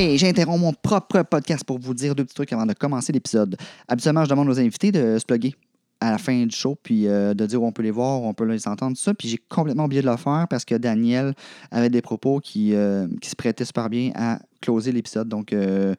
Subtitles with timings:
[0.00, 3.58] J'interromps mon propre podcast pour vous dire deux petits trucs avant de commencer l'épisode.
[3.86, 5.54] Habituellement, je demande aux invités de se plugger
[6.00, 8.26] à la fin du show, puis euh, de dire où on peut les voir, où
[8.26, 9.12] on peut les entendre, tout ça.
[9.12, 11.34] Puis j'ai complètement oublié de le faire parce que Daniel
[11.70, 15.28] avait des propos qui, euh, qui se prêtaient super bien à closer l'épisode.
[15.28, 15.94] Donc, euh,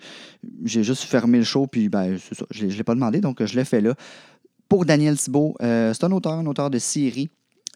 [0.63, 2.18] j'ai juste fermé le show, puis ben,
[2.49, 3.93] je ne l'ai pas demandé, donc je l'ai fait là.
[4.68, 7.30] Pour Daniel Thibault, c'est un auteur, un auteur de série.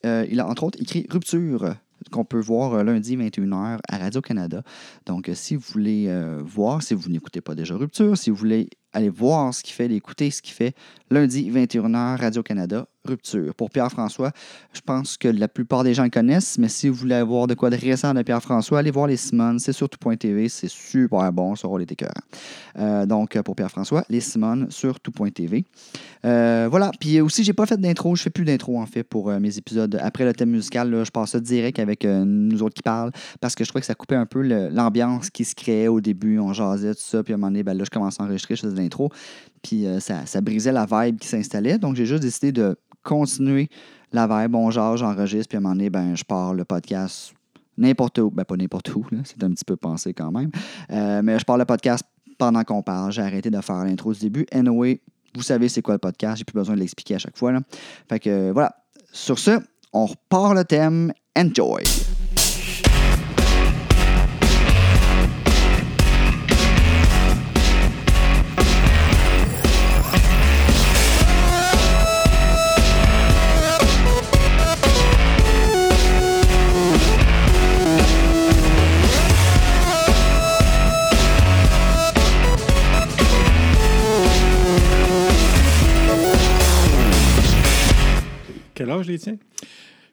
[0.04, 1.76] Il a entre autres écrit Rupture,
[2.12, 4.64] qu'on peut voir euh, lundi 21h à Radio-Canada.
[5.06, 8.36] Donc, euh, si vous voulez euh, voir, si vous n'écoutez pas déjà Rupture, si vous
[8.36, 10.76] voulez aller voir ce qu'il fait, écouter ce qu'il fait,
[11.10, 13.54] lundi 21h Radio-Canada, Rupture.
[13.56, 14.32] Pour Pierre-François,
[14.74, 17.54] je pense que la plupart des gens le connaissent, mais si vous voulez avoir de
[17.54, 21.56] quoi de récent de Pierre-François, allez voir les Simone, c'est sur tout.tv, c'est super bon,
[21.56, 22.12] ça aura les écœurs.
[22.78, 25.64] Euh, donc, pour Pierre-François, les Simone sur tout.tv.
[26.26, 26.92] Euh, voilà.
[27.00, 28.16] Puis aussi, j'ai pas fait d'intro.
[28.16, 29.98] Je fais plus d'intro, en fait, pour euh, mes épisodes.
[30.02, 33.56] Après le thème musical, là, je passe ça direct avec nous autres qui parlent parce
[33.56, 36.40] que je trouvais que ça coupait un peu l'ambiance qui se créait au début.
[36.40, 37.24] On jasait, tout ça.
[37.24, 39.10] Puis à un moment donné, ben, là, je commençais à enregistrer, je faisais de l'intro.
[39.62, 41.78] Puis ça, ça brisait la vibe qui s'installait.
[41.78, 43.70] Donc, j'ai juste décidé de continuer
[44.12, 44.56] la vibe.
[44.56, 45.48] On jase, j'enregistre.
[45.50, 47.34] Puis à un moment donné, ben, je pars le podcast
[47.78, 48.32] n'importe où.
[48.32, 50.52] Ben, pas n'importe où, c'est un petit peu pensé quand même.
[50.92, 52.04] Euh, mais je pars le podcast
[52.38, 53.12] pendant qu'on parle.
[53.12, 54.46] J'ai arrêté de faire l'intro du début.
[54.52, 55.02] Anyway,
[55.36, 56.38] vous savez c'est quoi le podcast.
[56.38, 57.52] J'ai plus besoin de l'expliquer à chaque fois.
[57.52, 57.62] Là.
[58.10, 58.76] Fait que voilà.
[59.12, 59.60] Sur ce,
[59.94, 61.14] on repart le thème.
[61.38, 61.84] Enjoy!
[88.86, 89.38] Quel âge les tiens?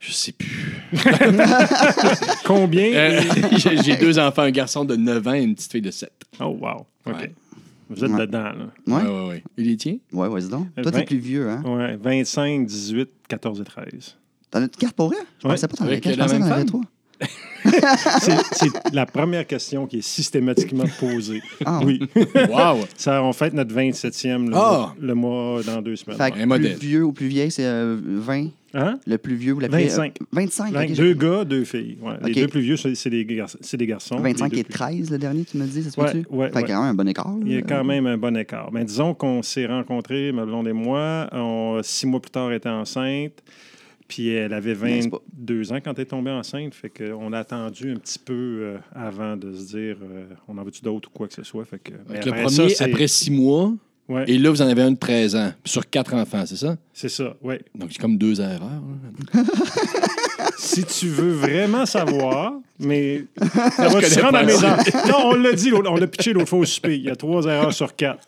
[0.00, 0.82] Je sais plus.
[2.46, 2.86] Combien?
[2.92, 3.20] Euh,
[3.84, 6.10] j'ai deux enfants, un garçon de 9 ans et une petite fille de 7.
[6.40, 6.86] Oh, wow.
[7.06, 7.14] OK.
[7.20, 7.32] Ouais.
[7.90, 8.26] Vous êtes Ouais.
[8.26, 8.54] dedans, là.
[8.86, 8.94] Ouais?
[9.02, 9.42] Ouais, ouais, ouais.
[9.58, 9.96] Et les tiens?
[10.12, 10.68] Ouais, vas-y donc.
[10.78, 11.62] Euh, Toi, t'es vingt- plus vieux, hein?
[11.66, 14.16] Ouais, 25, 18, 14 et 13.
[14.50, 15.18] T'en as une carte pour vrai?
[15.42, 15.54] Je Ouais.
[15.54, 16.14] pensais pas t'en avais Avec quatre.
[16.14, 16.68] Je la pensais même t'en avais femme?
[16.68, 16.82] trois.
[18.20, 21.40] C'est c'est la première question qui est systématiquement posée.
[21.64, 22.00] Ah, Oui.
[22.48, 22.78] Wow!
[22.96, 24.58] Ça, on fête notre 27e le, Ah!
[24.58, 26.16] mois, le mois dans deux semaines.
[26.18, 26.76] Fait que Un plus modèle.
[26.78, 28.48] vieux ou plus vieille, c'est euh, 20.
[28.74, 28.98] Hein?
[29.06, 30.16] Le plus vieux ou la plus 25.
[30.20, 30.72] euh, 25.
[30.72, 31.98] Vingt- ok, deux gars, deux filles.
[32.00, 32.14] Ouais.
[32.24, 34.16] Les deux plus vieux, c'est des, gar- des garçons.
[34.16, 36.48] 25 Les et deux plus- 13, le dernier, tu me dis, ça se Ouais, ouais,
[36.50, 36.62] Fait ouais.
[36.64, 37.34] quand même un bon écart.
[37.44, 38.70] Il y a quand même un bon écart.
[38.72, 41.28] Mais disons qu'on s'est rencontrés, ma blonde et moi.
[41.32, 43.42] On, six mois plus tard, elle était enceinte.
[44.08, 46.74] Puis elle avait Mais c'est pas- 22 ans quand elle est tombée enceinte.
[46.74, 50.64] Fait qu'on a attendu un petit peu euh, avant de se dire euh, on en
[50.64, 51.64] veut-tu d'autres ou quoi que ce soit.
[51.64, 53.72] Fait que, mais Donc, le après premier, ça, c'est- après 6 mois,
[54.08, 56.76] ouais, et là, vous en avez un de 13 ans, sur 4 enfants, c'est ça?
[56.92, 57.54] c'est ça, oui.
[57.74, 58.60] Donc, c'est comme deux erreurs.
[58.62, 59.42] hein.
[60.58, 63.24] Si tu veux vraiment savoir, mais
[63.76, 64.76] ça va se rendre à mes enfants.
[65.08, 66.96] Non, on l'a dit, l'autre- on l'a pitché l'autre fois au souper.
[66.96, 68.26] Il y a trois erreurs sur quatre.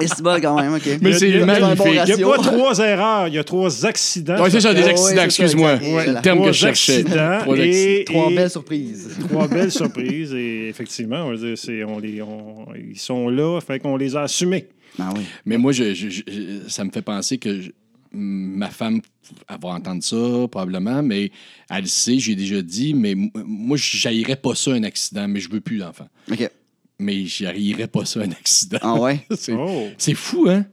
[0.00, 0.82] Et c'est bon quand même, OK.
[0.86, 1.66] Mais Il y a- c'est il y a- humain, il y a
[2.02, 4.42] un il n'y a pas trois erreurs, il y a trois accidents.
[4.42, 4.86] Ouais, c'est ça, des quatre.
[4.86, 5.74] Ouais, accidents, c'est excuse-moi.
[5.74, 6.06] exact.
[6.16, 6.92] Le terme que Trois je cherchais.
[7.00, 8.04] accidents Trois et-.
[8.06, 9.08] Trois et- belles surprises.
[9.28, 13.60] Trois belles surprises et effectivement, on va dire, c'est, on les, on- ils sont là,
[13.60, 14.66] fait qu'on les a assumés.
[15.00, 15.22] Ah oui.
[15.46, 17.70] Mais moi, je, je- je- ça me fait penser que je-
[18.12, 19.00] ma femme
[19.48, 20.16] elle va entendre ça,
[20.50, 21.30] probablement, mais
[21.70, 23.96] elle le sait, j'ai déjà dit, mais moi, je
[24.36, 26.08] pas ça, un accident, mais je veux plus d'enfants.
[26.30, 26.50] OK.
[26.98, 28.78] Mais j'haïrais pas ça, un accident.
[28.82, 29.24] Ah ouais?
[29.36, 29.88] C'est- Oh!
[29.96, 30.66] C'est fou, hein?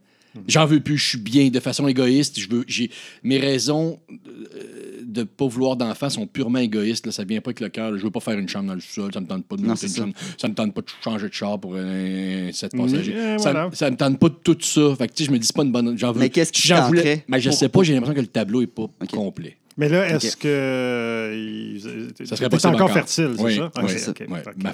[0.48, 2.40] J'en veux plus, je suis bien de façon égoïste.
[2.40, 2.90] Je veux, j'ai,
[3.24, 7.06] mes raisons euh, de ne pas vouloir d'enfants sont purement égoïstes.
[7.06, 7.98] Là, ça vient pas avec le cœur.
[7.98, 9.12] Je veux pas faire une chambre dans le sol.
[9.14, 10.02] Ça me tente pas de Non, monter c'est une ça.
[10.02, 10.14] chambre.
[10.38, 13.14] Ça me tente pas de changer de char pour un 7 passagers.
[13.38, 13.70] Ça, voilà.
[13.74, 14.96] ça me tente pas de tout ça.
[14.98, 15.98] Fait que, je me dis pas une bonne.
[15.98, 16.20] J'en veux.
[16.20, 17.24] Mais qu'est-ce si j'en voulais-?
[17.28, 19.58] Mais je sais pas, j'ai l'impression que le tableau est pas complet.
[19.80, 20.48] Mais là, est-ce que.
[20.48, 21.78] euh,
[22.26, 22.92] Ça serait encore encore.
[22.92, 23.72] fertile, c'est Oui, ça?
[23.78, 24.12] oui, Ok, c'est ça.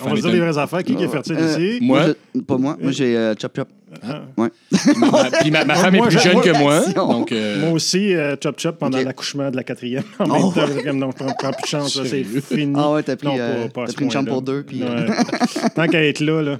[0.06, 0.84] On va dire les vraies affaires.
[0.84, 1.80] Qui est fertile Euh, ici?
[1.86, 2.06] Moi?
[2.36, 2.78] je- pas moi.
[2.82, 3.68] Moi, j'ai euh, Chop Chop.
[4.02, 4.22] Ah.
[4.38, 4.48] Ouais.
[4.98, 6.82] Ma- puis ma, ma femme est plus jeune moi- que moi.
[6.96, 10.04] Donc, euh, Moi aussi, euh, chop chop pendant l'accouchement de la quatrième.
[10.20, 10.52] En Oh.
[10.56, 12.74] même temps, je prends, prends plus de chance, c'est fini.
[12.76, 15.08] Ah ouais, t'as pris, Non, euh, pas- pris une chambre pour deux, puis, euh.
[15.76, 16.58] Tant qu'à être là, là.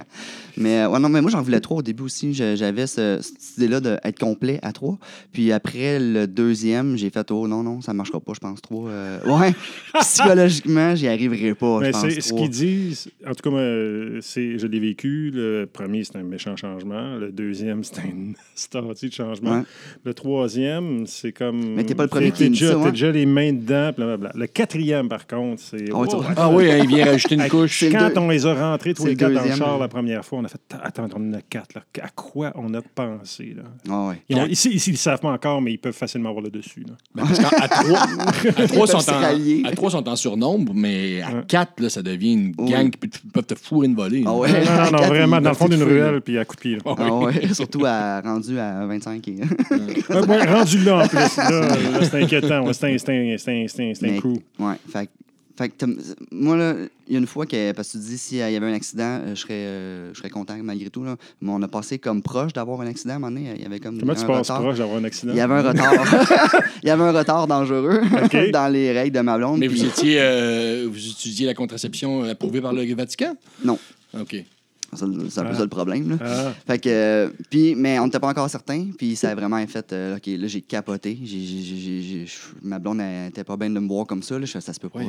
[0.56, 2.32] Mais, euh, ouais, non, mais moi, j'en voulais trois au début aussi.
[2.34, 4.98] J'avais ce- cette idée-là d'être complet à trois.
[5.32, 8.88] Puis après le deuxième, j'ai fait, oh non, non, ça marchera pas, je pense, trois.
[8.90, 9.52] Euh, ouais,
[10.00, 13.60] psychologiquement, j'y arriverai pas, je Mais pense, c'est ce qu'ils disent, en tout cas, moi,
[13.60, 15.30] euh, c'est, je l'ai vécu.
[15.34, 17.16] Le premier, c'est un méchant changement.
[17.16, 19.58] Le deuxième, c'est un starty de changement.
[19.58, 19.62] Ouais.
[20.04, 21.74] Le troisième, c'est comme.
[21.74, 23.26] Mais t'es pas le premier t'es- qui t'es me dit déjà, ça, t'as déjà les
[23.26, 24.32] mains dedans, blablabla.
[24.34, 25.86] Le quatrième, par contre, c'est.
[25.92, 26.24] Ah Wow.
[26.36, 27.84] ah oui, hein, il vient rajouter une couche.
[27.90, 30.42] Quand on les a rentrés tous les le quatre dans le char la première fois,
[30.44, 31.74] on a fait Attends, on en a quatre.
[31.74, 31.82] Là.
[32.02, 33.54] À quoi on a pensé?
[33.56, 33.62] Là?
[33.90, 34.22] Ah ouais.
[34.28, 36.50] Ils ont- ici, ici, ils ne savent pas encore, mais ils peuvent facilement avoir le
[36.50, 36.84] dessus.
[36.86, 36.94] Là.
[37.14, 38.06] Ben, parce qu'à à trois,
[38.62, 39.62] à trois sont en, rallier.
[39.64, 41.42] à trois sont en surnombre, mais à Ouais.
[41.48, 42.70] quatre, là, ça devient une Oui.
[42.70, 44.22] gang qui peuvent te fourrer une volée.
[44.26, 44.52] Ah ouais.
[44.52, 46.78] Non, non, non, Quatre, vraiment, dans le fond d'une ruelle, puis à coup de pied.
[46.84, 49.36] Ah ouais, surtout à, rendu à 25 et...
[50.10, 51.36] Rendu là, en plus.
[51.36, 51.68] Là,
[52.02, 52.72] c'est inquiétant.
[52.72, 53.36] C'est un, c'est un,
[53.94, 54.64] c'est un.
[54.64, 55.08] Ouais, fait,
[55.56, 55.86] fait que
[56.32, 56.74] moi, là,
[57.06, 59.20] il y a une fois que, parce que tu dis, s'il y avait un accident,
[59.22, 61.16] euh, je serais, euh, je serais content malgré tout, là.
[61.40, 63.52] Mais on a passé comme proche d'avoir un accident à un moment donné.
[63.56, 64.60] Il y avait comme Comment un tu passes retard.
[64.62, 65.32] proche d'avoir un accident?
[65.32, 66.62] Il y avait un retard.
[66.82, 68.50] il y avait un retard dangereux OK.
[68.52, 69.58] dans les règles de ma blonde.
[69.60, 73.36] Mais puis- vous étiez, euh, vous utilisiez la contraception approuvée par le Vatican?
[73.64, 73.78] Non.
[74.18, 74.36] OK.
[74.96, 75.56] Ça, C'est un peu Ah.
[75.56, 76.10] ça le problème.
[76.10, 76.16] Là.
[76.20, 78.86] Ah, Fait que, euh, puis, mais on n'était pas encore certain.
[78.96, 81.18] Puis ça a vraiment fait, euh, OK, là, j'ai capoté.
[81.24, 82.26] J'ai, j'ai- j'ai- j'ai- j'ai-
[82.62, 84.38] ma blonde n'était pas bien de me voir comme ça.
[84.38, 84.46] Là.
[84.46, 85.00] Ça se peut pas.
[85.00, 85.06] Là.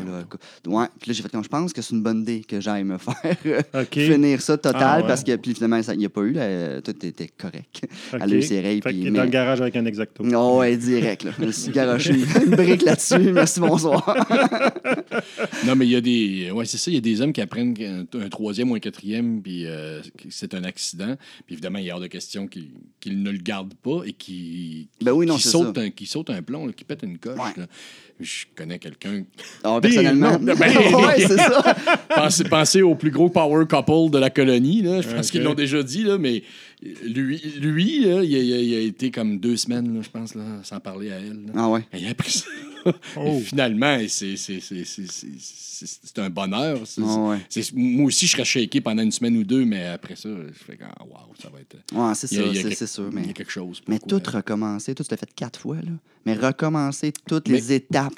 [0.67, 0.85] Ouais.
[0.99, 2.97] Puis là, j'ai fait, comme, je pense que c'est une bonne idée que j'aille me
[2.99, 3.15] faire
[3.45, 3.93] euh, OK.
[3.93, 4.81] finir ça total.
[4.83, 5.07] Ah, ouais.
[5.07, 6.31] Parce que, puis finalement, il n'y a pas eu.
[6.33, 7.81] là, tout était correct.
[8.13, 8.19] OK.
[8.21, 8.81] Elle a eu ses règles.
[8.83, 10.23] Fait puis- qu'il est mais- dans le garage avec un exacto.
[10.33, 11.23] Oh, ouais, direct.
[11.23, 11.31] Là.
[11.39, 13.31] Je me suis garoché une brique là-dessus.
[13.31, 14.15] Merci, bonsoir.
[15.65, 16.51] Non, mais il y a des.
[16.51, 16.91] Ouais, c'est ça.
[16.91, 17.73] Il y a des hommes qui apprennent
[18.13, 19.74] un troisième ou un quatrième, puis euh,
[20.17, 21.15] que c'est un accident.
[21.45, 22.69] Puis évidemment, il y a hors de question qu'ils
[22.99, 25.81] qu'ils ne le gardent pas et qui Ben oui, non, qui c'est sautent ça.
[25.83, 27.37] un, qui sautent un plomb, là, qui pète une coche.
[27.39, 27.65] Ouais.
[28.19, 29.23] Je connais quelqu'un.
[29.63, 30.39] Ah, personnellement.
[30.39, 31.75] ben- ouais, c'est ça.
[32.15, 34.81] Pensez, pensez au plus gros power couple de la colonie.
[34.81, 35.01] Là.
[35.01, 36.43] Je pense qu'ils l'ont déjà dit, là, mais
[37.03, 40.79] lui, lui là, il, a, il été comme deux semaines, là, je pense, là, sans
[40.79, 41.45] parler à elle.
[41.47, 41.51] là.
[41.55, 41.81] Ah ouais.
[41.93, 42.45] Et il a appris ça.
[43.17, 43.39] Oh.
[43.43, 44.35] Finalement, c'est
[46.19, 46.79] un bonheur.
[47.01, 47.37] Ah ouais.
[47.73, 50.77] moi aussi, je serais shaké pendant une semaine ou deux, mais après ça, je fais
[50.77, 51.75] comme, ah, wow, ça va être.
[51.93, 53.09] Ouais, c'est a c'est sûr.
[53.11, 53.81] Il y Mais, a quelque chose.
[53.87, 55.91] mais tout recommencer, tout c'était fait quatre fois, là.
[56.25, 58.13] Mais recommencer toutes Mais- les étapes,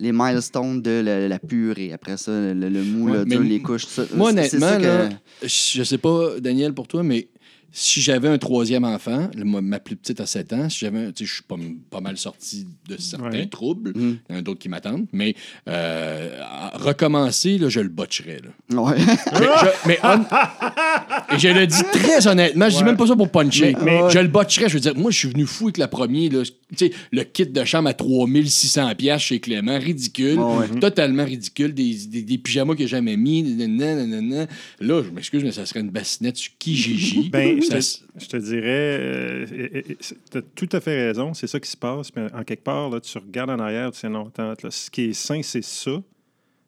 [0.00, 1.92] les milestones de la, la purée.
[1.92, 4.04] Après ça, le, le mou, Ouais, le mais les couches, tout ça.
[4.14, 5.08] Moi, honnêtement, ça que- là,
[5.42, 7.28] je sais pas, Daniel, pour toi, mais
[7.74, 11.12] si j'avais un troisième enfant, le- ma plus petite a 7 ans, si j'avais, un-
[11.12, 11.56] tu sais, je suis pas,
[11.90, 13.46] pas mal sorti de certains Ouais.
[13.46, 14.16] troubles, Mm.
[14.28, 15.34] il y en a d'autres qui m'attendent, mais
[15.68, 16.38] euh,
[16.74, 18.40] recommencer, là, je le botcherais.
[18.42, 18.80] Là.
[18.82, 18.96] Ouais.
[19.32, 23.16] Mais, je, mais hon- et je le dis très honnêtement, je dis même pas ça
[23.16, 23.74] pour puncher.
[23.82, 24.68] Mais- mais- je le botcherais.
[24.68, 26.32] Je veux dire, moi, je suis venu fou avec la première.
[26.32, 26.42] là.
[26.76, 30.38] Tu sais, le kit de chambre à 3600$ piastres chez Clément, ridicule.
[30.38, 30.68] Ouais.
[30.80, 31.74] Totalement ridicule.
[31.74, 33.42] Des, des, des pyjamas qu'il n'a jamais mis.
[33.42, 34.46] nanana.
[34.80, 37.28] Là, je m'excuse, mais ça serait une bassinette sur Kijiji.
[37.32, 39.86] Ben, je Ça te, s- je te dirais,
[40.30, 42.08] tu as tout à fait raison, c'est ça qui se passe.
[42.16, 44.90] Mais en quelque part, là, tu regardes en arrière, tu sais, non, attends, là, ce
[44.90, 46.02] qui est sain, c'est ça,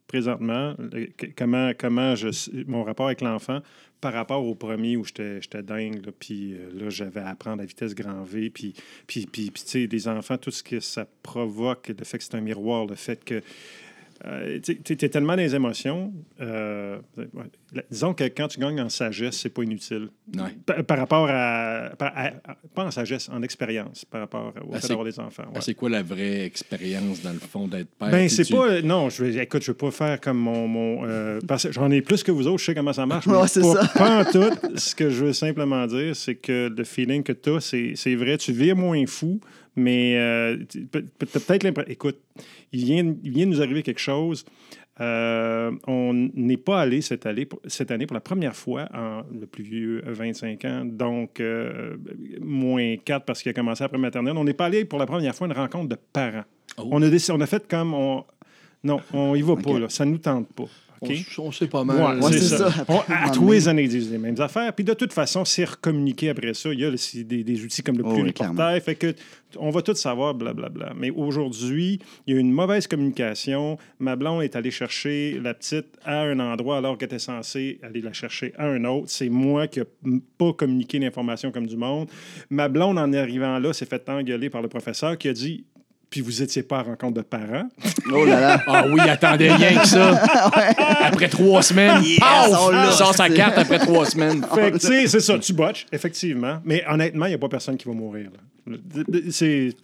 [0.07, 0.75] présentement.
[0.79, 2.29] Le- comment, comment je,
[2.67, 3.61] mon rapport avec l'enfant
[4.01, 7.95] par rapport au premier où j'étais dingue, puis euh, là, j'avais à apprendre à vitesse
[7.95, 8.75] grand V, puis,
[9.07, 12.25] puis, puis, puis, tu sais, des enfants, tout ce que ça provoque, le fait que
[12.25, 13.41] c'est un miroir, le fait que
[14.27, 16.13] euh, tu es tellement dans les émotions.
[16.41, 16.99] euh,
[17.91, 20.09] disons que quand tu gagnes en sagesse, c'est pas inutile.
[20.37, 20.43] Ouais.
[20.65, 24.71] Par, par rapport à, par- à- à- Pas en sagesse, en expérience, par rapport au
[24.73, 25.43] Ah, fait c'est- d'avoir des enfants.
[25.45, 25.53] ouais.
[25.57, 28.11] Ah, C'est quoi la vraie expérience, dans le fond, d'être père?
[28.11, 28.81] Ben, c'est tu- pas.
[28.83, 30.67] Non, je vais, écoute, je veux pas faire comme mon.
[30.69, 33.27] mon euh, parce que j'en ai plus que vous autres, je sais comment ça marche.
[33.27, 33.89] Ouais, c'est pas, ça.
[33.99, 34.51] pas en tout.
[34.77, 37.61] Ce que je veux simplement dire, c'est que le feeling que tu as,
[37.95, 38.39] c'est vrai.
[38.39, 39.41] Tu vires moins fou,
[39.77, 41.91] mais euh, tu as peut-être l'impression.
[41.91, 42.19] Écoute,
[42.73, 44.45] il vient, il vient de nous arriver quelque chose.
[45.01, 49.23] Euh, on n'est pas allé cette année, pour, cette année pour la première fois, en,
[49.33, 51.97] le plus vieux, euh, 25 ans, donc euh,
[52.41, 54.37] moins 4 parce qu'il a commencé après maternelle.
[54.37, 56.45] On n'est pas allé pour la première fois à une rencontre de parents.
[56.79, 56.89] Oh.
[56.93, 58.25] On, a on a fait comme on.
[58.85, 59.89] Non, on y va pas, là.
[59.89, 60.69] Ça nous tente pas.
[61.39, 62.19] On, sait pas mal.
[62.21, 62.71] Ouais, c'est c'est ça.
[62.71, 62.85] ça.
[62.89, 64.73] On- À tous les années, ils disent les mêmes affaires.
[64.73, 66.73] Puis de toute façon, c'est recommuniqué après ça.
[66.73, 68.81] Il y a le- des, des outils comme le Oh, plus oui.
[68.81, 69.15] Fait que
[69.59, 70.95] on va tout savoir, blablabla.
[70.97, 73.79] Mais aujourd'hui, il y a une mauvaise communication.
[73.99, 78.01] Ma blonde est allée chercher la petite à un endroit alors qu'elle était censée aller
[78.01, 79.07] la chercher à un autre.
[79.09, 82.09] C'est moi qui n'ai pas communiqué l'information comme du monde.
[82.51, 85.65] Ma blonde, en arrivant là, s'est fait engueuler par le professeur qui a dit
[86.15, 87.69] Puis vous n'étiez pas à rencontre de parents.
[88.13, 88.63] Oh là là.
[88.69, 90.13] Ah oui, attendez rien que ça.
[91.01, 92.51] Après trois semaines, Yes, paf!
[92.53, 94.45] on sort sa carte après trois semaines.
[94.55, 96.61] Fait que, tu sais, c'est ça, tu botches, effectivement.
[96.65, 98.31] Mais honnêtement, il n'y a pas personne qui va mourir.
[98.33, 98.77] là.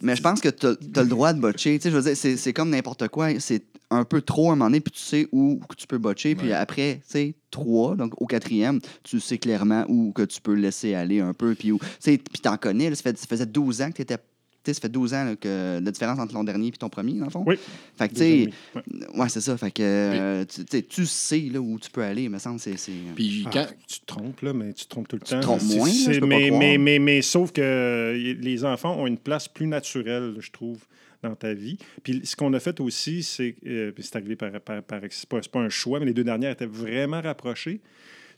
[0.01, 1.77] Mais je pense que tu as, le droit de botcher.
[1.77, 3.37] Tu sais, je veux dire, c'est, c'est comme n'importe quoi.
[3.39, 6.35] C'est un peu trop à un moment donné, puis tu sais où tu peux botcher.
[6.35, 6.53] Puis Ouais.
[6.53, 10.95] après, tu sais, trois, donc au quatrième, tu sais clairement où que tu peux laisser
[10.95, 11.55] aller un peu.
[11.55, 12.89] Puis où- tu sais, puis t'en connais.
[12.89, 14.15] là, ça, fait, ça faisait 12 ans que tu étais.
[14.63, 16.87] Tu sais, ça fait 12 ans là, que la différence entre l'an dernier et ton
[16.89, 17.43] premier, dans le fond.
[17.47, 17.55] Oui.
[17.97, 18.49] Fait que, tu sais.
[18.75, 18.81] Ouais.
[19.21, 19.57] ouais, c'est ça.
[19.57, 22.59] Fait que, euh, tu, tu sais, tu là, où tu peux aller, il me semble.
[22.59, 22.91] C'est, c'est...
[23.15, 25.39] Puis Ah, quand, tu te trompes, là, mais tu te trompes tout le Tu temps.
[25.39, 27.61] te trompes C'est- moins, là, c'est- je peux pas mais, mais, mais, mais sauf que
[27.61, 30.77] euh, les enfants ont une place plus naturelle, je trouve,
[31.23, 31.77] dans ta vie.
[32.03, 33.55] Puis ce qu'on a fait aussi, c'est.
[33.65, 34.51] euh, c'est arrivé par.
[34.61, 37.81] par, par c'est pas, c'est pas un choix, mais les deux dernières étaient vraiment rapprochées.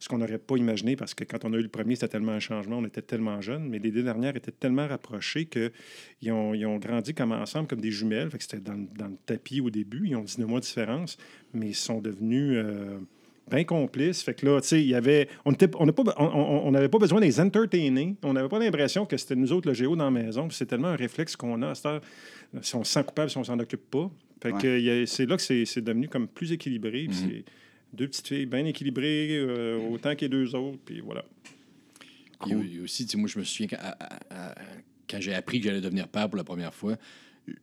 [0.04, 2.34] Ce qu'on n'aurait pas imaginé parce que quand on a eu le premier, c'était tellement
[2.34, 6.54] un changement, on était tellement jeunes, mais les deux dernières étaient tellement rapprochées qu'ils ont,
[6.54, 8.30] ils ont grandi comme ensemble, comme des jumelles.
[8.30, 11.18] Fait que c'était dans, dans le tapis au début, ils ont 19 mois de différence,
[11.54, 12.52] mais ils sont devenus.
[12.58, 12.98] euh,
[13.52, 14.24] bien complices.
[14.24, 15.28] Fait que là, tu sais, il y avait.
[15.46, 18.16] On n'avait on, pas, on, on- pas besoin de les entertainer.
[18.24, 20.50] On n'avait pas l'impression que c'était nous autres le géo dans la maison.
[20.50, 22.02] C'est tellement un réflexe qu'on a à cette heure.
[22.62, 24.10] Si on se sent coupable, si on s'en occupe pas.
[24.42, 24.62] Fait Ouais.
[24.62, 27.08] que c'est là que c'est devenu comme plus équilibré.
[27.94, 30.80] Deux petites filles bien équilibrées, euh, autant que les deux autres.
[30.86, 31.24] Puis voilà.
[32.46, 34.56] Il y a- il y a aussi, moi, je me souviens quand, à- à- à-
[35.10, 36.98] quand j'ai appris que j'allais devenir père pour la première fois,
[37.48, 37.54] je-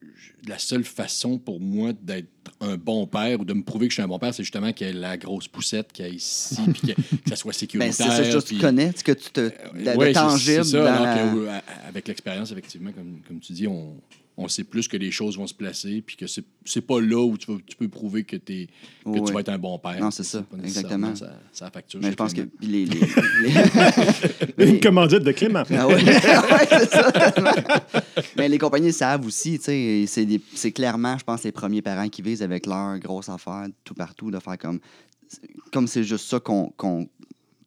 [0.49, 2.29] la seule façon pour moi d'être
[2.61, 4.73] un bon père ou de me prouver que je suis un bon père, c'est justement
[4.73, 7.53] qu'il y ait la grosse poussette qu'il y ait ici, puis que, que ça soit
[7.53, 7.93] Ben, sécuritaire.
[7.95, 9.41] c'est ça, que puis- tu connais, ce que tu te.
[9.41, 9.53] Ouais,
[10.07, 10.65] c'est- tangible.
[10.65, 11.59] c'est ça, dans alors la- que, euh,
[11.89, 13.97] avec l'expérience, effectivement, comme, comme tu dis, on,
[14.43, 17.23] on sait plus que les choses vont se placer, puis que c'est c'est pas là
[17.25, 18.69] où tu, vas- tu peux prouver que, t'es-
[19.05, 19.21] que Ouais.
[19.25, 20.01] tu vas être un bon père.
[20.01, 21.15] Non, c'est ça, exactement.
[21.15, 22.01] Ça, ça facture.
[22.03, 22.87] Mais je pense que les.
[22.87, 23.01] les-
[24.59, 25.63] les- Une commandite de Clément.
[25.71, 26.21] Ah ouais, Ouais,
[26.69, 27.51] c'est ça, tellement.
[28.37, 31.83] Mais les compagnies savent aussi, tu sais, c'est des- c'est clairement, je pense, les premiers
[31.83, 34.81] parents qui visent avec leur grosse affaire tout partout, de faire comme.
[35.73, 36.73] Comme c'est juste ça qu'on.
[36.77, 37.09] qu'on-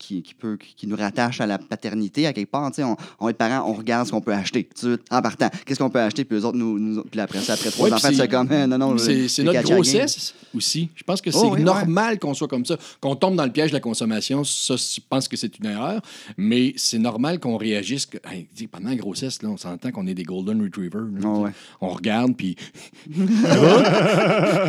[0.05, 2.69] qui, qui peut, qui nous rattache à la paternité, à quelque part.
[2.79, 4.63] On, on est parents, on regarde ce qu'on peut acheter.
[4.79, 7.19] tout de suite, en partant, qu'est-ce qu'on peut acheter, puis les autres, nous, nous- puis
[7.21, 9.61] après ça, après trois Ouais, enfants, c'est c'est- comme, eh, non, non, C'est c'est notre
[9.63, 10.89] grossesse aussi.
[10.95, 12.75] Je pense que c'est Oh, oui, normal qu'on soit comme ça.
[12.99, 16.01] Qu'on tombe dans le piège de la consommation, ça, je pense que c'est une erreur.
[16.37, 18.05] Mais c'est normal qu'on réagisse.
[18.05, 21.01] Que, Hey, pendant la grossesse, là, on s'entend qu'on est des Golden Retrievers.
[21.01, 21.19] là.
[21.25, 21.51] Oh, ouais.
[21.81, 22.55] On regarde, puis.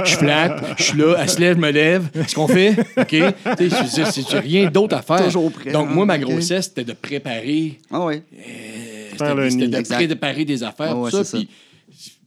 [0.04, 2.08] Je flatte, je suis là, elle se lève, je me lève.
[2.28, 3.06] Ce qu'on fait, OK?
[3.08, 3.18] Tu
[3.70, 5.23] sais, c'est- c'est c'est rien d'autre à faire.
[5.26, 6.22] Toujours prêt, Donc, hein, moi, ma OK.
[6.22, 8.22] grossesse, c'était de préparer Ah ouais.
[8.32, 9.96] euh, C'était de Exact.
[10.06, 11.24] préparer des affaires, Ah tout ça.
[11.24, 11.48] c'est Puis,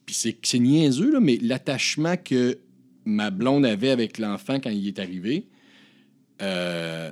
[0.05, 2.57] puis c'est c'est niaiseux, là, mais l'attachement que
[3.05, 5.45] ma blonde avait avec l'enfant quand il est arrivé,
[6.41, 7.09] euh,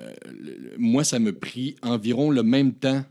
[0.77, 3.03] moi, ça me pris environ le même temps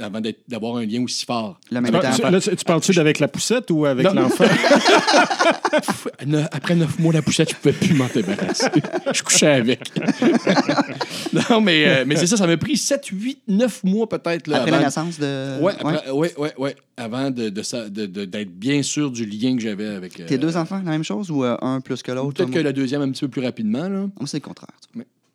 [0.00, 1.58] avant d'être- d'avoir un lien aussi fort.
[1.70, 2.26] Le Tu, même parles- temps.
[2.26, 4.44] tu- là, tu tu parles-tu avec la poussette ou avec l'enfant?
[6.26, 8.66] Ne- Après neuf mois, la poussette, je pouvais plus m'en débarrasser.
[9.12, 9.80] je couchais avec.
[11.50, 14.46] non, mais, euh, mais c'est ça, ça m'a pris 7, 8, 9 mois peut-être.
[14.46, 15.60] là, Après la naissance de.
[15.60, 16.76] Ouais, après- ouais, ouais, ouais.
[16.96, 20.18] Avant de, de ça- de- de- d'être bien sûr du lien que j'avais avec.
[20.20, 22.32] euh, Tes deux enfants, la même chose ou euh, un plus que l'autre?
[22.34, 23.82] Peut-être que la deuxième un petit peu plus rapidement.
[23.82, 23.88] Là.
[23.90, 24.70] Moi, Moi, c'est le contraire.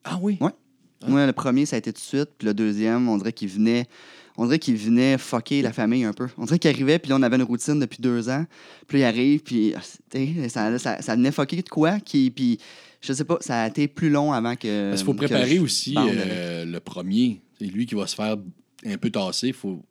[0.04, 0.38] Ah oui?
[0.42, 0.52] Ouais.
[1.08, 2.30] Moi, le premier, ça a été tout de suite.
[2.38, 3.86] Puis le deuxième, on dirait qu'il venait.
[4.42, 6.28] On dirait qu'il venait fucker la famille un peu.
[6.36, 8.44] On dirait qu'il arrivait, puis là, on avait une routine depuis deux ans.
[8.88, 9.82] Puis là, il arrive, puis ah,
[10.50, 12.00] ça, ça, ça venait fucker de quoi.
[12.00, 12.58] Qui, puis
[13.02, 14.90] je sais pas, ça a été plus long avant que.
[14.90, 17.40] Parce qu'il faut préparer aussi euh, le premier.
[17.60, 18.36] C'est lui qui va se faire
[18.84, 19.54] un peu tasser.
[19.54, 19.84] Faut...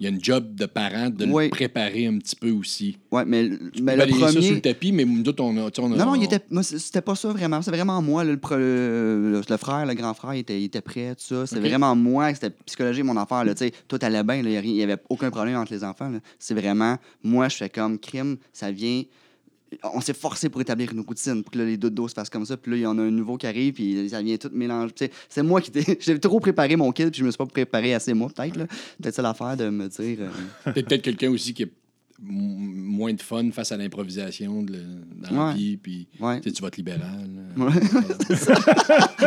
[0.00, 1.44] Il y a une job de parent de Oui.
[1.44, 2.98] le préparer un petit peu aussi.
[3.12, 4.50] Ouais, mais, mais le Balayer ça sur premier.
[4.54, 5.70] le tapis, mais nous autres, on a.
[5.78, 7.62] on Non, non, il était, c'était pas ça vraiment.
[7.62, 10.80] C'est vraiment moi, le, pre- le, le frère, le grand frère, il était, il était
[10.80, 11.46] prêt, tout ça.
[11.46, 11.62] C'est Ok.
[11.66, 13.44] vraiment moi, c'était psychologie, mon affaire.
[13.44, 13.54] Là.
[13.54, 16.10] Toi, t'allais bien, il y a rien- il y avait aucun problème entre les enfants.
[16.38, 19.02] C'est vraiment, moi, je fais comme crime, ça vient.
[19.94, 22.30] On s'est forcé pour établir une routine, pour que là, les deux dos se fassent
[22.30, 22.56] comme ça.
[22.56, 24.92] Puis là, il y en a un nouveau qui arrive, puis ça vient tout mélanger.
[24.94, 25.96] Tu sais, C'est moi qui t'ai.
[26.00, 28.56] J'ai trop préparé mon kid, puis je me suis pas préparé assez, moi, peut-être.
[28.56, 28.66] là.
[29.00, 30.18] Peut-être ça l'affaire de me dire.
[30.20, 30.28] euh,
[30.72, 31.72] Peut-être peut-être quelqu'un aussi qui a m-
[32.28, 35.76] moins de fun face à l'improvisation dans la vie.
[35.76, 36.40] Puis Ouais.
[36.40, 37.28] tu sais, tu votes libéral.
[37.56, 37.64] là.
[37.64, 37.72] Ouais,
[38.28, 38.54] c'est ça.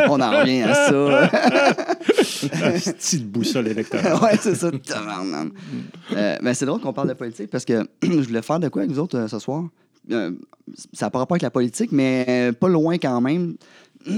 [0.08, 1.30] On en revient à ça.
[2.82, 4.22] Petite boussole électorale.
[4.22, 4.70] ouais, c'est ça.
[6.12, 8.82] Euh, ben, c'est drôle qu'on parle de politique parce que je voulais faire de quoi
[8.82, 9.64] avec vous autres euh, ce soir?
[10.10, 10.32] Euh,
[10.92, 13.56] ça n'a pas rapport avec la politique, mais pas loin quand même.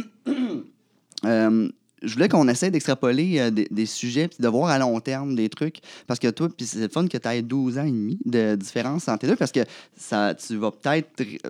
[1.25, 1.69] Euh,
[2.01, 5.49] je voulais qu'on essaie d'extrapoler euh, des, sujets puis de voir à long terme des
[5.49, 5.81] trucs.
[6.07, 8.55] Parce que toi, puis c'est le fun que tu aies 12 ans et demi de
[8.55, 9.65] différence entre les deux parce que
[9.97, 11.09] ça, tu vas peut-être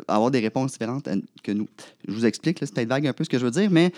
[0.08, 1.06] avoir des réponses différentes
[1.42, 1.68] que nous.
[2.06, 3.92] Je vous explique, c'est peut-être vague un peu ce que je veux dire, mais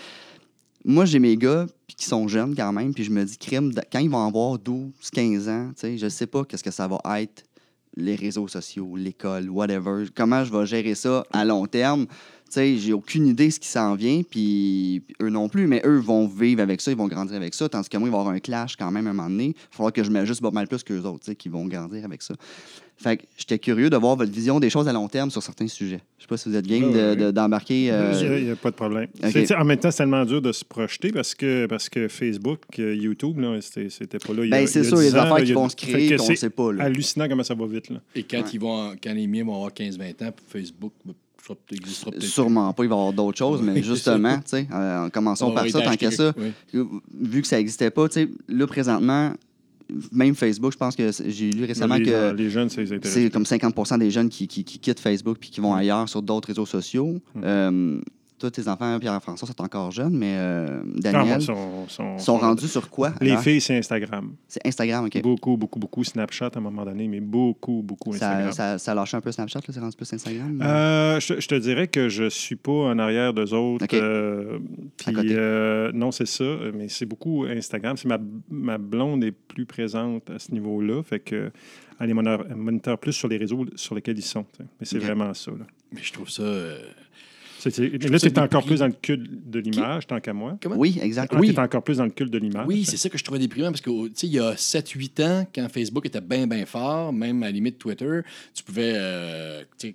[0.83, 3.99] moi, j'ai mes gars qui sont jeunes quand même, puis je me dis, crime, quand
[3.99, 7.43] ils vont avoir 12, 15 ans, je sais pas qu'est-ce que ça va être,
[7.95, 12.07] les réseaux sociaux, l'école, whatever, comment je vais gérer ça à long terme?
[12.53, 15.99] Sais, j'ai aucune idée de ce qui s'en vient, puis eux non plus, mais eux
[15.99, 18.19] vont vivre avec ça, ils vont grandir avec ça, tandis que moi, il va y
[18.19, 19.45] avoir un clash quand même à un moment donné.
[19.45, 21.65] Il va falloir que je m'ajuste pas mal plus qu'eux autres, tu sais, qui vont
[21.65, 22.33] grandir avec ça.
[22.97, 25.67] Fait que j'étais curieux de voir votre vision des choses à long terme sur certains
[25.67, 26.01] sujets.
[26.19, 27.15] Je sais pas si vous êtes game Ouais, de- ouais.
[27.15, 27.87] de- d'embarquer.
[27.91, 29.07] euh, Il n'y a, pas de problème.
[29.57, 32.93] En même temps, c'est tellement dur de se projeter parce que, parce que Facebook, euh,
[32.93, 34.43] YouTube, là, c'était c'était pas là.
[34.45, 35.69] il y a- Ben, c'est il y a sûr, 10 les affaires là, qui vont
[35.69, 36.71] se créer que qu'on c'est sait pas.
[36.73, 36.83] Là.
[36.83, 37.89] hallucinant comment ça va vite.
[37.89, 38.01] Là.
[38.13, 38.43] Et quand, Ouais.
[38.53, 40.93] ils vont, quand les miens vont avoir 15-20 ans, Facebook
[41.43, 42.23] sera- existera peut-être.
[42.23, 45.67] Sûrement pas, il va y avoir d'autres choses, mais justement, tu sais, euh, commençons par
[45.69, 46.33] ça, tant qu'à ça.
[46.37, 46.83] oui.
[47.19, 49.33] Vu que ça n'existait pas, tu sais, là, présentement,
[50.11, 53.97] même Facebook, je pense que j'ai lu récemment les, que les jeunes, c'est comme 50%
[53.99, 57.19] des jeunes qui, qui- qui quittent Facebook puis qui vont ailleurs sur d'autres réseaux sociaux.
[57.35, 57.41] Hmm.
[57.43, 58.01] Euh,
[58.41, 62.37] toi, tes enfants, Pierre-François, sont encore jeunes, mais euh, Ah, moi, Daniel, sont, sont- sont
[62.37, 63.13] rendus sur quoi?
[63.21, 63.43] Les alors?
[63.43, 64.33] filles, c'est Instagram.
[64.47, 65.21] C'est Instagram, OK.
[65.21, 66.03] Beaucoup, beaucoup, beaucoup.
[66.03, 68.51] Snapchat à un moment donné, mais beaucoup, beaucoup Ça, Instagram.
[68.51, 70.59] ça, ça a lâché un peu Snapchat, là, c'est rendu plus Instagram?
[70.61, 73.85] Euh, je, je te dirais que je suis pas en arrière d'eux autres.
[73.93, 74.59] Euh, À
[75.05, 75.27] puis, côté.
[75.31, 76.43] euh, non, c'est ça,
[76.73, 77.95] mais c'est beaucoup Instagram.
[77.97, 78.19] C'est ma,
[78.49, 81.03] ma blonde est plus présente à ce niveau-là.
[81.03, 81.51] Fait que
[81.99, 84.45] elle les moniteur, elle moniteur plus sur les réseaux sur lesquels ils sont.
[84.59, 85.51] Mais c'est vraiment ça.
[85.51, 86.41] Là, Mais je trouve ça.
[87.69, 88.61] Là tu es encore déprimant.
[88.61, 90.57] plus dans le culte de l'image, tant qu'à moi.
[90.61, 90.75] comment?
[90.77, 91.31] oui, exact.
[91.35, 91.49] Ah, Oui.
[91.49, 92.65] Tu es encore plus dans le culte de l'image.
[92.67, 95.23] Oui, c'est ça que je trouvais déprimant parce que, tu sais, il y a 7-8
[95.23, 98.21] ans, quand Facebook était bien, bien fort, même à la limite Twitter,
[98.53, 99.91] tu pouvais, euh, euh,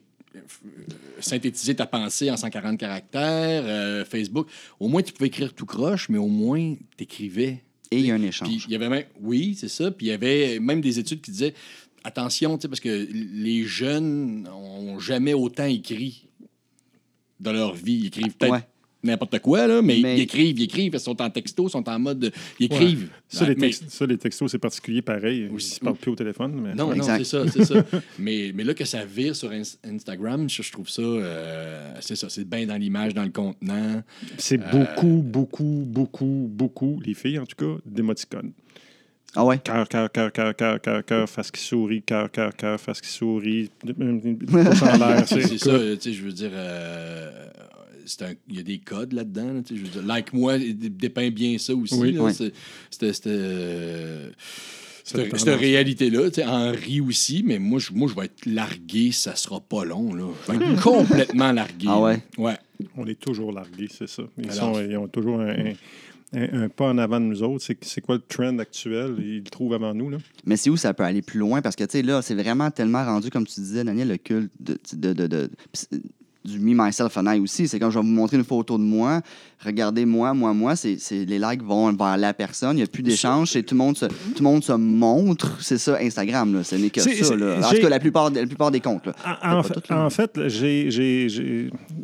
[1.20, 3.62] synthétiser ta pensée en 140 caractères.
[3.64, 7.62] euh, Facebook, au moins, tu pouvais écrire tout croche, mais au moins, tu écrivais.
[7.90, 8.64] Et il y a un échange.
[8.66, 9.90] il y avait même, oui, c'est ça.
[9.90, 11.54] Puis il y avait même des études qui disaient
[12.02, 16.26] attention, tu sais, parce que les jeunes n'ont jamais autant écrit
[17.40, 17.94] dans leur vie.
[18.02, 18.60] Ils écrivent peut-être Ouais.
[19.02, 21.88] n'importe quoi, là, mais, Mais- ils écrivent, ils écrivent, ils sont en texto, ils sont
[21.88, 22.32] en mode.
[22.58, 23.08] Ils écrivent.
[23.28, 25.48] Ça, les Mais- tex- ça, les textos, c'est particulier pareil.
[25.52, 26.60] Aussi- Ils ne parlent plus au téléphone.
[26.60, 26.74] Mais...
[26.74, 27.84] non, non, c'est ça, c'est ça.
[28.18, 32.16] mais, mais là, que ça vire sur Ins- Instagram, je, je trouve ça, euh, c'est
[32.16, 34.02] ça, c'est bien dans l'image, dans le contenant.
[34.38, 38.52] C'est Euh, beaucoup, beaucoup, beaucoup, beaucoup, les filles en tout cas, d'émoticônes.
[39.36, 39.58] Ah ouais?
[39.58, 43.08] Cœur, cœur, cœur, cœur, cœur, cœur, cœur, face qui sourit, cœur, cœur, cœur, face qui
[43.10, 43.70] sourit.
[43.80, 47.46] pouce en l'air, C'est c'est ça, tu sais, je veux dire, euh,
[48.06, 49.52] c'est un- il y a des codes là-dedans.
[49.54, 51.94] là, tu sais, je veux dire, like moi, dépeint bien ça aussi.
[51.94, 52.16] Oui.
[52.18, 52.32] Oui.
[52.34, 52.52] c'est-
[52.90, 53.12] C'était.
[53.12, 54.30] c'était, euh,
[55.04, 59.12] Cette Cette réalité-là, tu sais, Henri aussi, mais moi, je, moi, je vais être largué,
[59.12, 60.12] ça sera pas long.
[60.12, 60.24] Là.
[60.48, 61.86] Je vais être complètement largué.
[61.88, 62.14] Ah ouais?
[62.36, 62.42] là.
[62.44, 62.56] Ouais.
[62.96, 64.24] On est toujours largués, c'est ça.
[64.36, 65.72] Ils, Alors- sont- ils ont toujours un, un-
[66.34, 67.64] un- un pas en avant de nous autres.
[67.64, 69.14] C'est c'est quoi le trend actuel?
[69.18, 70.10] Ils le trouvent avant nous.
[70.10, 70.18] Là.
[70.44, 71.62] Mais c'est où ça peut aller plus loin?
[71.62, 74.50] Parce que, tu sais, là, c'est vraiment tellement rendu, comme tu disais, Daniel, le culte
[74.60, 74.78] de,
[75.12, 75.50] de, de-
[76.44, 77.66] du me, myself and I aussi.
[77.66, 79.20] C'est quand je vais vous montrer une photo de moi,
[79.64, 82.86] regardez moi, moi, moi, c'est c'est- les likes vont vers la personne, il n'y a
[82.86, 85.58] plus d'échange, c'est tout le monde se, tout le monde se montre.
[85.60, 86.62] C'est ça, Instagram, là.
[86.62, 87.58] Ce n'est que ça, là.
[87.58, 89.14] En tout cas, la plupart, la plupart des comptes, là.
[89.42, 90.08] En, en fait, tout, en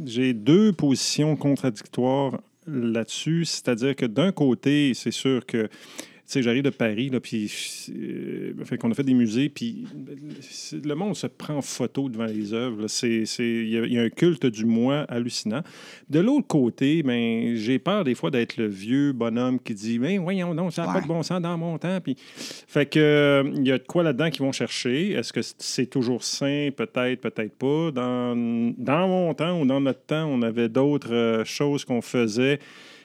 [0.07, 3.45] j'ai deux positions contradictoires là-dessus.
[3.45, 5.69] C'est-à-dire que d'un côté, c'est sûr que
[6.33, 7.51] sais, j'arrive de Paris, là, puis
[7.91, 9.85] euh, fait qu'on a fait des musées, puis
[10.73, 12.87] le monde se prend en photo devant les œuvres.
[13.03, 15.63] Il y, a- il y a un culte du moi hallucinant.
[16.09, 20.19] De l'autre côté, ben, j'ai peur des fois d'être le vieux bonhomme qui dit Mais
[20.19, 22.01] voyons donc, ça n'a pas de bon sens dans mon temps.
[22.03, 25.13] Puis, fait que euh, il y a de quoi là-dedans qu'ils vont chercher?
[25.13, 26.69] Est-ce que c'est toujours sain?
[26.77, 27.91] Peut-être, peut-être pas.
[27.91, 28.35] Dans,
[28.79, 32.59] dans mon temps ou dans notre temps, on avait d'autres euh, choses qu'on faisait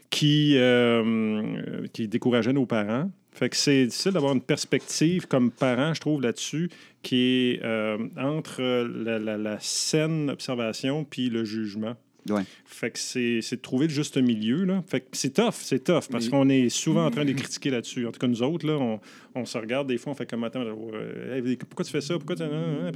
[0.09, 3.11] qui, euh, qui décourageaient nos parents.
[3.31, 6.69] Fait que c'est difficile d'avoir une perspective comme parent, je trouve, là-dessus,
[7.03, 7.17] qui
[7.53, 11.95] est euh, entre la, la- la saine observation puis le jugement.
[12.29, 12.41] Ouais.
[12.65, 14.65] Fait que c'est c'est de trouver le juste milieu.
[14.65, 14.83] Là.
[14.87, 17.35] Fait que c'est tough, c'est tough, parce Mais- qu'on est souvent en train de les
[17.35, 18.05] critiquer là-dessus.
[18.07, 18.99] En tout cas, nous autres, là, on,
[19.35, 22.15] on se regarde des fois, on fait comme attends, euh, hey, pourquoi tu fais ça?
[22.15, 22.43] Pourquoi tu.
[22.43, 22.91] ah, ah, ah,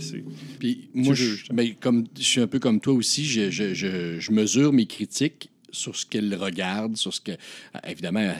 [0.59, 4.19] Puis moi, je, mais comme, je suis un peu comme toi aussi, je, je, je,
[4.19, 7.31] je mesure mes critiques sur ce qu'elle regarde, sur ce que.
[7.73, 8.37] ah, Évidemment, elle,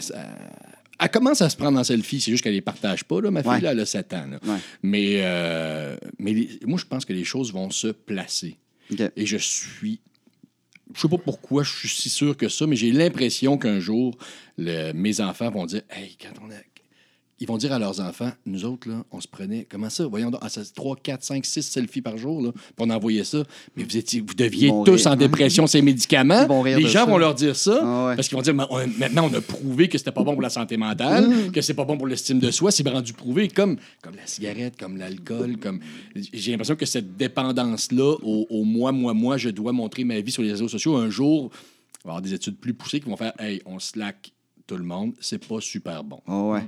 [1.00, 3.42] elle- commence à se prendre en selfie, c'est juste qu'elle les partage pas, là, ma
[3.42, 3.62] fille, Ouais.
[3.62, 4.28] là, elle a 7 ans.
[4.28, 4.40] là.
[4.46, 4.60] Ouais.
[4.84, 8.58] Mais, euh, mais les- moi, je pense que les choses vont se placer.
[9.16, 10.00] Et je suis.
[10.94, 14.18] Je sais pas pourquoi je suis si sûr que ça, mais j'ai l'impression qu'un jour,
[14.58, 16.56] le- mes enfants vont dire Hey, quand on a.
[17.42, 20.06] Ils vont dire à leurs enfants, nous autres, là, on se prenait, comment ça?
[20.06, 23.44] Voyons ah, ça, 3, 4, 5, 6 selfies par jour, là, puis on envoyait ça.
[23.76, 25.08] Mais vous, étiez, vous deviez tous rire.
[25.12, 26.48] en dépression, ces médicaments.
[26.64, 27.06] Les gens ça.
[27.06, 28.16] vont leur dire ça, Ah ouais.
[28.16, 30.52] parce qu'ils vont dire, on- maintenant, on a prouvé que c'était pas bon pour la
[30.52, 31.52] santé mentale, Mmh.
[31.52, 32.70] que c'est pas bon pour l'estime de soi.
[32.72, 35.80] C'est rendu prouvé, comme, comme la cigarette, comme l'alcool, comme...
[36.16, 40.32] J'ai l'impression que cette dépendance-là, au, au moi, moi, moi, je dois montrer ma vie
[40.32, 41.50] sur les réseaux sociaux, un jour,
[42.06, 44.32] va avoir des études plus poussées qui vont faire, hey, on slack
[44.72, 46.22] tout le monde, c'est pas super bon.
[46.26, 46.62] Ah ouais.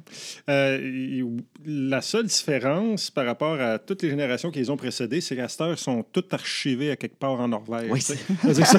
[0.49, 1.23] Euh,
[1.65, 5.47] la seule différence par rapport à toutes les générations qui les ont précédées, c'est qu'à
[5.47, 7.89] cette heure, sont toutes archivées à quelque part en Norvège.
[7.89, 8.13] Oui, ça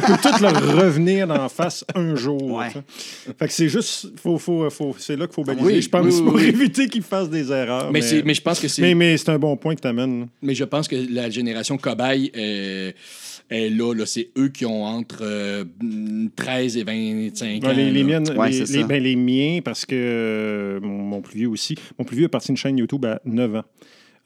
[0.01, 2.43] peut tout leur revenir d'en face un jour.
[2.53, 2.69] Ouais.
[3.39, 6.05] Fait que c'est juste, faut, faut, faut- c'est là qu'il faut baliser, Oui, je pense,
[6.05, 7.91] oui, oui, pour éviter qu'ils fassent des erreurs.
[7.91, 8.83] mais, c'est- mais je pense que c'est...
[8.83, 10.27] mais, mais c'est un bon point que tu amènes.
[10.43, 12.93] Mais je pense que la génération cobaye euh,
[13.51, 13.93] est là.
[13.95, 14.07] là.
[14.07, 15.65] C'est eux qui ont entre euh,
[16.37, 17.73] 13 et 25 ans.
[17.73, 21.39] les, les miennes, Ouais, les, les- ben, les miens, parce que euh, mon, mon plus
[21.39, 21.75] vieux aussi.
[21.99, 23.65] Mon plus vieux a parti une chaîne YouTube à 9 ans.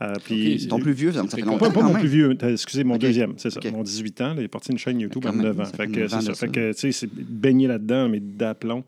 [0.01, 1.99] Euh, puis, Ok, c'est- Ton plus vieux, ça, ça fait longtemps Pas, pas mon même.
[2.01, 3.01] plus vieux, excusez, mon Ok.
[3.01, 3.59] deuxième, c'est ça.
[3.65, 3.73] Ok.
[3.73, 5.65] Mon 18 ans, là, il est parti une chaîne YouTube à même, 9 ans.
[5.65, 6.35] ça Fait que, c'est ça.
[6.35, 6.47] Fait ça.
[6.49, 8.85] que, tu sais, c'est baigné là-dedans, mais d'aplomb.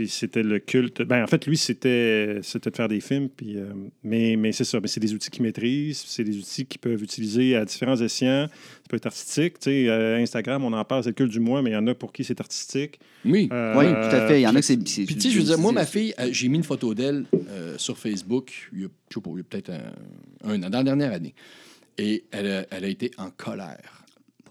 [0.00, 1.02] Puis c'était le culte.
[1.02, 3.28] Ben, en fait, lui, c'était c'était de faire des films.
[3.28, 4.80] Puis, euh, mais mais c'est ça.
[4.80, 6.02] Mais c'est des outils qu'il maîtrise.
[6.06, 8.46] C'est des outils qu'ils peuvent utiliser à différents escients.
[8.48, 9.58] Ça peut être artistique.
[9.58, 11.76] Tu sais, euh, Instagram, on en parle, c'est le culte du mois, mais il y
[11.76, 12.98] en a pour qui c'est artistique.
[13.26, 13.50] Oui.
[13.52, 14.40] Euh, Oui, tout à fait.
[14.40, 14.78] Il y en a que c'est.
[14.78, 17.26] Puis, tu sais, je veux dire, moi, ma fille, euh, j'ai mis une photo d'elle
[17.50, 20.62] euh, sur Facebook, il y a, je sais pas, il y a peut-être un, un
[20.62, 21.34] an, dans la dernière année.
[21.98, 24.06] Et elle a, elle a été en colère.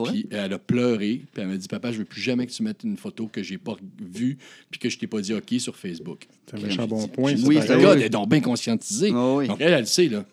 [0.06, 2.64] Puis elle a pleuré, puis elle m'a dit Papa, je veux plus jamais que tu
[2.64, 4.38] mettes une photo que j'ai pas vue,
[4.72, 6.28] puis que je t'ai pas dit OK sur Facebook.
[6.48, 7.34] C'est un méchant bon point.
[7.44, 9.12] Oui, Le gars, elle est donc bien conscientisée.
[9.14, 9.48] Ah oui.
[9.48, 10.26] Donc elle, elle le sait, là.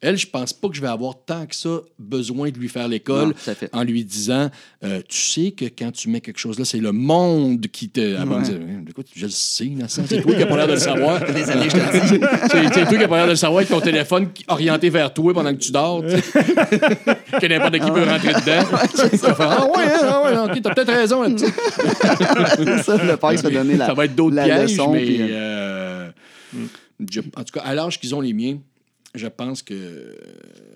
[0.00, 2.86] Elle, je pense pas que je vais avoir tant que ça besoin de lui faire
[2.86, 3.68] l'école fait.
[3.72, 4.48] en lui disant
[4.84, 8.00] euh, Tu sais que quand tu mets quelque chose là, c'est le monde qui te.
[8.24, 8.42] Me Ouais.
[8.42, 8.58] dire
[8.88, 10.02] Écoute, je le sais, innocent.
[10.08, 11.18] C'est toi qui n'as pas l'air de le savoir.
[11.26, 12.24] Je te le dis.
[12.74, 15.34] C'est toi qui n'as pas l'air de le savoir avec ton téléphone orienté vers toi
[15.34, 16.02] pendant que tu dors.
[16.02, 18.68] que n'importe qui peut rentrer dedans.
[19.40, 21.24] Ah ouais, hein, ah ouais, ok, t'as peut-être raison
[22.82, 23.86] ça, le père se donner la.
[23.86, 26.08] Ça va être d'autres pièges, leçon, mais puis, euh, euh,
[27.10, 28.58] je- en tout cas, à l'âge qu'ils ont les miens,
[29.14, 30.16] je pense que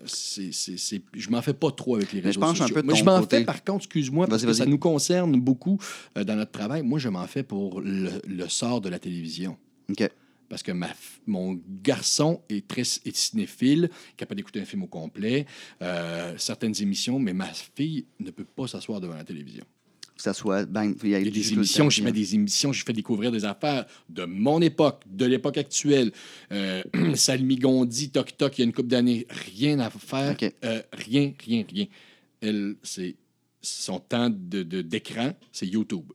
[0.07, 2.69] c'est, c'est- c'est- je m'en fais pas trop avec les Mais je réseaux penche un
[2.69, 3.39] peu de Mais je m'en côté.
[3.39, 5.79] fais, par contre, excuse-moi, parce Vas-y, que ça nous concerne beaucoup
[6.17, 6.83] euh, dans notre travail.
[6.83, 9.57] Moi, je m'en fais pour le, le sort de la télévision.
[9.91, 10.09] OK.
[10.49, 10.89] Parce que ma,
[11.27, 15.47] mon garçon est très est cinéphile, capable d'écouter un film au complet,
[15.81, 19.65] euh, certaines émissions, mais ma fille ne peut pas s'asseoir devant la télévision.
[20.23, 20.67] Que ça soit.
[20.67, 23.87] Ben, il y a, des émissions, je fais des émissions, je fais découvrir des affaires
[24.09, 26.13] de mon époque, de l'époque actuelle.
[26.53, 26.81] Euh,
[27.17, 30.37] Salmi Gondi, Toc Toc, il y a une couple d'années, rien à faire.
[30.65, 31.87] Euh, rien, rien, rien.
[32.41, 33.17] Elle, c'est
[33.63, 36.13] son temps de, de- d'écran, c'est YouTube.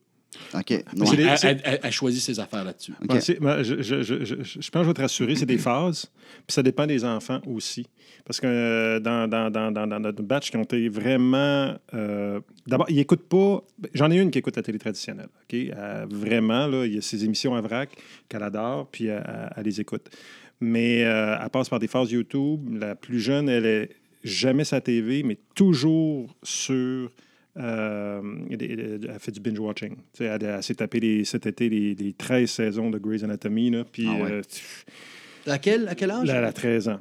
[0.54, 0.66] OK.
[0.68, 1.16] C'est Ouais.
[1.56, 2.94] des- Elle, choisit ses affaires là-dessus.
[3.02, 6.06] Je, je- je- je- je pense que je vais te rassurer, c'est des phases.
[6.46, 7.86] Puis ça dépend des enfants aussi.
[8.26, 11.74] Parce que euh, dans, dans, dans, dans, dans notre batch qui ont été vraiment.
[11.94, 13.64] euh, D'abord, ils n'écoutent pas.
[13.94, 15.30] J'en ai une qui écoute la télé traditionnelle.
[15.44, 15.54] OK?
[15.56, 17.90] Euh, vraiment, là, il y a ces émissions à vrac
[18.28, 20.10] qu'elle adore, puis elle, elle- elle les écoute.
[20.60, 22.78] Mais euh, elle passe par des phases YouTube.
[22.80, 23.90] La plus jeune, elle est
[24.24, 27.10] jamais sa TV, mais toujours sur.
[27.60, 29.96] Euh, elle fait du binge-watching.
[30.20, 33.72] Elle, elle s'est tapé les- cet été les, les 13 saisons de Grey's Anatomy.
[33.72, 34.32] Là, puis, Ah ouais.
[34.32, 34.42] euh,
[35.52, 36.28] À quel, à quel âge?
[36.28, 37.00] Là, elle a 13 ans.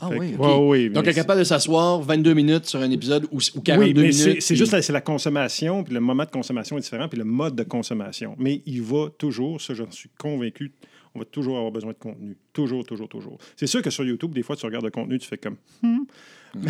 [0.00, 0.68] Ah oui, que- ok.
[0.70, 3.82] Ouais, Donc, elle est capable de s'asseoir 22 minutes sur un épisode ou, ou 42
[3.86, 4.40] oui, mais minutes.
[4.40, 7.24] c'est puis- juste la, la consommation, puis le moment de consommation est différent, puis le
[7.24, 8.36] mode de consommation.
[8.38, 10.70] Mais il va toujours, ça j'en suis convaincu,
[11.18, 12.36] on va toujours avoir besoin de contenu.
[12.52, 13.38] Toujours, toujours, toujours.
[13.56, 15.56] C'est sûr que sur YouTube, des fois, tu regardes le contenu, tu fais comme.
[15.82, 16.60] Ouais.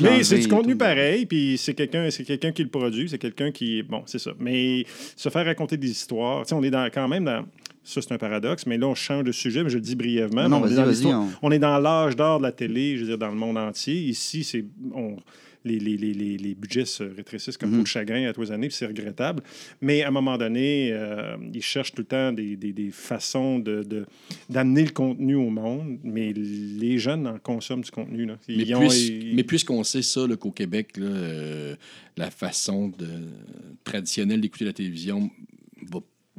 [0.00, 2.08] Mais, c'est du contenu pareil, puis c'est quelqu'un
[2.52, 3.82] qui le produit, c'est quelqu'un qui.
[3.82, 4.32] Bon, c'est ça.
[4.38, 4.84] Mais
[5.16, 7.44] se faire raconter des histoires, tu sais, on est dans, quand même dans.
[7.84, 10.46] Ça, c'est un paradoxe, mais là, on change de sujet, mais je le dis brièvement.
[10.48, 13.08] Non, on, est dans on- on est dans l'âge d'or de la télé, je veux
[13.08, 13.94] dire, dans le monde entier.
[13.94, 14.64] Ici, c'est.
[14.94, 15.16] on-
[15.64, 18.52] les, les, les, les, les budgets se rétrécissent comme peau de chagrin à tous les
[18.52, 19.42] années, puis c'est regrettable.
[19.80, 23.58] Mais à un moment donné, euh, ils cherchent tout le temps des, des, des façons
[23.58, 24.06] de, de-
[24.48, 28.24] d'amener le contenu au monde, mais les jeunes en consomment du contenu.
[28.26, 28.38] Là.
[28.48, 31.74] Mais, Ils ont- puis- ils- mais puisqu'on sait ça, qu'au Québec, là, euh,
[32.16, 33.06] la façon de,
[33.84, 35.30] traditionnelle d'écouter la télévision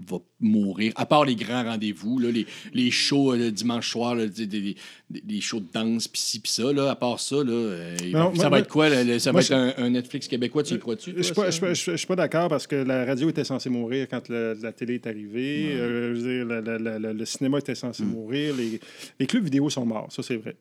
[0.08, 0.94] va, mourir.
[0.96, 4.46] À part les grands rendez-vous, là, les, les shows euh, le dimanche soir, là, des,
[4.48, 4.76] des-
[5.10, 6.72] des- des shows de danse, pis ci, pis ça.
[6.72, 8.90] Là, à part ça, là, euh, Non, ça moi- va être quoi?
[8.90, 11.14] là, ça moi, va être un, un Netflix québécois, tu y crois-tu?
[11.18, 14.72] Je toi, suis pas, d'accord parce que la radio était censée mourir quand le- la
[14.72, 15.72] télé est arrivée.
[15.74, 18.12] Euh, je veux dire, la- la- la- la- le cinéma était censé Hmm.
[18.12, 18.56] mourir.
[18.58, 18.80] Les,
[19.20, 20.56] les clubs vidéo sont morts, ça c'est vrai.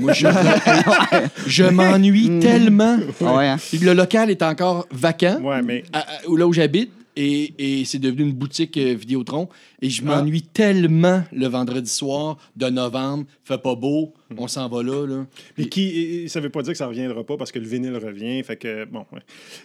[0.00, 0.26] Moi, je,
[1.46, 2.98] je m'ennuie tellement.
[3.24, 3.56] Ah ouais, hein?
[3.80, 5.40] Le local est encore vacant.
[5.42, 9.48] Ouais, mais à- à- là où j'habite et, et c'est devenu une boutique euh, Vidéotron.
[9.82, 10.06] Et je Ah.
[10.06, 13.26] m'ennuie tellement le vendredi soir de novembre.
[13.44, 14.34] Fait pas beau, Hmm.
[14.38, 15.06] on s'en va là.
[15.06, 15.26] là.
[15.56, 17.66] Mais qui, et- et ça veut pas dire que ça reviendra pas parce que le
[17.66, 18.42] vinyle revient.
[18.42, 19.20] Fait que, bon, ouais.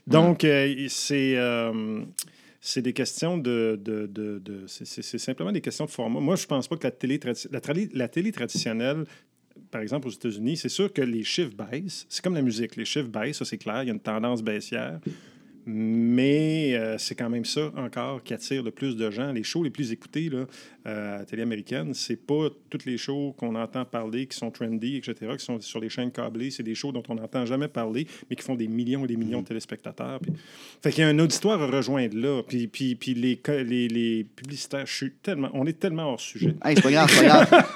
[0.08, 1.36] Donc, euh, c'est.
[1.38, 2.02] euh,
[2.66, 3.80] c'est des questions de.
[3.84, 6.20] de, de- de- c'est- c'est c'est simplement des questions de format.
[6.22, 9.04] Moi, je pense pas que la télé, tradi- la, tradi- la télé traditionnelle,
[9.70, 12.06] par exemple aux États-Unis, c'est sûr que les chiffres baissent.
[12.08, 12.76] C'est comme la musique.
[12.78, 13.84] Les chiffres baissent, ça c'est clair.
[13.84, 15.00] Il y a une tendance baissière.
[15.66, 19.32] Mais euh, c'est quand même ça encore qui attire le plus de gens.
[19.32, 20.46] Les shows les plus écoutés là,
[20.86, 24.52] euh, à la télé américaine, c'est pas toutes les shows qu'on entend parler qui sont
[24.52, 26.52] trendy, etc., qui sont sur les chaînes câblées.
[26.52, 29.16] C'est des shows dont on n'entend jamais parler, mais qui font des millions et des
[29.16, 30.20] millions de téléspectateurs.
[30.20, 30.34] Puis...
[30.82, 32.42] Fait qu'il y a un auditoire à rejoindre là.
[32.48, 36.56] Puis, puis, puis les, les, les publicitaires, je suis tellement, on est tellement hors sujet.
[36.64, 37.64] Hey, c'est pas grave, c'est pas grave.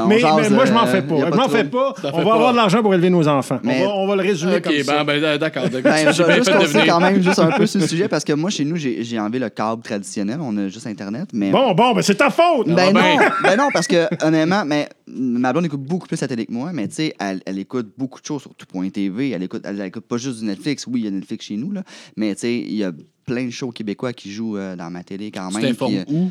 [0.00, 1.16] On Mais, jase, mais moi, je m'en euh, fais pas.
[1.18, 1.94] Je m'en fais pas.
[2.04, 2.34] On va pas.
[2.34, 3.58] avoir de l'argent pour élever nos enfants.
[3.62, 5.04] Mais- On, va, on va le résumer OK, comme ben, ça.
[5.04, 5.64] ben, euh, d'accord.
[5.64, 5.82] d'accord.
[5.82, 6.86] Ben, je vais juste fait de passer venir.
[6.94, 9.18] quand même juste un peu sur le sujet parce que moi, chez nous, j'ai j'ai
[9.18, 10.38] enlevé le câble traditionnel.
[10.40, 11.28] On a juste Internet.
[11.32, 11.50] Mais...
[11.50, 12.68] Bon, bon, ben c'est ta faute.
[12.68, 16.46] Ben non, ben non, parce que honnêtement, mais ma blonde écoute beaucoup plus la télé
[16.46, 19.30] que moi, mais tu sais, elle, elle écoute beaucoup de choses sur tout.tv.
[19.30, 20.86] Elle écoute, elle, écoute pas juste du Netflix.
[20.86, 21.82] Oui, il y a Netflix chez nous, là,
[22.16, 22.92] mais tu sais, il y a
[23.26, 25.64] plein de shows québécois qui jouent euh, dans ma télé quand Tu même.
[25.66, 26.30] t'informes puis, euh, où?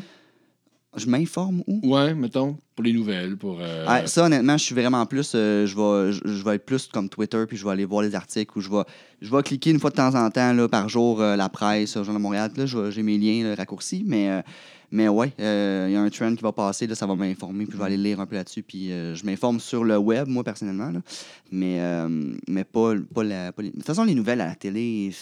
[0.96, 1.80] Je m'informe où?
[1.94, 3.58] Ouais, mettons, pour les nouvelles, pour.
[3.60, 5.32] euh, Ah, ça, honnêtement, je suis vraiment plus.
[5.34, 8.02] euh, je, vais, je, je vais être plus comme Twitter, puis je vais aller voir
[8.02, 8.82] les articles ou je vais,
[9.20, 11.92] je vais cliquer une fois de temps en temps là, par jour euh, la presse,
[11.94, 12.50] Journal de Montréal.
[12.56, 14.42] Là, j'ai mes liens là, raccourcis, mais,
[14.90, 17.74] mais ouais, il y a un trend qui va passer, là, ça va m'informer, puis
[17.74, 18.62] je vais aller lire un peu là-dessus.
[18.62, 21.00] Puis je m'informe sur le web, moi, personnellement, là,
[21.52, 21.80] mais,
[22.48, 25.12] mais pas, pas, la, pas les- De toute façon, les nouvelles à la télé,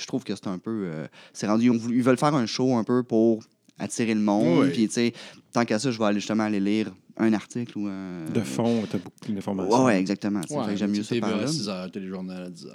[0.00, 0.90] je trouve que c'est un peu.
[1.32, 1.72] c'est rendu.
[1.90, 3.42] Ils veulent faire un show un peu pour
[3.78, 4.68] attirer le monde.
[4.70, 5.12] Puis, tu sais,
[5.52, 8.24] tant qu'à ça, je vais aller justement aller lire un article ou un.
[8.32, 9.78] De fond, tu as beaucoup d'informations.
[9.78, 10.40] Ouais, ouais, exactement.
[10.50, 12.68] Ouais, fait que j'aime mieux ça par à 6 h, téléjournal à 10 h.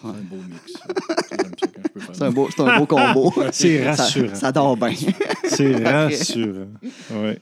[0.00, 0.12] C'est Ouais.
[0.12, 0.72] un beau mix.
[0.72, 0.86] ça.
[1.98, 3.32] Ça C'est un beau, c'est un beau combo.
[3.52, 4.34] C'est Ça- rassurant.
[4.36, 4.94] Ça, dort bien.
[5.48, 6.68] C'est rassurant.
[7.10, 7.38] Ouais.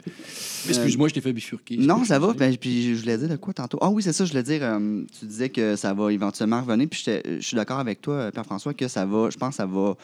[0.66, 1.76] Excuse-moi, je t'ai fait bifurquer.
[1.76, 2.32] Non, ça va.
[2.32, 3.78] Ben, puis je voulais dire de quoi tantôt?
[3.82, 4.60] Ah oui, c'est ça, je voulais dire.
[4.62, 6.88] euh, tu disais que ça va éventuellement revenir.
[6.88, 9.66] Puis je suis d'accord avec toi, euh, Pierre-François, que ça va, je pense que ça
[9.66, 9.94] va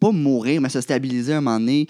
[0.00, 1.86] pas mourir, mais se stabiliser un moment donné.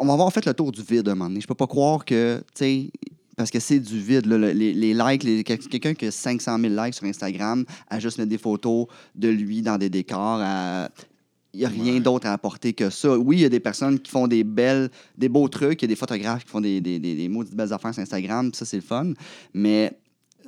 [0.00, 1.40] On va avoir fait le tour du vide un moment donné.
[1.40, 2.90] Je peux pas croire que, tu sais,
[3.36, 4.26] parce que c'est du vide.
[4.26, 7.64] là, le- les, les likes, les- quel- quelqu'un qui a 500 000 likes sur Instagram,
[7.88, 10.90] à juste mettre des photos de lui dans des décors, à-
[11.52, 12.00] il n'y a rien Ouais.
[12.00, 13.18] d'autre à apporter que ça.
[13.18, 15.86] Oui, il y a des personnes qui font des belles, des beaux trucs, il y
[15.86, 18.64] a des photographes qui font des, des, des, des maudites belles affaires sur Instagram, ça,
[18.64, 19.14] c'est le fun.
[19.52, 19.92] Mais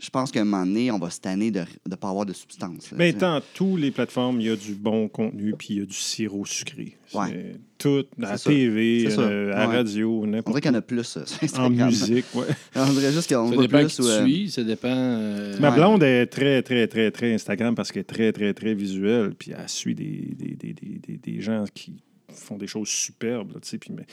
[0.03, 2.33] je pense qu'à un moment donné, on va se tanner de ne pas avoir de
[2.33, 2.91] substance.
[2.91, 3.19] là, Mais sais.
[3.19, 5.95] dans toutes les plateformes, il y a du bon contenu puis il y a du
[5.95, 6.97] sirop sucré.
[7.15, 7.55] Ouais.
[7.79, 8.39] Tout, à la.
[8.39, 9.21] TV, ça.
[9.21, 9.77] euh, à la Ouais.
[9.77, 11.89] radio, On dirait qu'il y en a plus euh, sur En Instagram.
[11.89, 12.47] musique, ouais.
[12.77, 13.95] On dirait juste qu'on dépend plus.
[13.97, 14.89] qui ou, euh, suis, ça dépend.
[14.91, 15.77] euh, Ma Ouais.
[15.77, 19.35] blonde est très, très, très, très Instagram parce qu'elle est très, très, très visuelle.
[19.39, 23.53] Puis elle suit des, des, des, des, des, des gens qui font des choses superbes.
[23.55, 23.79] Là, tu sais.
[23.79, 24.05] puis mais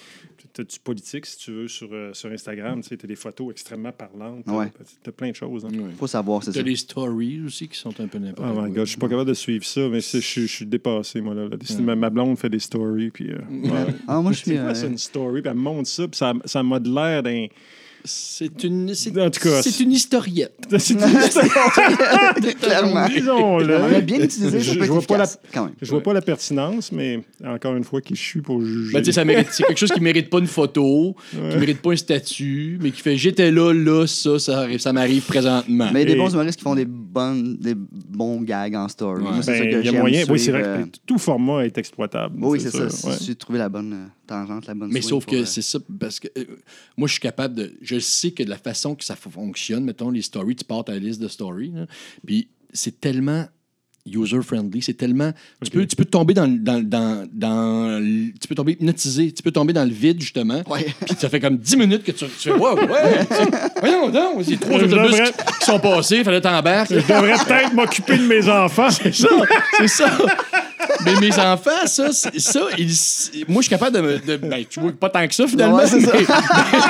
[0.54, 2.82] tu as du politique, si tu veux, sur, euh, sur Instagram.
[2.82, 4.46] Tu as des photos extrêmement parlantes.
[4.48, 4.72] Ouais.
[5.04, 5.66] Tu as plein de choses.
[5.66, 5.70] hein.
[5.70, 5.92] ouais.
[5.98, 6.66] faut savoir, c'est T'as ça.
[6.66, 8.68] les stories aussi qui sont un peu n'importe Oh quoi.
[8.68, 11.34] my god, je suis pas capable de suivre ça, mais c'est- je suis- dépassé, moi.
[11.34, 11.58] Là, là.
[11.58, 11.82] Ouais.
[11.82, 13.32] Ma, ma blonde fait des stories, puis...
[13.32, 13.94] euh, ouais.
[14.08, 14.52] Ah, moi, je suis.
[14.52, 16.90] C'est quoi, euh, c'est une story, puis elle monte ça, puis ça, ça m'a de
[16.94, 17.48] l'air d'un...
[18.12, 20.56] C'est une, c'est, En tout cas, c'est une historiette.
[20.80, 21.00] C'est une-
[22.62, 23.08] Clairement.
[23.08, 23.76] Disons-le.
[23.78, 25.74] On a bien utilisé, ça Je- peut je être vois pas la- efficace, quand même.
[25.82, 28.94] Je vois pas la pertinence, mais encore une fois, qui je suis pour juger.
[28.94, 31.50] Ben, tu sais, ça mérite, c'est quelque chose qui mérite pas une photo, Ouais.
[31.52, 34.94] qui mérite pas un statut, mais qui fait j'étais là, là, ça, ça, arrive- ça
[34.94, 35.90] m'arrive présentement.
[35.94, 38.88] Mais il y a des bons humoristes qui font des, bonnes, des bons gags en
[38.88, 39.24] story.
[39.24, 39.30] Ouais.
[39.32, 40.22] Moi, c'est Ben, ça que il y a j'aime moyen.
[40.30, 42.36] Oui, c'est suivre, vrai euh, que tout format est exploitable.
[42.42, 42.84] Oui, c'est ça.
[42.84, 43.16] ouais.
[43.18, 45.80] Si tu trouves la bonne euh, tangente, la bonne Mais sauf que euh, c'est ça,
[46.00, 46.46] parce que euh,
[46.98, 47.74] moi, je suis capable de.
[47.82, 50.98] Je sais que de la façon que ça fonctionne, mettons, les stories, tu pars ta
[50.98, 51.86] liste de stories, là,
[52.26, 53.46] puis c'est tellement
[54.06, 55.32] user-friendly, c'est tellement.
[55.64, 56.84] Tu, peux, tu peux tomber dans, dans,
[57.32, 58.02] dans,
[58.42, 60.64] Tu peux tomber hypnotisé, tu peux tomber dans le vide, justement.
[60.68, 60.86] Ouais.
[61.06, 63.20] Puis ça fait comme 10 minutes que tu, tu fais Wow, ouais!
[63.80, 66.96] Voyons donc, c'est trois Je autobus devrais- qui, qui sont passés, il fallait t'embarquer.
[67.02, 68.90] Je devrais peut-être m'occuper de mes enfants.
[68.92, 69.28] C'est ça,
[69.78, 70.18] c'est ça.
[71.06, 74.80] Mais mes enfants, ça, ça, ils- moi, je suis capable de, me- de ben, tu
[74.80, 75.78] vois, pas tant que ça, finalement.
[75.78, 76.12] Ouais, c'est ça.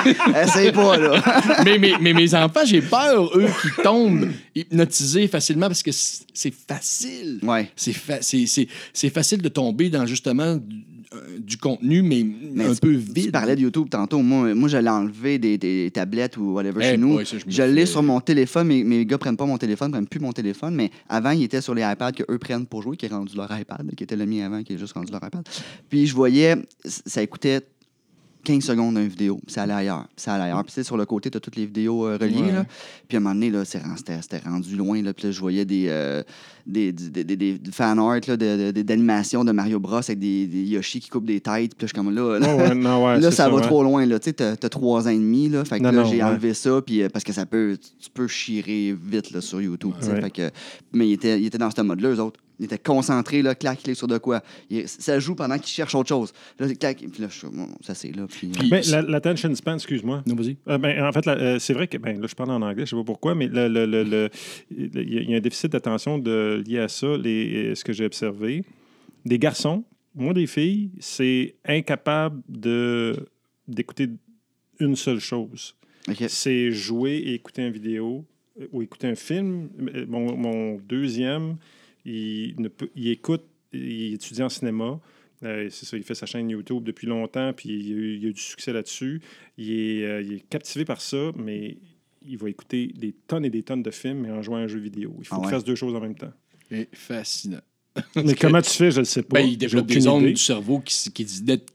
[0.05, 1.21] mais- Essaye pas, là.
[1.65, 6.53] mais, mais, mais mes enfants, j'ai peur, eux, qui tombent hypnotisés facilement parce que c'est
[6.67, 7.39] facile.
[7.43, 7.69] Ouais.
[7.75, 10.57] C'est fa- c'est- c'est- c'est facile de tomber dans justement
[11.11, 13.31] du, euh, du contenu, mais, Mais un tu- peu Tu vide.
[13.31, 14.21] parlais de YouTube tantôt.
[14.21, 17.23] Moi, moi j'allais enlever des, des tablettes ou whatever Eh chez nous.
[17.25, 18.67] ça, je l'ai sur mon téléphone.
[18.67, 20.75] Mes, mes gars prennent pas mon téléphone, prennent plus mon téléphone.
[20.75, 23.49] Mais avant, ils étaient sur les iPads qu'eux prennent pour jouer, qui est rendu leur
[23.57, 25.47] iPad, qui était le mien avant, qui est juste rendu leur iPad.
[25.89, 27.61] Puis je voyais, ça écoutait
[28.41, 30.63] 15 secondes d'une vidéo, puis ça allait ailleurs, puis ça allait ailleurs.
[30.63, 32.41] Puis tu sais, sur le côté, tu as toutes les vidéos euh, reliées.
[32.41, 32.51] Ouais.
[32.53, 32.65] Là.
[33.07, 35.01] Puis à un moment donné, là, c'était rendu loin.
[35.01, 36.23] Là, puis là, je voyais des, euh,
[36.69, 40.47] des, des, des, des- fan art là, de- de- d'animation de, Mario Bros avec des,
[40.47, 41.75] des Yoshi qui coupent des têtes.
[41.75, 42.39] Puis là, je suis comme là.
[42.39, 43.61] Ouais, ouais, non, ouais, là, ça va ouais.
[43.61, 44.05] trop loin.
[44.05, 44.19] Là.
[44.19, 45.49] Tu sais, t'as, trois ans et demi.
[45.49, 46.23] Là, fait que Non, là, non, j'ai ouais.
[46.23, 46.81] enlevé ça.
[46.85, 49.91] Puis, euh, parce que ça peut, tu peux chirer vite là, sur YouTube.
[50.01, 50.49] fait que,
[50.93, 52.39] mais ils étaient, ils étaient dans ce mode-là, eux autres.
[52.61, 54.41] Ils étaient concentrés, là, clac, clic sur de quoi.
[54.85, 56.33] Ça joue pendant qu'ils cherchent autre chose.
[56.59, 58.25] Là, clac, puis là, je bon, ça c'est là.
[58.29, 60.23] Puis, Puis- Ben, la- l'attention span, excuse-moi.
[60.27, 60.57] Non, vas-y.
[60.67, 62.89] Euh, ben, en fait, euh, c'est vrai que, ben, là, je parle en anglais, je
[62.89, 64.29] sais pas pourquoi, mais le- le- le- le-
[64.77, 67.75] il y, a- il y a un déficit d'attention de- lié à ça, les, euh,
[67.75, 68.63] ce que j'ai observé.
[69.25, 69.83] Des garçons,
[70.15, 73.15] moins des filles, c'est incapable de,
[73.67, 74.07] d'écouter
[74.79, 75.75] une seule chose.
[76.27, 78.25] C'est jouer et écouter une vidéo
[78.59, 79.69] euh, ou écouter un film.
[79.93, 81.57] Euh, Mon, mon deuxième,
[82.05, 83.43] il, ne peut, il écoute,
[83.73, 84.99] il étudie en cinéma.
[85.43, 88.25] Euh, c'est ça, il fait sa chaîne YouTube depuis longtemps, puis il a eu, il
[88.25, 89.21] a eu du succès là-dessus.
[89.57, 91.77] Il est, euh, il est captivé par ça, mais
[92.25, 94.67] il va écouter des tonnes et des tonnes de films, mais en jouant à un
[94.67, 95.15] jeu vidéo.
[95.19, 96.33] Il faut Ah qu'il fasse deux choses en même temps.
[96.69, 97.61] C'est fascinant.
[98.15, 99.39] Mais comment tu fais, je ne sais pas.
[99.39, 100.33] Ben, il développe des zones idée.
[100.33, 101.25] du cerveau qui, qui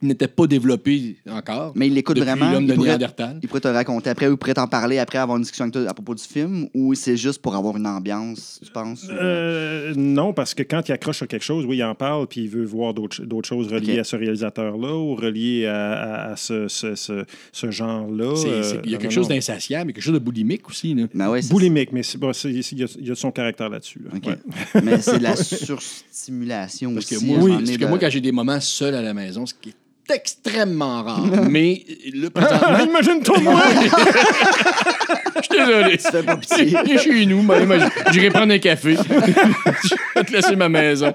[0.01, 1.73] n'étaient pas développées encore.
[1.75, 2.53] Mais il l'écoute depuis vraiment.
[2.53, 3.39] l'homme Il de pourrait, Néandertal.
[3.43, 5.75] il pourrait te raconter après ou il pourrait t'en parler après, avoir une discussion avec
[5.75, 9.05] toi à propos du film ou c'est juste pour avoir une ambiance, tu penses?
[9.05, 12.27] ou- Euh, non, parce que quand il accroche sur quelque chose, oui, il en parle,
[12.27, 16.37] puis il veut voir d'autres choses reliées à ce réalisateur-là ou reliées à, à- à
[16.37, 18.25] ce, ce, ce, ce genre-là.
[18.47, 20.95] Euh, Il y a quelque non, chose d'insatiable, quelque chose de boulimique aussi.
[20.95, 21.05] Là.
[21.13, 24.01] Ben ouais, Boulimique, mais bon, il y, a, y son caractère là-dessus.
[24.05, 24.11] là.
[24.17, 24.27] OK.
[24.27, 24.81] Ouais.
[24.83, 25.35] Mais c'est de la
[26.19, 27.25] surstimulation Parce que aussi.
[27.27, 29.45] moi, à un oui, parce que moi, quand j'ai des moments seuls à la maison,
[29.47, 31.27] ce qui est extrêmement rare.
[31.51, 33.63] mais le présentement, Imagine-toi, moi!
[35.37, 35.99] je suis désolé.
[35.99, 36.65] fais pas pitié.
[36.85, 37.77] Viens chez nous, ben, moi,
[38.13, 38.97] j'irai prendre un café.
[38.97, 41.13] je vais te laisser ma maison.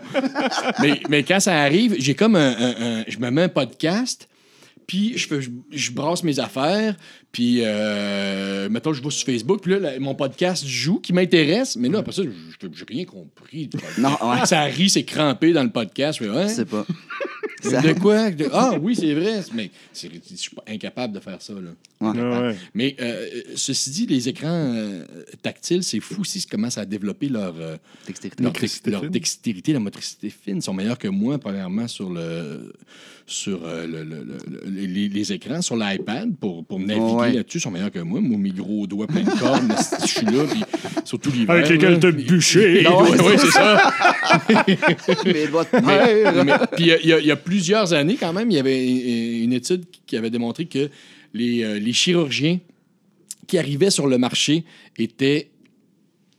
[0.81, 4.27] Mais, mais quand ça arrive, j'ai comme un, un- un- Je me mets un podcast,
[4.89, 6.95] puis je, je, je brasse mes affaires,
[7.31, 11.89] puis euh, mettons, je vais sur Facebook, puis là, mon podcast joue, qui m'intéresse, mais
[11.89, 13.69] là, après ça, j'ai rien compris.
[13.99, 14.47] Non, ouais.
[14.47, 16.17] Ça rit, c'est crampé dans le podcast.
[16.19, 16.47] Je ouais.
[16.47, 16.87] Sais pas.
[17.61, 18.29] Ça- De quoi?
[18.31, 19.41] De- Ah oui, c'est vrai.
[19.53, 21.53] Mais c'est- je suis pas incapable de faire ça.
[21.53, 21.59] Là.
[22.01, 22.19] Ouais.
[22.21, 22.55] Ah ouais.
[22.73, 25.03] Mais euh, ceci dit, les écrans euh,
[25.41, 27.75] tactiles, c'est fou aussi, ils commencent à développer leur, euh,
[28.07, 28.43] Dextérité.
[28.91, 30.57] leur, dextérité, la motricité fine.
[30.57, 32.73] Ils sont meilleurs que moi, premièrement, sur, le,
[33.27, 37.33] sur euh, le- le- le- le- les, les écrans, sur l'iPad, pour, pour naviguer Ouais.
[37.33, 37.57] là-dessus.
[37.57, 38.21] Ils sont meilleurs que moi.
[38.21, 40.63] Mes gros doigts pleins de cornes, je suis là, puis
[41.03, 41.55] surtout l'hiver.
[41.55, 42.87] Avec lesquels te bûcher.
[42.99, 43.91] Oui, oui, c'est ça.
[45.25, 45.47] Mais
[46.75, 49.53] puis il y a- y, a- a plusieurs années, quand même, il y avait une
[49.53, 50.89] étude qui avait démontré que
[51.33, 52.59] les, euh, les chirurgiens
[53.47, 54.63] qui arrivaient sur le marché
[54.97, 55.49] étaient.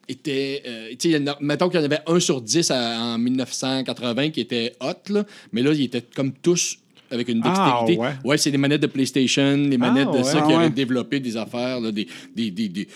[0.09, 4.73] étaient euh, mettons qu'il y en avait un sur dix à- en 1980 qui était
[4.81, 6.79] hot, là, mais là, ils étaient comme tous
[7.11, 8.19] avec une Ah, dextérité.
[8.25, 8.39] ouais.
[8.39, 10.25] c'est les manettes de PlayStation, les manettes de ouais.
[10.25, 10.55] ça Ah, qui ouais.
[10.65, 12.89] avaient développé des affaires, là, des, des, des, des-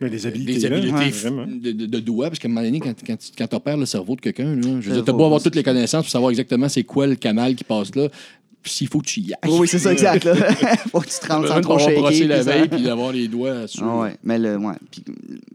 [0.00, 0.26] Mais les
[0.68, 1.46] là, ouais, vraiment.
[1.46, 3.76] de, de, de doigts, parce qu'à un moment donné, quand, quand, tu- quand tu opères
[3.76, 6.30] le cerveau de quelqu'un, je veux dire, t'as beau avoir toutes les connaissances pour savoir
[6.30, 8.08] exactement c'est quoi le canal qui passe là,
[8.70, 9.38] s'il faut que tu y ailles.
[9.50, 10.24] Oui, oui, c'est ça, exact.
[10.24, 10.34] Là.
[10.92, 12.10] Faut que tu te rendes sans trop shaker.
[12.28, 13.84] la veille puis d'avoir les doigts sur.
[13.84, 14.74] Ah ouais, mais le, ouais.
[14.90, 15.04] Puis,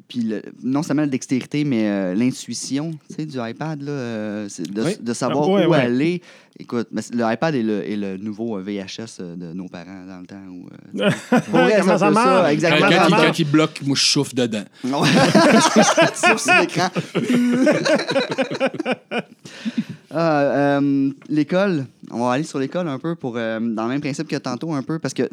[0.08, 4.48] puis le- non seulement la dextérité, mais euh, l'intuition, tu sais, du iPad, là, euh,
[4.70, 4.98] de, Oui.
[5.00, 5.78] de savoir Ah, ouais, où ouais.
[5.78, 6.22] aller.
[6.62, 10.20] Écoute, mais le iPad est le, est le nouveau euh, VHS de nos parents dans
[10.20, 10.36] le temps.
[10.50, 10.68] Où,
[11.02, 11.10] euh,
[11.80, 12.52] Comment ça marche?
[12.52, 12.90] Exactement.
[12.90, 13.26] quand il, marche.
[13.28, 14.66] quand il bloque, moi je chauffe dedans.
[14.84, 14.92] Ouais.
[16.16, 16.90] Sur sur l'écran.
[20.12, 20.42] Ah,
[20.80, 24.28] euh, l'école, on va aller sur l'école un peu pour euh, dans le même principe
[24.28, 25.24] que tantôt un peu parce que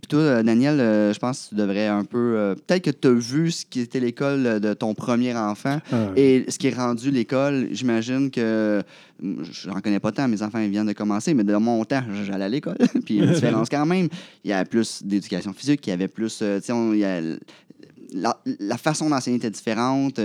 [0.00, 3.08] puis toi euh, Daniel, euh, je pense que tu devrais un peu peut-être que tu
[3.08, 6.10] as vu ce qui était l'école de ton premier enfant Ah.
[6.14, 8.82] et ce qui est rendu l'école, j'imagine que
[9.20, 12.04] je n'en connais pas tant, mes enfants ils viennent de commencer, mais de mon temps,
[12.24, 12.76] j'allais à l'école.
[13.04, 14.06] Puis il y a une différence quand même.
[14.44, 16.38] Il y a plus d'éducation physique, il y avait plus.
[16.38, 17.20] tu sais, on- il y a-
[18.14, 20.20] la, la façon d'enseigner était différente.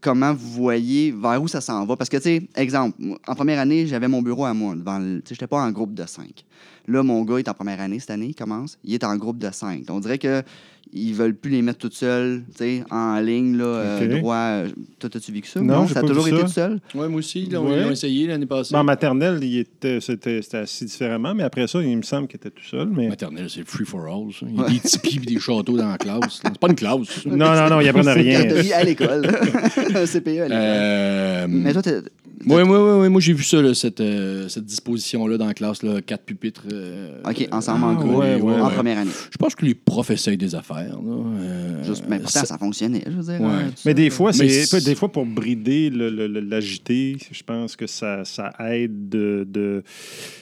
[0.00, 1.96] Comment vous voyez vers où ça s'en va?
[1.96, 4.74] Parce que, tu sais, exemple, en première année, j'avais mon bureau à moi.
[4.74, 6.44] Sais, j'étais pas en groupe de cinq.
[6.86, 8.78] Là, mon gars est en première année cette année, il commence.
[8.84, 9.84] Il est en groupe de cinq.
[9.88, 10.42] On dirait que
[10.92, 14.62] ils veulent plus les mettre toutes seules, tu sais, en ligne, là, euh, droit.
[14.98, 15.60] Toi, as-tu vécu ça?
[15.60, 16.80] Non, j'ai ça a toujours vu été tout seul?
[16.94, 17.70] Ouais, moi aussi, là, Ouais.
[17.72, 18.72] on l'a essayé l'année passée.
[18.72, 22.26] Ben, en maternelle, il était, c'était, c'était assis différemment, mais après ça, il me semble
[22.28, 22.88] qu'il était tout seul.
[22.88, 23.08] Mais...
[23.08, 24.32] Maternelle, c'est free for all.
[24.32, 24.46] Ça.
[24.48, 26.42] Il y a des tipis et des châteaux dans la classe.
[26.42, 26.50] là.
[26.52, 26.98] C'est pas une classe.
[27.22, 27.28] ça.
[27.30, 28.40] Non, non, non, il apprend rien.
[28.74, 29.26] à l'école.
[29.94, 30.52] Un CPE à l'école.
[30.52, 32.02] Euh, Mais toi, t'es-
[32.46, 33.08] Oui, oui, oui, oui.
[33.08, 36.62] Moi, j'ai vu ça, là, cette, euh, cette disposition-là dans la classe, là, quatre pupitres.
[36.72, 38.74] euh, OK, ensemble en Ah, groupe, ouais, ouais, en ouais.
[38.74, 39.10] première année.
[39.30, 40.77] Je pense que les profs essayent des affaires.
[40.84, 40.94] Là.
[41.02, 43.40] Euh, Juste, mais pourtant, ça- ça fonctionnait, je veux dire.
[43.40, 43.46] Ouais.
[43.52, 47.42] hein, Mais des fois, Mais c'est, des fois pour brider le- le- le- l'agité, je
[47.42, 49.82] pense que ça, ça aide de, de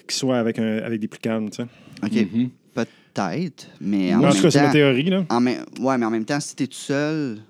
[0.06, 1.48] qu'il soit avec, un, avec des plus calmes.
[1.50, 1.68] Tu sais.
[2.02, 2.50] OK, Mhm.
[2.74, 4.72] peut-être, mais en en même tout cas, c'est ma temps...
[4.72, 5.04] théorie.
[5.10, 5.24] Là.
[5.30, 7.40] En même- Ouais, mais en même temps, si t'es tout seul, tu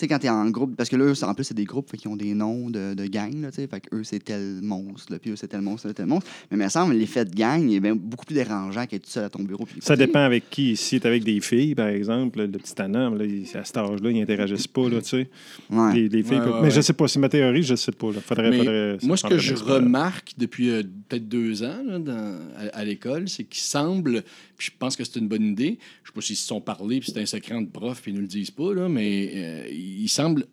[0.00, 1.96] sais, quand t'es en groupe, parce que là, eux, en plus, c'est des groupes fait,
[1.96, 4.60] qui ont des noms de, de gang, là, tu sais, fait que eux, c'est tel
[4.62, 6.28] monstre, là, puis eux, c'est tel monstre, tel monstre.
[6.50, 9.24] Mais il me semble, l'effet de gang est bien beaucoup plus dérangeant qu'être tout seul
[9.24, 9.64] à ton bureau.
[9.64, 10.76] puis Ça dépend avec qui.
[10.76, 14.10] Si tu avec des filles, par exemple, le petit Anna, là, il- à cet âge-là,
[14.10, 14.88] ils n'interagissent pas.
[14.88, 15.28] Là, tu sais.
[15.70, 15.94] Ouais.
[15.94, 17.08] les, les filles Ouais, peuvent- ouais, Mais je sais pas.
[17.08, 18.10] C'est ma théorie, je sais pas.
[18.12, 18.20] Là.
[18.20, 21.98] Faudrait, Mais faudrait- ça moi, ce que je remarque depuis euh, peut-être deux ans là,
[21.98, 24.22] dans- à, à l'école, c'est qu'il semble,
[24.56, 27.00] puis je pense que c'est une bonne idée, je sais pas s'ils se sont parlé,
[27.00, 29.64] puis c'est un secret de prof, puis ils nous le disent pas, là, mais euh,
[29.98, 30.46] il semble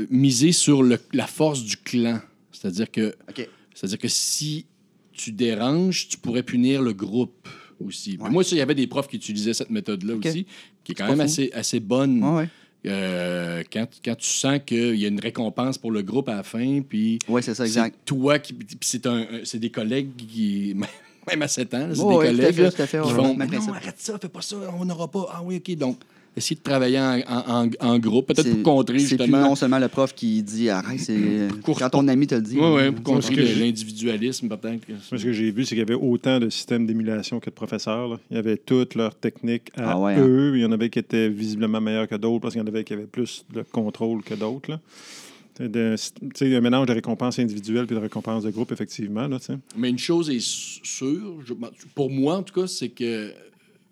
[0.00, 2.20] euh, miser sur le- la force du clan.
[2.52, 3.14] C'est-à-dire que,
[3.74, 4.66] c'est-à-dire que si
[5.12, 7.48] tu déranges, tu pourrais punir le groupe
[7.84, 8.16] aussi.
[8.18, 8.30] Mais Ouais.
[8.30, 10.46] Moi, il y avait des profs qui utilisaient cette méthode-là aussi,
[10.84, 12.22] qui est quand même assez, assez bonne.
[12.22, 12.48] Ouais, ouais.
[12.86, 16.42] Euh, quand, quand tu sens qu'il y a une récompense pour le groupe à la
[16.42, 17.94] fin, puis Ouais, c'est ça, exact.
[18.06, 18.54] toi qui.
[18.54, 20.74] puis c'est un, c'est des collègues qui.
[21.30, 23.96] Même à 7 ans, c'est ouais, des collègues fait, là, fait, qui font Non, arrête
[23.98, 25.28] ça, fais pas ça, on n'aura pas.
[25.30, 25.76] Ah oui, OK.
[25.76, 26.00] Donc,
[26.36, 29.40] essayer de travailler en, en- en- en groupe, peut-être C'est- pour contrer C'est justement.
[29.40, 32.56] non seulement le prof qui dit arrête, c'est Pour- quand ton ami te le dit.
[32.58, 34.88] Oui, oui, pour contrer l'individualisme, peut-être.
[34.88, 37.54] Moi, ce que j'ai vu, c'est qu'il y avait autant de systèmes d'émulation que de
[37.54, 38.08] professeurs.
[38.08, 38.20] là.
[38.30, 40.26] Il y avait toutes leurs techniques à Ah ouais, hein?
[40.26, 40.52] eux.
[40.56, 42.84] Il y en avait qui étaient visiblement meilleurs que d'autres parce qu'il y en avait
[42.84, 44.78] qui avaient plus de contrôle que d'autres.
[45.58, 45.96] C'est de-
[46.56, 49.26] un mélange de récompenses individuelles et de récompenses de groupe, effectivement.
[49.28, 49.38] Là.
[49.76, 51.52] Mais une chose est sûre, je-
[51.94, 53.32] pour moi en tout cas, c'est que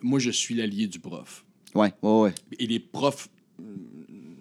[0.00, 1.44] moi, je suis l'allié du prof.
[1.74, 2.34] Ouais, ouais, ouais.
[2.58, 3.28] Et les profs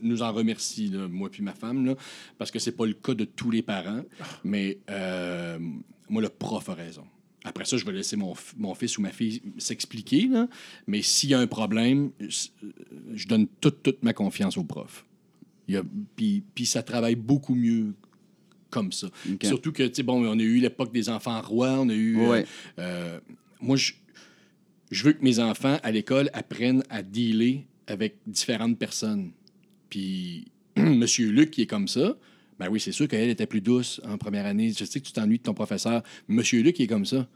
[0.02, 1.96] nous en remercient, là, moi puis ma femme, là,
[2.38, 4.04] parce que c'est pas le cas de tous les parents.
[4.44, 5.58] Mais euh,
[6.10, 7.04] moi, le prof a raison.
[7.44, 10.30] Après ça, je vais laisser mon, mon fils ou ma fille s'expliquer.
[10.86, 15.06] Mais s'il y a un problème, je donne toute, toute ma confiance au prof.
[16.16, 17.94] Puis ça travaille beaucoup mieux
[18.70, 19.08] comme ça.
[19.44, 22.20] Surtout que, tu sais, bon, on a eu l'époque des enfants rois, on a eu...
[22.20, 22.44] euh,
[22.80, 23.20] euh,
[23.62, 23.94] moi, je,
[24.92, 29.32] je veux que mes enfants, à l'école, apprennent à dealer avec différentes personnes.
[29.90, 30.46] Puis,
[30.78, 32.18] Monsieur Luc, qui est comme ça,
[32.60, 34.74] ben oui, c'est sûr qu'elle était plus douce en première année.
[34.78, 36.02] Je sais que tu t'ennuies de ton professeur.
[36.28, 37.28] Monsieur Luc, qui est comme ça.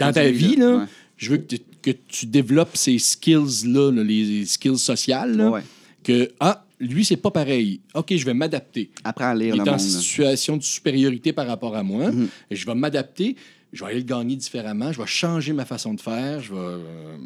[0.00, 0.84] Dans ta vie, là, ouais.
[1.16, 5.62] je veux que tu, que tu développes ces skills-là, là, les skills sociales, là, Ouais.
[6.02, 7.80] que, ah, lui, c'est pas pareil.
[7.94, 8.90] OK, je vais m'adapter.
[9.04, 9.80] Apprends à lire Il le est en monde.
[9.82, 9.88] là.
[10.00, 12.10] situation de supériorité par rapport à moi.
[12.10, 12.28] Mhm.
[12.50, 13.36] Et je vais m'adapter.
[13.72, 14.92] Je vais aller le gagner différemment.
[14.92, 16.40] Je vais changer ma façon de faire.
[16.40, 16.58] Je vais.
[16.60, 17.16] euh,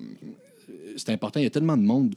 [0.97, 1.41] C'est important.
[1.41, 2.15] Il y a tellement de monde.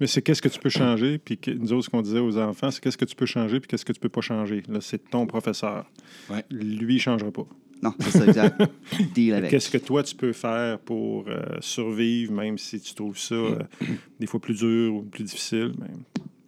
[0.00, 2.36] Mais c'est qu'est-ce que tu peux changer, puis que- nous autres, ce qu'on disait aux
[2.36, 4.62] enfants, c'est qu'est-ce que tu peux changer, puis qu'est-ce que tu peux pas changer.
[4.68, 5.88] Là, c'est ton professeur.
[6.28, 6.44] Ouais.
[6.50, 7.46] Lui, il changera pas.
[7.80, 8.60] Non, c'est ça, exact.
[9.14, 9.50] Deal avec.
[9.50, 13.58] Qu'est-ce que toi, tu peux faire pour euh, survivre, même si tu trouves ça euh,
[14.20, 15.74] des fois plus dur ou plus difficile?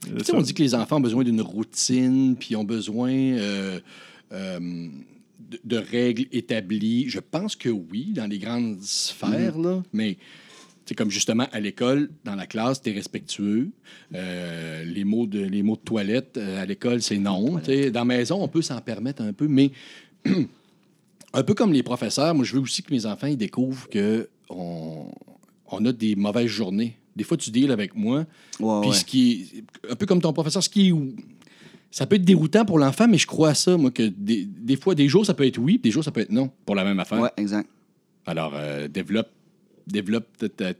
[0.02, 3.12] Tu sais, ça- on dit que les enfants ont besoin d'une routine, puis ont besoin
[3.12, 3.78] euh,
[4.32, 4.88] euh,
[5.38, 7.08] de, de règles établies?
[7.08, 10.16] Je pense que oui, dans les grandes sphères, là, mais
[10.86, 13.70] c'est comme justement à l'école, dans la classe, tu es respectueux.
[14.14, 17.56] Euh, les, mots de, les mots de toilette euh, à l'école, c'est non.
[17.58, 19.72] Dans la maison, on peut s'en permettre un peu, mais
[21.32, 24.28] un peu comme les professeurs, moi, je veux aussi que mes enfants ils découvrent que
[24.48, 25.10] on,
[25.70, 26.96] on a des mauvaises journées.
[27.16, 28.26] Des fois, tu deals avec moi,
[28.60, 28.96] Ouais, puis ouais.
[28.96, 30.92] ce qui est un peu comme ton professeur, ce qui est
[31.96, 34.76] ça peut être déroutant pour l'enfant, mais je crois à ça, moi, que des, des
[34.76, 36.84] fois, des jours, ça peut être oui, des jours, ça peut être non, pour la
[36.84, 37.20] même affaire.
[37.20, 37.68] Ouais, exact.
[38.26, 39.28] Alors, euh, développe,
[39.86, 40.26] développe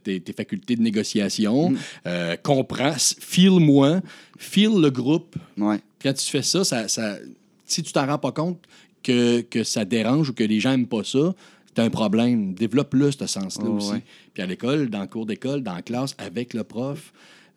[0.03, 1.77] tes, tes facultés de négociation, Mm.
[2.05, 4.01] euh, comprends, s- feel-moi,
[4.37, 5.35] feel le groupe.
[5.57, 5.79] Ouais.
[6.03, 7.17] Quand tu fais ça, ça, ça-
[7.65, 8.59] si tu t'en rends pas compte
[9.01, 11.33] que, que ça dérange ou que les gens n'aiment pas ça,
[11.73, 12.53] c'est un problème.
[12.53, 13.91] Développe-le, ce sens-là Oh, aussi.
[13.93, 14.03] ouais.
[14.35, 17.11] Puis à l'école, dans le cours d'école, dans la classe, avec le prof,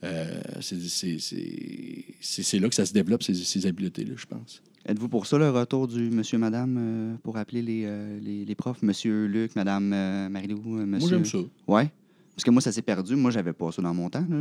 [0.05, 4.62] euh, c'est- là que ça se développe, ces, ces habiletés-là, je pense.
[4.86, 8.55] Êtes-vous pour ça, le retour du monsieur, madame, euh, pour appeler les, euh, les, les
[8.55, 8.82] profs?
[8.82, 9.88] Monsieur Luc, madame
[10.30, 10.86] Marilou, monsieur...
[10.86, 11.38] Moi, j'aime ça.
[11.66, 11.90] Ouais.
[12.34, 13.14] Parce que moi, ça s'est perdu.
[13.16, 14.24] Moi, j'avais pas ça dans mon temps.
[14.30, 14.36] là.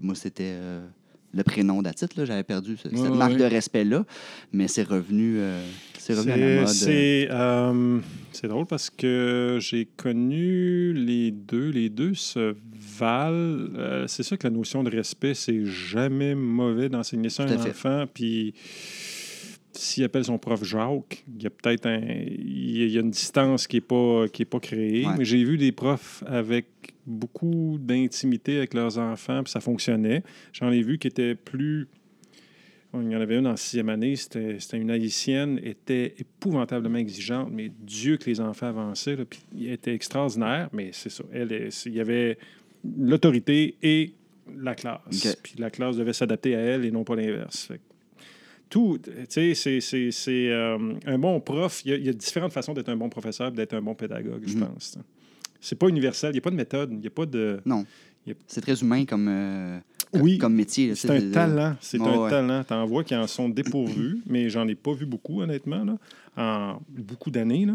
[0.00, 0.56] Moi, c'était
[1.34, 2.06] le prénom d'Atit.
[2.16, 3.38] J'avais perdu ce- cette Ouais, marque ouais.
[3.38, 4.06] de respect-là.
[4.54, 5.38] Mais c'est revenu,
[6.04, 6.68] c'est revenu à la C'est- mode.
[6.68, 7.98] C'est euh,
[8.32, 11.70] c'est drôle parce que j'ai connu les deux.
[11.70, 12.54] Les deux se
[12.98, 13.68] valent.
[13.76, 17.56] Euh, c'est sûr que la notion de respect, c'est jamais mauvais d'enseigner ça à un
[17.56, 18.04] enfant.
[18.12, 18.54] Puis
[19.74, 22.98] s'il appelle son prof Jacques, il y a peut-être un, il y a- il y
[22.98, 25.06] a une distance qui n'est pas, qui est pas créée.
[25.06, 25.14] Ouais.
[25.18, 26.66] Mais j'ai vu des profs avec
[27.06, 30.22] beaucoup d'intimité avec leurs enfants, puis ça fonctionnait.
[30.52, 31.88] J'en ai vu qui étaient plus
[32.94, 37.70] il y en avait une en sixième année, c'était une haïtienne, était épouvantablement exigeante, mais
[37.80, 41.24] Dieu que les enfants avançaient, là, puis elle était extraordinaire, mais c'est ça.
[41.32, 42.36] Elle, il y avait
[42.98, 44.12] l'autorité et
[44.58, 45.00] la classe.
[45.26, 45.36] OK.
[45.42, 47.70] Puis la classe devait s'adapter à elle et non pas l'inverse.
[48.68, 48.98] Tout,
[49.30, 51.82] tu sais, c'est- euh, un bon prof.
[51.84, 53.82] Il y, a, il y a différentes façons d'être un bon professeur et d'être un
[53.82, 54.66] bon pédagogue, je Mhm.
[54.66, 54.98] pense.
[55.60, 57.60] C'est pas universel, il n'y a pas de méthode, il n'y a pas de.
[57.66, 57.84] Non.
[58.46, 59.78] C'est très humain comme, euh,
[60.14, 60.88] Oui, comme métier.
[60.88, 60.94] là.
[60.94, 61.76] C'est un talent.
[61.80, 62.30] C'est Ouais, un ouais.
[62.30, 62.64] talent.
[62.64, 65.96] T'en vois qui en sont dépourvus, mais j'en ai pas vu beaucoup, honnêtement, là,
[66.36, 67.66] en beaucoup d'années.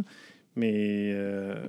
[0.56, 1.68] Mais euh,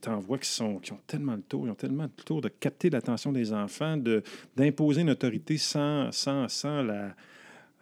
[0.00, 2.48] t'en vois qui, sont, qui ont tellement le tour, ils ont tellement le tour de
[2.48, 4.22] capter l'attention des enfants, de,
[4.56, 7.14] d'imposer une autorité sans, sans, sans la.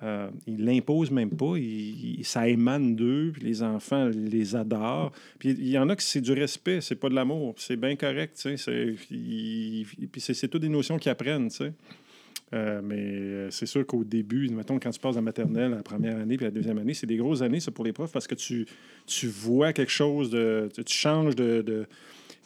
[0.02, 5.12] Euh, ils l'imposent même pas, ils- ils- ça émane d'eux, puis les enfants les adorent.
[5.38, 7.94] Puis il y en a que c'est du respect, c'est pas de l'amour, c'est bien
[7.94, 8.96] correct, tu sais.
[9.08, 9.86] Puis
[10.20, 11.72] c'est toutes des notions qu'ils apprennent, tu sais.
[12.54, 16.18] Euh, mais euh, c'est sûr qu'au début, mettons, quand tu passes la maternelle, la première
[16.18, 18.34] année puis la deuxième année, c'est des grosses années, ça, pour les profs, parce que
[18.34, 18.66] tu,
[19.06, 20.68] tu vois quelque chose de.
[20.74, 21.86] Tu, tu changes de, de-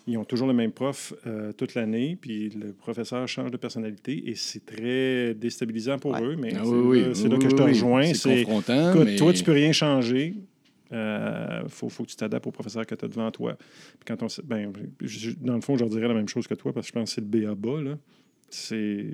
[0.07, 4.31] Ils ont toujours le même prof euh, toute l'année, puis le professeur change de personnalité,
[4.31, 6.23] et c'est très déstabilisant pour Ouais.
[6.23, 8.15] eux, mais Ah c'est oui, là, oui, là que je te rejoins.
[8.15, 9.17] C'est, confrontant, écoute, mais...
[9.17, 10.35] toi, tu peux rien changer.
[10.93, 13.57] Il faut, faut que tu t'adaptes au professeur que tu as devant toi.
[13.59, 16.55] Puis quand on, ben, je- dans le fond, je leur dirais la même chose que
[16.55, 17.83] toi, parce que je pense que c'est le B à bas.
[17.83, 17.99] Là.
[18.49, 19.05] C'est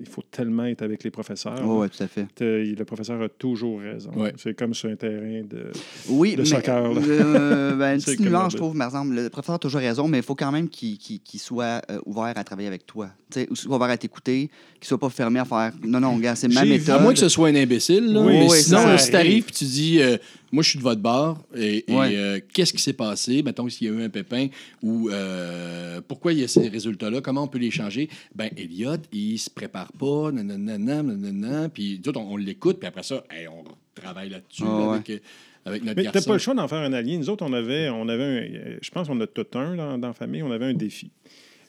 [0.00, 1.60] il faut tellement être avec les professeurs.
[1.64, 2.26] Oui, tout à fait.
[2.40, 4.10] Le professeur a toujours raison.
[4.16, 4.32] Ouais.
[4.36, 5.70] C'est comme sur un terrain de.
[6.08, 7.00] Oui, de mais soccer, là.
[7.00, 9.14] euh, ben, une C'est petite nuance, je trouve, par exemple.
[9.14, 12.44] Le professeur a toujours raison, mais il faut quand même qu'il soit euh, ouvert à
[12.44, 13.10] travailler avec toi.
[13.30, 16.16] Tu sais, ou soit ouvert à t'écouter, qu'il soit pas fermé à faire non, non,
[16.18, 16.96] gars, c'est ma méthode.
[16.96, 18.20] À moins que ce soit un imbécile, là.
[18.20, 20.16] Oui, mais oui, sinon, si t'arrives et tu dis euh,
[20.50, 22.16] Moi, je suis de votre bord, et, et, Ouais.
[22.16, 23.42] euh, qu'est-ce qui s'est passé?
[23.44, 24.48] Mettons s'il y a eu un pépin,
[24.82, 27.20] ou euh, pourquoi il y a ces résultats-là?
[27.20, 28.08] Comment on peut les changer?
[28.34, 28.50] Ben,
[28.80, 33.02] Elliot, il se prépare pas, nanana, nanana, puis nous autres, on, on l'écoute, puis après
[33.02, 33.64] ça, hey, on
[33.94, 34.94] travaille là-dessus Ah, là, ouais.
[34.94, 35.18] avec, euh,
[35.64, 37.18] avec notre Mais t'as pas le choix d'en faire un allié.
[37.18, 39.98] Nous autres, on avait, on avait un, euh, je pense qu'on a tout un dans,
[39.98, 41.10] dans la famille, on avait un défi.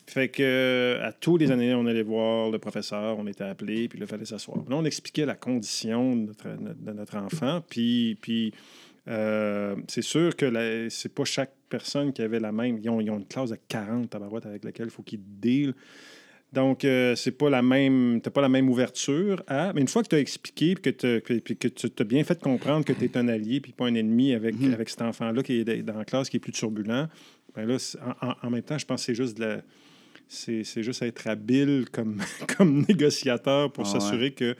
[0.07, 3.87] Fait que euh, à tous les années, on allait voir le professeur, on était appelé,
[3.87, 4.57] puis là, il fallait s'asseoir.
[4.69, 6.47] Là, on expliquait la condition de notre,
[6.81, 8.51] de notre enfant, puis, puis
[9.07, 12.77] euh, c'est sûr que la- c'est pas chaque personne qui avait la même.
[12.83, 15.73] Ils ont, ils ont une classe de 40 tabarouettes avec laquelle il faut qu'ils deal.
[16.53, 18.19] Donc, euh, c'est pas la même.
[18.21, 19.71] T'as pas la même ouverture à.
[19.73, 22.83] Mais une fois que tu as expliqué que, t'as- que tu as bien fait comprendre
[22.83, 24.73] que tu es un allié puis pas un ennemi avec, Mhm.
[24.73, 27.07] avec cet enfant-là qui est dans la classe qui est plus turbulent,
[27.55, 27.77] ben là,
[28.21, 29.61] en, en- même temps, je pense que c'est juste de la.
[30.27, 32.17] C'est c'est juste être habile comme,
[32.57, 33.99] comme négociateur pour Ah ouais.
[33.99, 34.55] s'assurer que,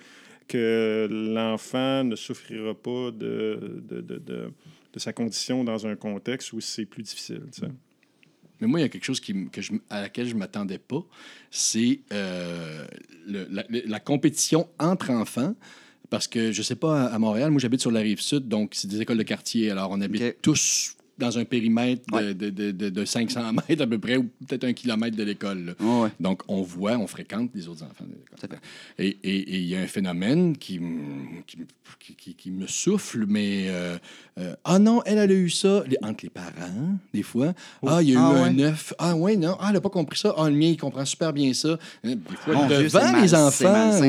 [0.47, 4.51] que l'enfant ne souffrira pas de, de, de, de-
[4.93, 7.41] de sa condition dans un contexte où c'est plus difficile.
[8.61, 10.77] Mais moi, il y a quelque chose qui, que je, à laquelle je ne m'attendais
[10.77, 11.03] pas,
[11.49, 12.85] c'est euh,
[13.27, 15.55] la, compétition entre enfants.
[16.09, 18.71] Parce que, je ne sais pas, à Montréal, moi, j'habite sur la rive sud, donc
[18.75, 19.71] c'est des écoles de quartier.
[19.71, 22.33] Alors, on habite tous dans un périmètre de, Ouais.
[22.33, 25.75] de, de- de- de 500 mètres à peu près, ou peut-être un kilomètre de l'école.
[25.79, 26.09] Ouais.
[26.19, 28.59] Donc, on voit, on fréquente les autres enfants de l'école.
[28.99, 30.79] Et et- et il y a un phénomène qui,
[31.47, 31.57] qui,
[31.99, 33.97] qui- qui- qui me souffle, mais euh,
[34.39, 35.83] euh, ah non, elle, elle a eu ça.
[35.87, 37.53] Les- entre les parents, des fois.
[37.85, 38.93] Ah, il y a eu Ah, un œuf.
[38.97, 39.55] Ah, ouais, non.
[39.59, 40.33] Ah, elle n'a pas compris ça.
[40.37, 41.77] Ah, le mien, il comprend super bien ça.
[42.03, 43.99] Hein, Des fois, Mon Dieu, devant c'est les mal- enfants.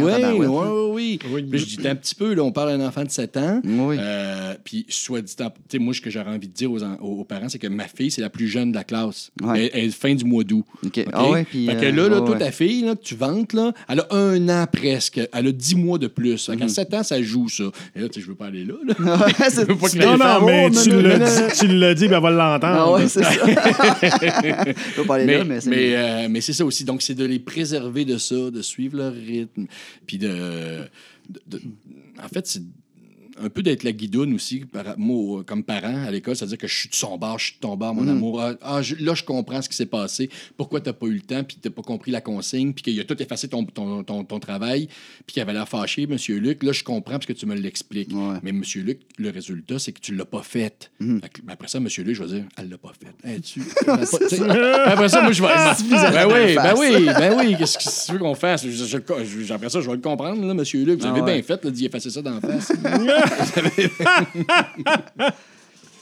[0.93, 3.37] Oui, oui, oui, je dis, un petit peu, là, on parle d'un enfant de 7
[3.37, 3.61] ans.
[3.65, 3.97] Oui.
[3.99, 6.83] Euh, puis, soit dit, en- tu sais, moi, ce que j'aurais envie de dire aux,
[6.83, 9.31] en- aux- aux parents, c'est que ma fille, c'est la plus jeune de la classe.
[9.43, 9.67] Ouais.
[9.67, 10.65] Elle, elle est fin du mois d'août.
[10.85, 10.99] OK.
[10.99, 11.07] OK?
[11.13, 11.67] Ah ouais, puis.
[11.67, 12.39] fait que euh, là, là ouais, toi, ouais.
[12.39, 15.21] ta fille, là, que tu vantes, là, elle a un an presque.
[15.33, 16.47] Elle a 10 mois de plus.
[16.47, 16.71] Fait qu'à Mhm.
[16.71, 17.65] 7 ans, ça joue, ça.
[17.95, 18.75] Et là, tu sais, je veux pas aller là.
[18.87, 19.27] là.
[19.51, 21.47] C'est- veux pas que Non, non, mais oh, tu non, non, l'as non, non.
[21.49, 22.77] dit, tu l'as dit, ben, elle va l'entendre.
[22.79, 23.31] Ah ouais, c'est ça.
[24.03, 25.71] Je veux pas aller mais là, mais c'est.
[25.71, 26.85] mais, euh, mais c'est ça aussi.
[26.85, 29.67] Donc, c'est de les préserver de ça, de suivre leur rythme.
[30.07, 30.29] Puis de,
[31.29, 31.61] de- de-
[32.23, 32.63] En fait, c'est
[33.43, 36.75] un peu d'être la guidoune aussi, par- moi, comme parent à l'école, c'est-à-dire que je
[36.77, 38.09] suis de son bar, je suis de ton bar, mon Mhm.
[38.11, 38.41] amour.
[38.41, 41.15] Ah, ah, je- là, je comprends ce qui s'est passé, pourquoi tu n'as pas eu
[41.15, 43.65] le temps, puis tu n'as pas compris la consigne, puis qu'il a tout effacé ton,
[43.65, 44.87] ton, ton, ton travail,
[45.27, 46.17] puis qu'il avait l'air fâché, M.
[46.39, 46.63] Luc.
[46.63, 48.11] Là, je comprends parce que tu me l'expliques.
[48.13, 48.39] Ouais.
[48.43, 48.63] Mais M.
[48.77, 50.91] Luc, le résultat, c'est que tu ne l'as pas fait.
[51.01, 51.87] Ben, après ça, M.
[51.99, 53.29] Luc, je vais dire, elle l'a pas fait.
[53.29, 53.61] Hey, tu...
[54.29, 54.41] Sais,
[54.87, 55.49] après ça, moi, je vais.
[55.49, 57.57] ben oui, ben oui, ben oui.
[57.59, 58.67] Qu'est-ce que tu veux qu'on fasse?
[58.67, 61.01] Je- je- après ça, je vais le comprendre, là, monsieur Luc.
[61.01, 61.35] Vous Ah avez ouais.
[61.35, 62.73] bien fait d'y effacer ça dans la face.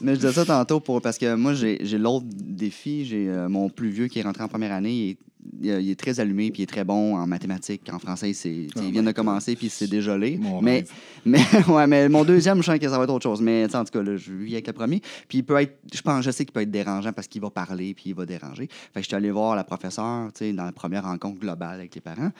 [0.03, 3.05] Mais je disais ça tantôt pour, parce que moi, j'ai l'autre défi.
[3.05, 5.19] J'ai euh, mon plus vieux qui est rentré en première année.
[5.61, 7.83] Il est, il très allumé, puis il est très bon en mathématiques.
[7.93, 10.39] En français, c'est, Oh il vient de commencer, puis c'est dégelé.
[10.39, 10.85] Mon mais,
[11.25, 13.43] mais, ouais, mais mon deuxième, je sens que ça va être autre chose.
[13.43, 15.01] Mais en tout cas, là, je vis avec le premier.
[15.29, 17.51] Puis il peut être, je pense, je sais qu'il peut être dérangeant parce qu'il va
[17.51, 18.69] parler, puis il va déranger.
[18.71, 21.75] Fait que je suis allé voir la professeure, tu sais, dans la première rencontre globale
[21.75, 22.31] avec les parents.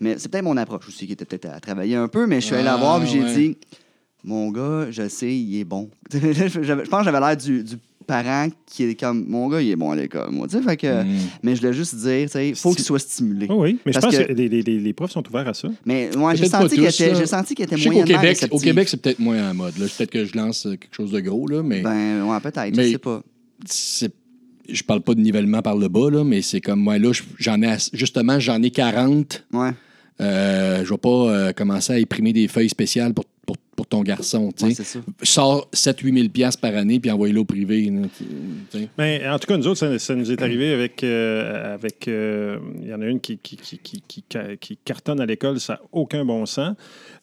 [0.00, 2.46] Mais c'est peut-être mon approche aussi qui était peut-être à travailler un peu, mais je
[2.46, 3.34] suis allé la Ah, voir, puis j'ai ouais.
[3.34, 3.56] dit,
[4.24, 5.90] mon gars, je sais, il est bon.
[6.12, 9.76] je pense que j'avais l'air du, du parent qui est comme, mon gars, il est
[9.76, 10.46] bon à l'école, moi.
[10.48, 11.16] Tu sais, fait que, Mm.
[11.42, 13.46] Mais je voulais juste dire, tu sais, il faut qu'il soit stimulé.
[13.48, 15.68] Oh oui, mais je pense que- que, les, les- les- profs sont ouverts à ça.
[15.86, 18.58] Mais moi, j'ai senti qu'il était, j'ai senti qu'il était qu'au moyennement Québec, au.
[18.58, 19.76] Québec, c'est peut-être moins en mode.
[19.78, 19.86] là.
[19.96, 22.92] Peut-être que je lance quelque chose de gros, là, mais Ben, ouais, peut-être, Mais- je
[22.92, 23.22] sais pas.
[23.66, 24.12] c'est.
[24.68, 27.22] Je parle pas de nivellement par le bas, là, mais c'est comme moi, là, je-
[27.38, 29.44] j'en ai justement, j'en ai 40.
[29.52, 29.70] Ouais,
[30.20, 34.02] Euh, je vais pas euh, commencer à imprimer des feuilles spéciales pour, pour, pour ton
[34.02, 34.50] garçon.
[34.56, 34.98] tu sais.
[34.98, 37.90] ouais, c'est sors 7-8 000 piastres par année puis envoie-le au privé.
[38.98, 41.02] Mais en tout cas, nous autres, ça, ça nous est arrivé avec.
[41.04, 44.76] euh, avec euh, Il y en a une qui, qui, qui, qui, qui ca- qui
[44.76, 46.76] cartonne à l'école, ça n'a aucun bon sens.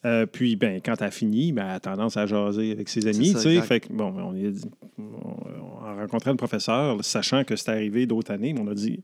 [0.06, 3.06] Euh, puis, ben, quand elle a fini, ben, elle a tendance à jaser avec ses
[3.08, 3.28] amis.
[3.28, 3.50] ça, tu sais.
[3.56, 3.68] exact.
[3.68, 4.62] Fait que, bon, on, y a dit-
[4.98, 9.02] on a rencontré le professeur, sachant que c'était arrivé d'autres années, mais on a dit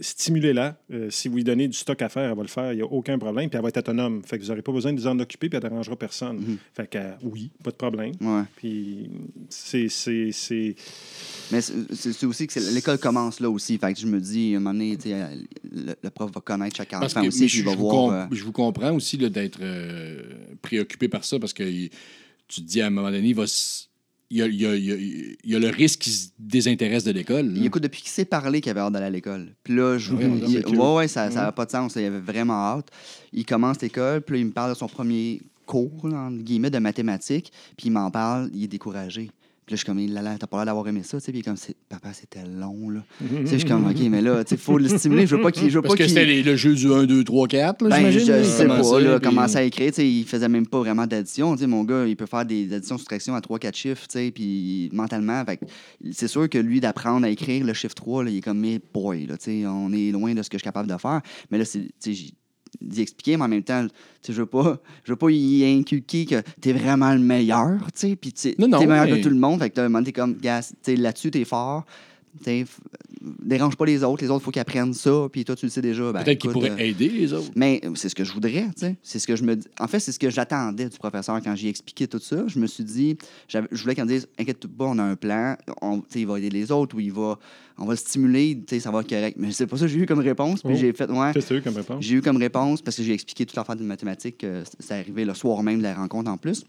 [0.00, 0.76] stimulez-la.
[0.92, 2.72] Euh, si vous lui donnez du stock à faire, elle va le faire.
[2.72, 3.48] Il n'y a aucun problème.
[3.48, 4.22] Puis elle va être autonome.
[4.24, 6.38] Fait que vous n'aurez pas besoin de vous en occuper, puis elle ne dérangera personne.
[6.38, 6.56] Mhm.
[6.74, 8.12] Fait que, euh, oui, pas de problème.
[8.20, 8.42] Ouais.
[8.56, 9.10] Puis
[9.48, 9.88] c'est.
[9.88, 10.74] c'est- c'est-
[11.52, 13.76] Mais c'est aussi que l'école commence là aussi.
[13.78, 16.90] Fait que je me dis, à un moment donné, le, le prof va connaître chaque
[16.90, 18.06] Parce enfant que aussi, je, il va je vous voir.
[18.06, 20.22] com- euh, je vous comprends aussi d'être euh,
[20.62, 21.64] préoccupé par ça parce que
[22.48, 23.89] tu te dis à un moment donné, il va s-
[24.30, 24.96] il y a, il y a- il y a-
[25.44, 27.52] il y a le risque qu'il se désintéresse de l'école.
[27.64, 29.54] écoute depuis qu'il s'est parlé qu'il avait hâte d'aller à l'école.
[29.64, 31.94] Puis là, je, Ouais, il- ouais, ouais, ça n'a pas de sens.
[31.96, 32.88] Il avait vraiment hâte.
[33.32, 36.70] Il commence l'école, puis là, il me parle de son premier cours, là, entre guillemets,
[36.70, 37.52] de mathématiques.
[37.76, 39.30] Puis il m'en parle, il est découragé.
[39.70, 41.30] Puis là, je suis comme, là, là, t'as pas l'air d'avoir aimé ça, tu sais.
[41.30, 41.54] Puis comme,
[41.88, 43.04] papa, c'était long, là.
[43.20, 45.28] tu sais, je suis comme, OK, mais là, tu sais, faut le stimuler.
[45.28, 45.72] Je veux pas qu'il.
[45.72, 48.18] Parce pas que qu'il- c'était le jeu du 1, 2, 3, 4, là, Ben, je
[48.18, 51.54] sais pas, là, puis- commencer à écrire, tu sais, il faisait même pas vraiment d'addition,
[51.54, 54.32] tu sais, mon gars, il peut faire des additions, soustractions à 3-4 chiffres, tu sais,
[54.32, 55.60] puis mentalement, fait
[56.10, 58.80] c'est sûr que lui, d'apprendre à écrire le chiffre 3, là, il est comme, mais
[58.92, 61.20] boy, là, tu sais, on est loin de ce que je suis capable de faire,
[61.52, 62.24] mais là, c'est, tu sais,
[62.80, 63.86] d'y expliquer, mais en même temps,
[64.26, 68.16] je veux pas, je veux pas y inculquer que t'es vraiment le meilleur, tu sais,
[68.16, 68.32] puis
[68.78, 70.60] t'es meilleur mais- que tout le monde, fait que t'es comme, gars,
[70.96, 71.84] là-dessus, t'es fort,
[72.62, 72.68] f-
[73.20, 75.82] dérange pas les autres, les autres, faut qu'ils apprennent ça, puis toi, tu le sais
[75.82, 77.50] déjà, ben, Peut-être qu'il écoute, pourrait euh, aider les autres.
[77.54, 78.96] mais c'est ce que je voudrais, tu sais.
[79.02, 79.58] C'est ce que je me.
[79.78, 82.44] En fait, c'est ce que j'attendais du professeur quand j'ai expliqué tout ça.
[82.46, 83.16] Je me suis dit,
[83.48, 86.50] je voulais qu'il me dise, inquiète pas, on a un plan, on, il va aider
[86.50, 87.38] les autres ou il va,
[87.78, 89.36] on va le stimuler, tu sais, ça va être correct.
[89.40, 90.62] Mais c'est pas ça que j'ai eu comme réponse.
[90.62, 90.78] Puis Oh.
[90.78, 91.30] j'ai fait, ouais.
[91.32, 92.04] Qu'est-ce que eu comme réponse?
[92.04, 95.24] J'ai eu comme réponse, parce que j'ai expliqué toute l'affaire de mathématiques, euh, c'est arrivé
[95.24, 96.64] le soir même de la rencontre en plus.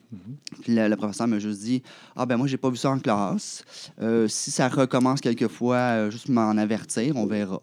[0.61, 1.81] Puis le, le professeur m'a juste dit
[2.15, 3.63] Ah, ben moi, j'ai pas vu ça en classe.
[4.01, 7.59] Euh, si ça recommence quelquefois, euh, juste m'en avertir, on verra.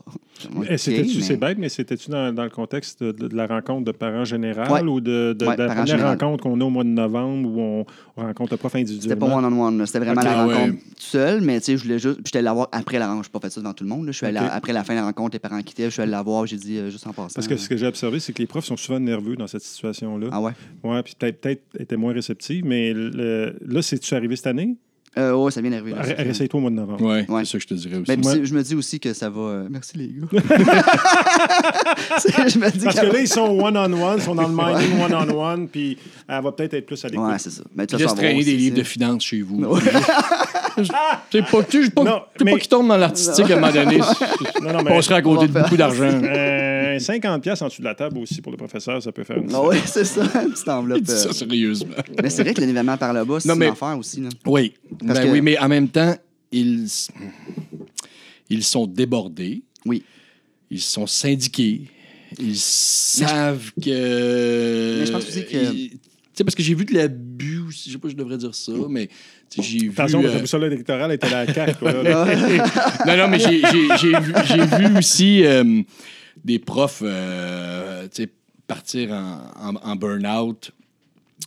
[0.70, 3.46] Eh, c'était-tu, mais- c'est bête, mais c'était-tu dans, dans le contexte de, de- de la
[3.48, 4.82] rencontre de parents général Ouais.
[4.82, 6.10] ou de, de- Ouais, de la première général.
[6.18, 9.28] rencontre qu'on a au mois de novembre où on, on rencontre le prof C'était individuellement?
[9.28, 10.54] pas one-on-one, c'était vraiment la ouais.
[10.54, 12.16] rencontre tout seul, mais tu sais, je voulais juste.
[12.16, 13.24] Puis j'étais allé la voir après la rencontre.
[13.24, 14.06] Je n'ai pas fait ça devant tout le monde.
[14.06, 14.12] là.
[14.12, 16.12] Je suis allé après la fin de la rencontre, les parents quittaient, je suis allé
[16.12, 17.34] la voir, j'ai dit euh, juste en passant.
[17.34, 19.62] Parce que ce que j'ai observé, c'est que les profs sont souvent nerveux dans cette
[19.62, 20.28] situation-là.
[20.30, 20.52] Ah ouais?
[20.84, 24.76] Ouais, puis peut-être, peut-être étaient moins réceptifs, mais le- là, c'est-tu arrivé cette année?
[25.16, 25.92] Euh, ouais, ça vient d'arriver.
[25.92, 27.02] là, Réessaye-toi au mois de novembre.
[27.04, 27.44] Ouais, Ouais.
[27.44, 28.04] c'est ça que je te dirais aussi.
[28.16, 29.40] Mais je me dis aussi que ça va.
[29.40, 30.28] euh, Merci les gars.
[32.18, 35.00] C'est- je me dis Parce que là, ils sont one-on-one, ils sont dans le mining
[35.02, 35.96] one-on-one, puis
[36.28, 37.26] elle va peut-être être plus à l'écoute.
[37.26, 37.62] Ouais, c'est ça.
[37.74, 39.64] Mais de toute Laisse façon, on traîner des livres de finances chez vous.
[41.30, 43.72] C'est pas, tu sais, pas, Non, mais- pas qu'il tombe dans l'artistique à un moment
[43.72, 43.98] donné.
[44.62, 46.04] Non, non, On serait à côté de beaucoup d'argent.
[46.04, 49.38] euh, 50 pièces en dessous de la table aussi pour le professeur, ça peut faire
[49.38, 50.98] une Ah ouais, c'est ça, une petite enveloppe.
[51.02, 51.16] Il dit euh.
[51.16, 51.94] ça sérieusement.
[52.22, 54.20] Mais c'est vrai que le nivellement par le bas, c'est Non, une mais- affaire aussi.
[54.20, 54.28] Là.
[54.46, 54.74] Oui.
[55.06, 56.14] Parce Ben que- oui, mais en même temps,
[56.52, 56.86] ils,
[58.50, 59.62] ils sont débordés.
[59.84, 60.02] Oui.
[60.70, 61.82] Ils sont syndiqués.
[62.38, 64.98] Ils savent que.
[65.00, 65.98] Mais je pense aussi que- ils- Tu
[66.34, 67.88] sais, parce que j'ai vu de l'abus aussi.
[67.88, 69.08] Je sais pas si je devrais dire ça, mais
[69.58, 69.90] j'ai vu.
[69.90, 71.80] Attention, euh, le boussole électorale était à la carte.
[71.82, 73.88] non, non, mais j'ai- vu,
[74.44, 75.82] j'ai vu aussi euh,
[76.44, 78.32] des profs euh, tu sais,
[78.66, 80.72] partir en, en, en burn-out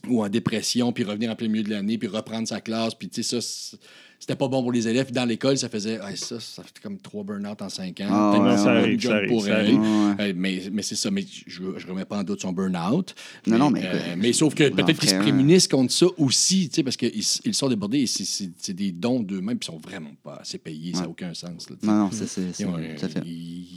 [0.07, 3.09] ou en dépression, puis revenir en plein milieu de l'année, puis reprendre sa classe, puis
[3.09, 3.75] tu sais, ça,
[4.19, 5.05] c'était pas bon pour les élèves.
[5.05, 8.07] Puis dans l'école, ça faisait, Ah, ça, ça fait comme trois burn-out en cinq ans.
[8.09, 9.55] Ah, ouais, ça arrive, job ça arrive, pour ça elle.
[9.65, 9.79] arrive.
[9.79, 10.15] Ouais.
[10.29, 13.13] Euh, mais mais c'est ça, mais je ne remets pas en doute son burn-out.
[13.47, 16.75] Non, non, mais euh, mais sauf que peut-être qu'ils se prémunissent contre ça aussi, tu
[16.75, 17.11] sais, parce qu'ils
[17.45, 20.93] ils sont débordés et c'est- des dons d'eux-mêmes, puis ils sont vraiment pas assez payés,
[20.93, 21.69] ça n'a aucun sens.
[21.69, 21.75] là.
[21.83, 22.63] Non, non, c'est c'est- c'est-
[23.25, 23.67] Ils,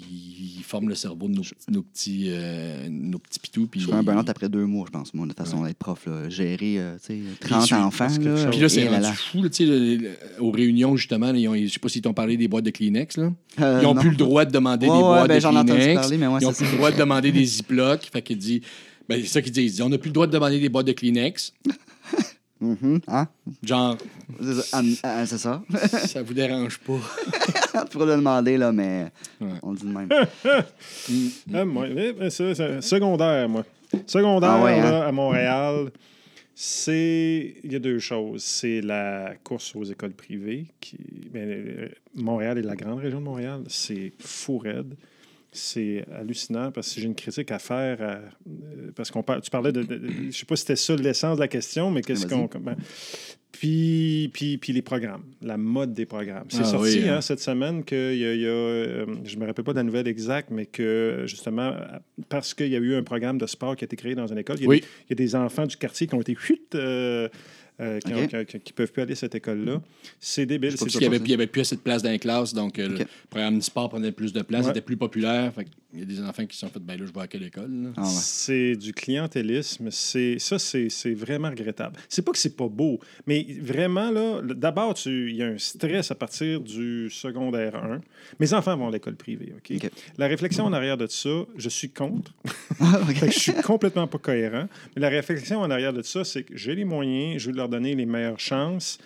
[0.74, 3.66] forment le cerveau de nos, nos petits, euh, nos petits pitous.
[3.68, 6.06] Puis Je ferais un burn-out après deux mois, je pense, moi, de façon d'être prof.
[6.06, 6.28] Là.
[6.28, 8.08] Gérer euh, tu sais, 30 je suis- enfants.
[8.08, 9.12] Là, Puis là, c'est rendu là.
[9.12, 10.10] fou, là, tu sais, le- le-
[10.40, 12.70] aux réunions, justement, là, ils ont, je sais pas s'ils t'ont parlé des boîtes de
[12.70, 13.32] Kleenex, là.
[13.60, 14.00] Euh, Ils n'ont non.
[14.00, 16.00] plus le droit de demander Ouais, des ouais, boîtes ben, de Kleenex.
[16.00, 18.10] parler, mais ouais, ils n'ont plus le droit de demander des Ziplocs.
[18.12, 18.60] Fait qu'il dit...
[19.08, 19.80] Ben, c'est ça qu'ils disent.
[19.82, 21.52] On n'a plus le droit de demander des boîtes de Kleenex.
[22.64, 23.28] Mhm, hein?
[23.62, 23.96] Genre,
[24.40, 24.82] C'est ça.
[25.26, 25.62] C'est ça.
[26.06, 26.94] ça vous dérange pas.
[27.84, 29.06] tu pourrais le demander, là, mais
[29.40, 29.48] Ouais.
[29.62, 30.08] on le dit de même.
[31.54, 31.86] Ah, moi,
[32.80, 33.64] secondaire, moi.
[34.06, 34.90] Secondaire, Ah ouais, hein?
[34.90, 35.90] là, à Montréal,
[36.54, 37.54] c'est.
[37.62, 38.42] Il y a deux choses.
[38.42, 40.66] C'est la course aux écoles privées.
[40.80, 40.96] Qui,
[41.32, 44.94] ben, euh, Montréal et la grande région de Montréal, c'est fou raide.
[45.56, 48.02] C'est hallucinant parce que j'ai une critique à faire.
[48.02, 49.82] à- euh, parce qu'on par- tu parlais de.
[49.82, 52.38] de- de- je sais pas si c'était ça l'essence de la question, mais qu'est-ce Vas-y.
[52.40, 52.48] qu'on.
[52.48, 52.74] comment-
[53.52, 56.46] Puis, puis, puis les programmes, la mode des programmes.
[56.48, 57.20] C'est Ah sorti oui, hein, hein.
[57.20, 59.84] cette semaine qu'il y a, il y a, euh, je me rappelle pas de la
[59.84, 61.72] nouvelle exacte, mais que justement,
[62.28, 64.38] parce qu'il y a eu un programme de sport qui a été créé dans une
[64.38, 64.80] école, il y a, Oui.
[64.80, 67.28] des, il y a des enfants du quartier qui ont été chut, euh,
[67.80, 68.20] euh, qui, Ok.
[68.34, 69.80] ont- qui- qui peuvent plus aller à cette école-là.
[70.20, 70.72] C'est débile.
[70.72, 72.54] C'est Parce qu'il n'y avait, il y avait plus assez de place dans les classes,
[72.54, 74.68] donc euh, le programme du sport prenait plus de place, Ouais.
[74.68, 75.52] c'était plus populaire.
[75.54, 75.66] Fait
[75.96, 77.44] il y a des enfants qui se sont fait, ben là, je vais à quelle
[77.44, 77.92] école?
[77.96, 78.08] Ah ouais.
[78.10, 79.88] C'est du clientélisme.
[79.92, 81.96] C'est ça, c'est vraiment regrettable.
[82.08, 82.98] C'est pas que c'est pas beau,
[83.28, 88.00] mais vraiment là, le- d'abord, il y a un stress à partir du secondaire 1.
[88.40, 89.88] Mes enfants vont à l'école privée, ok?
[90.18, 92.32] La réflexion en arrière de ça, je suis contre.
[92.80, 93.14] Ah, ok.
[93.14, 94.68] Fait que je suis complètement pas cohérent.
[94.96, 97.68] Mais la réflexion en arrière de ça, c'est que j'ai les moyens, je veux leur
[97.68, 98.98] donner les meilleures chances.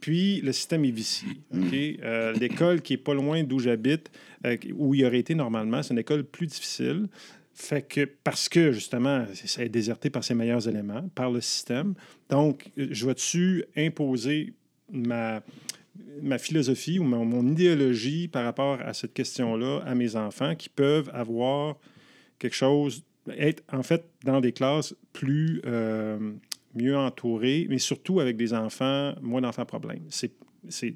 [0.00, 1.28] Puis le système est vicié.
[1.54, 1.74] OK?
[1.74, 4.10] Euh, L'école qui est pas loin d'où j'habite,
[4.44, 7.08] euh, où il aurait été normalement, c'est une école plus difficile.
[7.54, 11.94] Fait que parce que justement, ça est déserté par ses meilleurs éléments, par le système.
[12.28, 14.52] Donc, je vais-tu imposer
[14.92, 15.42] ma,
[16.22, 20.68] ma philosophie ou mon, mon idéologie par rapport à cette question-là à mes enfants qui
[20.68, 21.78] peuvent avoir
[22.38, 23.04] quelque chose,
[23.38, 26.32] être en fait dans des classes plus euh,
[26.76, 30.04] mieux entourées, mais surtout avec des enfants, moins d'enfants problèmes.
[30.10, 30.94] C'est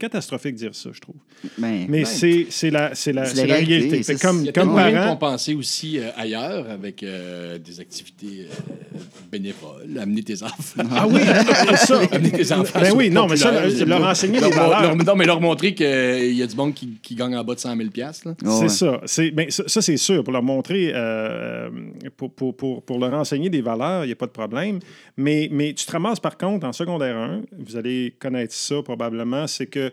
[0.00, 1.14] catastrophique de dire ça, je trouve.
[1.58, 2.04] Ben, Mais Ouais.
[2.04, 4.02] c'est c'est la, c'est la, C'est réalité, réalité.
[4.02, 8.98] c'est- comme, y a comme parent, compenser aussi euh, ailleurs avec euh, des activités euh,
[9.30, 10.82] bénévoles, amener tes enfants.
[10.90, 11.20] Ah oui,
[11.76, 12.00] ça.
[12.12, 12.80] amener tes enfants.
[12.80, 14.82] Ben oui, non, mais ça, leur enseigner Leur- des valeurs.
[14.82, 17.54] leur- non, mais leur montrer qu'il y a du monde qui, qui gagne en bas
[17.54, 18.34] de 100 000 piastres, là.
[18.42, 18.68] C'est ouais.
[18.68, 19.00] ça.
[19.06, 20.24] C'est, ben, ça, ça, c'est sûr.
[20.24, 21.70] Pour leur montrer, euh,
[22.16, 24.78] pour, pour, pour, pour leur enseigner des valeurs, il n'y a pas de problème.
[25.16, 29.46] Mais, mais tu te ramasses par contre en secondaire 1, vous allez connaître ça probablement,
[29.46, 29.89] c'est que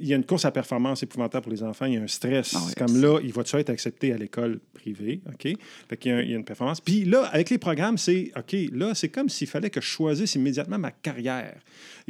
[0.00, 1.86] il y a une course à performance épouvantable pour les enfants.
[1.86, 2.54] Il y a un stress.
[2.56, 2.72] Ah oui.
[2.76, 5.20] Comme là, il va-tu être accepté à l'école privée?
[5.28, 5.56] OK?
[5.88, 6.80] Fait qu'il y a, il y a une performance.
[6.80, 10.34] Puis là, avec les programmes, c'est OK, là, c'est comme s'il fallait que je choisisse
[10.34, 11.56] immédiatement ma carrière.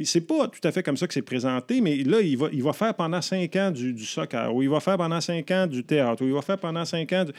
[0.03, 2.63] C'est pas tout à fait comme ça que c'est présenté, mais là, il va, il
[2.63, 5.67] va faire pendant cinq ans du, du soccer, ou il va faire pendant cinq ans
[5.67, 7.31] du théâtre, ou il va faire pendant cinq ans du.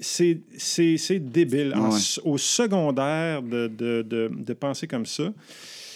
[0.00, 1.74] C'est c'est- c'est débile.
[1.76, 1.98] Ouais.
[2.24, 5.32] au secondaire, de, de, de, de penser comme ça.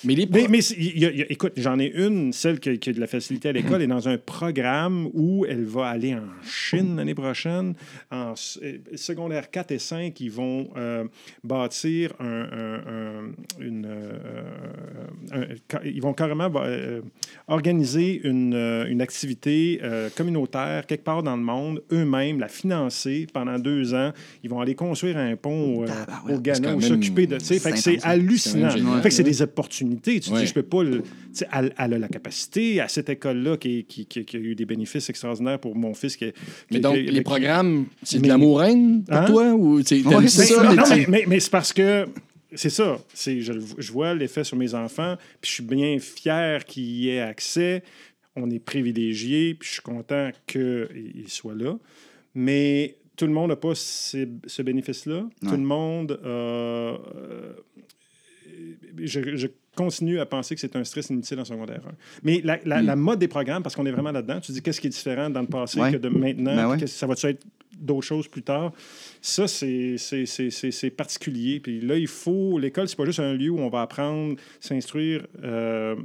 [0.05, 2.91] Mais les Mais, mais y a- y a- écoute, j'en ai une, celle qui, qui
[2.91, 6.21] a de la facilité à l'école, est dans un programme où elle va aller en
[6.45, 7.75] Chine l'année prochaine.
[8.11, 11.05] En euh, secondaire 4 et 5, ils vont euh,
[11.43, 13.87] bâtir un, un- un- une.
[13.87, 14.13] euh,
[15.33, 17.01] un- ils vont carrément euh,
[17.49, 18.55] organiser une,
[18.89, 24.13] une activité euh, communautaire quelque part dans le monde, eux-mêmes, la financer pendant deux ans.
[24.43, 25.87] Ils vont aller construire un pont euh,
[26.29, 27.39] au Ghana C'est quand ou s'occuper de.
[27.39, 28.71] c'est hallucinant.
[29.03, 29.94] Fait que c'est des opportunités.
[30.01, 30.41] Tu Ouais.
[30.41, 30.83] dis, je peux pas.
[30.83, 31.03] le-
[31.53, 34.65] Elle, elle a la capacité à cette école-là qui, qui, qui- qui a eu des
[34.67, 36.17] bénéfices extraordinaires pour mon fils.
[36.17, 36.33] Qui,
[36.71, 39.25] Mais donc, les programmes, c'est de l'amour reine pour Hein?
[39.27, 39.53] toi?
[39.55, 40.63] Ou c'est Ouais, ça?
[40.75, 42.07] non, mais, mais- mais c'est parce que
[42.55, 42.99] c'est ça.
[43.17, 47.21] Je, je vois l'effet sur mes enfants, puis je suis bien fier qu'il y ait
[47.21, 47.83] accès.
[48.37, 51.77] On est privilégié, puis je suis content qu'il soit là.
[52.35, 55.29] Mais tout le monde n'a pas ces- ce bénéfice-là.
[55.41, 56.19] Tout le monde.
[56.25, 57.53] euh, euh,
[58.99, 61.91] je, je continue à penser que c'est un stress inutile en secondaire 1.
[62.23, 64.81] Mais la, la- la mode des programmes, parce qu'on est vraiment là-dedans, tu dis qu'est-ce
[64.81, 65.93] qui est différent dans le passé Ouais.
[65.93, 66.79] que de maintenant, Ben ouais.
[66.79, 67.45] qu'est-ce- ça va-tu être
[67.79, 68.73] d'autres choses plus tard?
[69.21, 69.97] Ça, c'est-
[70.97, 71.61] particulier.
[71.61, 72.59] Puis là, il faut.
[72.59, 75.97] L'école, c'est pas juste un lieu où on va apprendre, s'instruire, euh,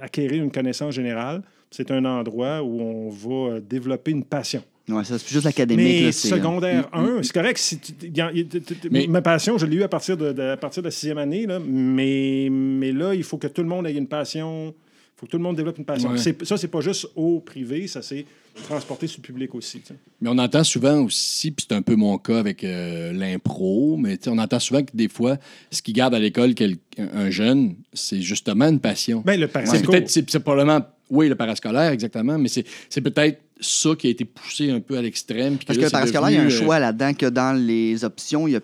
[0.00, 1.42] acquérir une connaissance générale.
[1.70, 4.62] C'est un endroit où on va développer une passion.
[5.04, 5.84] Ça, c'est juste académique.
[5.86, 7.58] Mais là, c'est, euh, secondaire 1, c'est correct.
[7.58, 9.88] Si tu- y a- y a- t- t- Mais- Ma passion, je l'ai eu à
[9.88, 11.46] partir de, de- à partir de la sixième année.
[11.46, 14.68] Là, mais, mais là, il faut que tout le monde ait une passion.
[14.74, 16.10] Il faut que tout le monde développe une passion.
[16.10, 16.18] Ouais.
[16.18, 18.24] C'est- Ça, c'est pas juste au privé, ça s'est
[18.64, 19.80] transporté sur le public aussi.
[20.20, 24.16] Mais on entend souvent aussi, puis c'est un peu mon cas avec euh, l'impro, mais
[24.28, 25.36] on entend souvent que des fois,
[25.70, 29.22] ce qui garde à l'école quel- un jeune, c'est justement une passion.
[29.26, 30.80] Ben, le c'est peut-être, c'est, c'est probablement,
[31.10, 34.96] oui, le parascolaire, exactement, mais c'est, c'est peut-être ça qui a été poussé un peu
[34.96, 35.56] à l'extrême.
[35.66, 38.46] Parce là, que parascolaire, il y a un euh, choix là-dedans que dans les options,
[38.48, 38.60] il y a,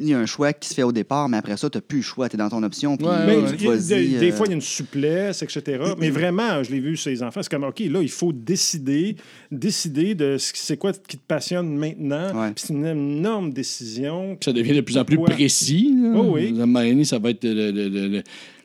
[0.00, 1.82] il y a un choix qui se fait au départ, mais après ça, tu n'as
[1.82, 2.28] plus le choix.
[2.28, 2.96] Tu es dans ton option.
[2.96, 5.78] Puis Ouais, ouais, des, des euh, fois, il y a une souplesse, etc.
[5.98, 9.14] Mais vraiment, je l'ai vu chez les enfants, c'est comme, OK, là, il faut décider,
[9.52, 12.34] décider de ce qui- c'est quoi qui te passionne maintenant.
[12.34, 12.50] Ouais.
[12.54, 14.36] Puis c'est une énorme décision.
[14.44, 15.30] Ça devient de plus en plus Ouais.
[15.30, 15.94] précis.
[16.14, 16.48] Oh oui.
[16.58, 18.22] À un moment donné, ça va être le- le- le- le-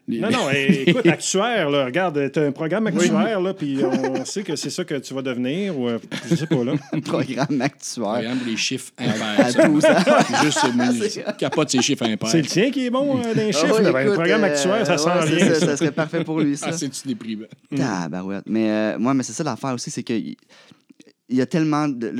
[0.10, 4.26] les- Non, non, écoute, actuaire, là, regarde, tu as un programme actuaire, là, puis on
[4.26, 6.00] sait que c'est ça que tu vas devenir, ou euh,
[6.30, 6.74] je sais pas, là.
[7.06, 8.04] programme actuel.
[8.06, 9.70] Regarde les chiffres À impairs.
[9.70, 9.90] 12 ans.
[10.28, 12.30] C'est Juste, euh, capote ces chiffres impairs.
[12.30, 13.92] C'est le tien qui est bon euh, dans les Ah chiffres, ouais.
[13.92, 15.54] Ben, écoute, un programme euh, actuaire, ça sent ouais, rien.
[15.54, 16.68] Ça, ça serait parfait pour lui, ça.
[16.70, 17.46] Ah, c'est-tu déprimant?
[17.76, 18.44] Tabarouette.
[18.48, 20.36] Mais euh, moi, mais c'est ça l'affaire aussi, c'est que il
[21.30, 22.12] il y a tellement de.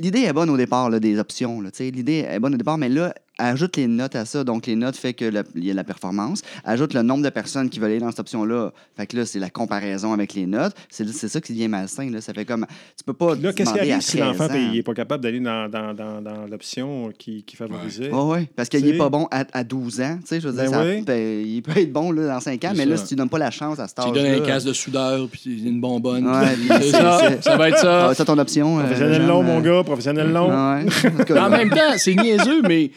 [0.00, 1.60] L'idée est bonne au départ, là, des options.
[1.60, 1.90] Là, tu sais.
[1.90, 4.44] L'idée est bonne au départ, mais là, ajoute les notes à ça.
[4.44, 6.42] Donc, les notes fait que la- il y a la performance.
[6.64, 8.72] Ajoute le nombre de personnes qui veulent aller dans cette option-là.
[8.96, 10.74] Fait que là, c'est la comparaison avec les notes.
[10.88, 12.10] C'est c'est ça qui devient malsain.
[12.10, 12.20] Là.
[12.20, 12.66] Ça fait comme.
[12.96, 13.34] Tu peux pas.
[13.34, 16.46] Là, qu'est-ce qui arrive si 13 l'enfant n'est pas capable d'aller dans, dans, dans, dans
[16.46, 18.10] l'option qui, qui favorisait?
[18.12, 20.18] Oui, oui, parce qu'il Tu n'est pas bon à, à 12 ans.
[20.20, 21.02] Tu sais, je veux dire, Ben ça- oui.
[21.02, 23.18] ben, il peut être bon là, dans 5 ans, C'est mais là, si tu ne
[23.18, 25.62] donnes pas la chance à cet Tu âge lui donnes un casque de soudeur, puis
[25.64, 26.26] une bonbonne.
[26.26, 28.08] Ouais, puis- ça, ça va être ça.
[28.10, 28.78] Ah, ça, ton option.
[28.78, 30.48] euh, Professionnel long, euh, mon gars, professionnel long.
[30.48, 30.84] ouais.
[30.84, 32.90] En tout cas, Mais en même temps, c'est niaiseux, mais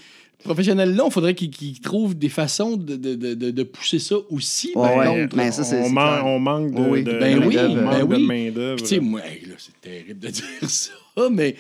[0.44, 4.16] professionnel long, il faudrait qu'il qu'il trouve des façons de, de, de, de- pousser ça
[4.30, 4.68] aussi.
[4.76, 5.22] Ouais, par ouais.
[5.24, 5.36] contre.
[5.38, 6.26] Mais ça, c'est- on, c'est man- clair.
[6.26, 8.26] on manque de, Oui, de, ben de oui, main-d'œuvre, ben on manque de oui.
[8.28, 8.76] main-d'œuvre.
[8.76, 9.22] Puis, tu sais, moi,
[9.58, 10.92] c'est terrible de dire ça,
[11.32, 11.60] mais tu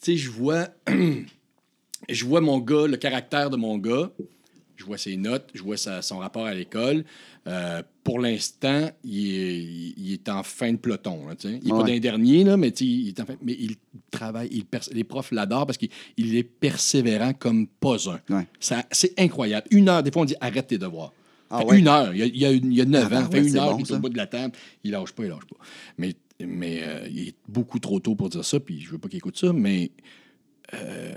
[0.00, 0.68] sais, je vois,
[2.08, 4.10] je vois mon gars, le caractère de mon gars,
[4.76, 7.04] je vois ses notes, je vois sa- son rapport à l'école.
[7.46, 9.62] Euh, pour l'instant, il est,
[9.98, 11.26] il est en fin de peloton.
[11.26, 11.90] là, il n'est pas Ouais.
[11.92, 13.76] les derniers, là, mais, il est en fin- mais il
[14.10, 14.48] travaille.
[14.50, 18.20] Il les profs l'adorent parce qu'il il est persévérant comme pas un.
[18.34, 18.46] Ouais.
[18.60, 19.66] C'est incroyable.
[19.70, 21.12] Une heure, des fois, on dit arrête tes devoirs.
[21.50, 21.78] Ah Fait ouais?
[21.80, 22.14] Une heure.
[22.14, 23.30] Il y a, il y a, une- il y a neuf Ah, ans.
[23.30, 24.54] fait une heure bon, qu'il est au bout de la table.
[24.82, 25.56] Il lâche pas, il lâche pas.
[25.98, 26.14] Mais,
[26.44, 29.18] mais euh, il est beaucoup trop tôt pour dire ça, puis je veux pas qu'il
[29.18, 29.90] écoute ça, mais
[30.72, 31.14] euh,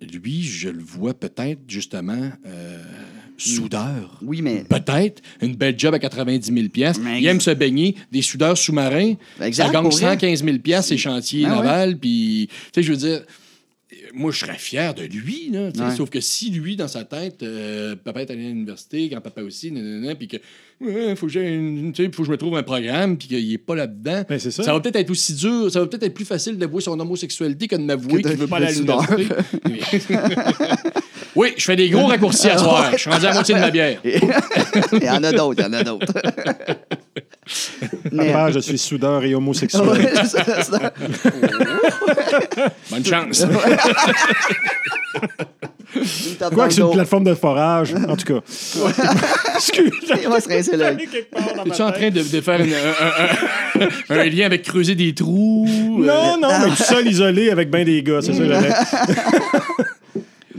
[0.00, 2.82] lui, je le vois peut-être, justement, euh,
[3.36, 4.18] soudeur.
[4.22, 4.64] Oui, mais.
[4.68, 5.22] Peut-être.
[5.42, 6.98] Une belle job à 90 000 pièces.
[6.98, 7.96] Mais Il aime se baigner.
[8.12, 9.14] Des soudeurs sous-marins.
[9.40, 10.00] Exact, ça gagne pour vrai.
[10.00, 11.50] 115 000 pièces ces chantiers ouais.
[11.50, 11.98] navals.
[11.98, 13.22] Puis, tu sais, je veux dire,
[14.14, 15.50] moi, je serais fier de lui.
[15.50, 15.94] Là, tu sais, Ouais.
[15.96, 19.42] Sauf que si lui, dans sa tête, euh, papa est allé à l'université, quand papa
[19.42, 20.36] aussi, nanana, puis que
[20.80, 23.74] ouais, faut que une- faut que je me trouve un programme, puis qu'il n'est pas
[23.76, 24.22] là-dedans.
[24.28, 24.62] Ben, c'est ça.
[24.72, 27.76] va peut-être être aussi dur, ça va peut-être être plus facile d'avouer son homosexualité que
[27.76, 29.26] de m'avouer qu'il veut pas aller à l'université.
[31.36, 32.90] oui, je fais des gros raccourcis à soir.
[32.92, 33.98] Je suis rendu à moitié de ma bière.
[34.04, 36.12] il y en a d'autres, il y en a d'autres.
[38.12, 38.32] mais.
[38.32, 39.82] Papa, je suis soudeur et homosexuel.
[42.90, 43.46] Bonne chance.
[46.52, 48.40] Quoi que c'est une plateforme de forage, en tout cas.
[49.54, 49.90] Excuse.
[50.22, 52.74] Il va se rincer Es-tu en train de, de faire une-
[54.10, 55.66] un, lien avec creuser des trous?
[56.00, 58.72] euh, Non, non, mais tout seul isolé avec ben des gars, c'est ça que j'avais.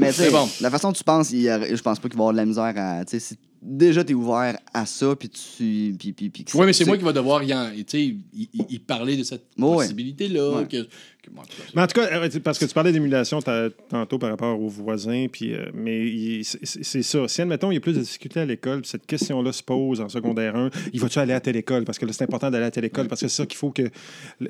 [0.08, 0.49] Mais tu sais, C'est bon.
[0.62, 2.38] la façon dont tu penses, il y a- je pense pas qu'il va avoir de
[2.38, 3.05] la misère à.
[3.05, 3.38] Tu sais, si
[3.70, 5.93] déjà t'es ouvert à ça, puis tu.
[5.99, 8.01] Puis, puis, puis Oui, mais c'est tu- moi qui va devoir y, en- tu sais,
[8.01, 9.76] y, y- y parler de cette Ouais.
[9.76, 10.49] possibilité-là.
[10.59, 10.68] Ouais.
[10.68, 12.91] Que, que- bon, en tout cas, Mais en tout cas, euh, parce que tu parlais
[12.93, 17.28] d'émulation ta- tantôt par rapport aux voisins, puis, euh, mais c'est ça.
[17.28, 19.99] Si, admettons, il y a plus de difficultés à l'école, puis cette question-là se pose
[20.01, 21.84] en secondaire 1, il va-tu aller à telle école?
[21.84, 23.72] Parce que là, c'est important d'aller à telle école, parce que c'est ça qu'il faut
[23.72, 23.84] que...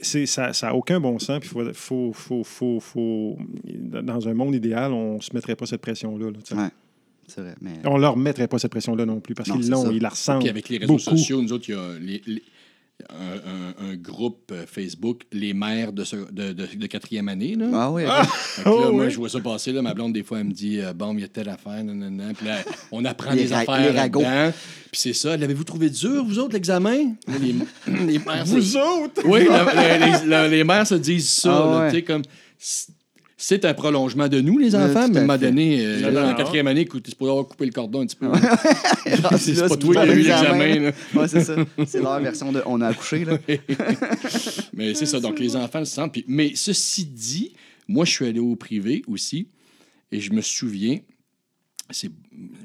[0.02, 3.38] c'est- Ça n'a aucun bon sens, puis il faut, faut, faut, faut, faut-
[4.04, 6.28] Dans un monde idéal, on ne se mettrait pas cette pression-là.
[6.32, 6.54] là, tu
[7.28, 7.56] c'est vrai.
[7.62, 7.74] Mais...
[7.86, 10.50] On leur mettrait pas cette pression-là non plus, parce qu'ils l'ont, ils la ressentent Puis
[10.50, 11.04] avec les réseaux beaucoup.
[11.04, 12.44] sociaux, nous autres, il y a les- les-
[13.12, 17.56] un, un- un groupe euh, Facebook, les mères de, ce- de, de- de quatrième année.
[17.56, 17.68] Là.
[17.72, 19.12] Ah oui, Fait que là, Oh, moi, oui.
[19.12, 19.72] je vois ça passer.
[19.72, 21.84] Là, ma blonde, des fois, elle me dit euh, Bon, il y a telle affaire.
[21.84, 22.34] nanana.
[22.36, 22.58] Puis là,
[22.92, 23.82] on apprend Les des ra- affaires.
[23.94, 24.22] les ragots.
[24.22, 24.58] là-dedans.
[24.92, 25.38] Puis c'est ça.
[25.38, 27.14] L'avez-vous trouvé dur, vous autres, l'examen?
[27.40, 27.54] Les,
[28.08, 29.22] les mères, Vous autres!
[29.26, 31.56] Oui, la- la- les, la- les mères se disent ça.
[31.56, 31.90] Ah là, ouais.
[31.92, 32.24] tu sais, comme.
[32.58, 32.88] C'est
[33.64, 36.68] un prolongement de nous, les Ouais, enfants, mais à un moment donné, euh, en quatrième
[36.68, 38.28] année, écoute, tu pourrais avoir coupé le cordon un petit peu.
[38.28, 38.40] Rendu
[39.38, 40.92] c'est là, pas toi qui as eu l'examen.
[41.28, 41.56] c'est ça.
[41.86, 43.38] C'est leur version de On a accouché, là.
[44.74, 46.14] Mais c'est ça, donc les enfants le sentent.
[46.14, 47.54] Puis- mais ceci dit,
[47.88, 49.48] moi, je suis allé au privé aussi,
[50.12, 50.98] et je me souviens,
[51.90, 52.12] c'est,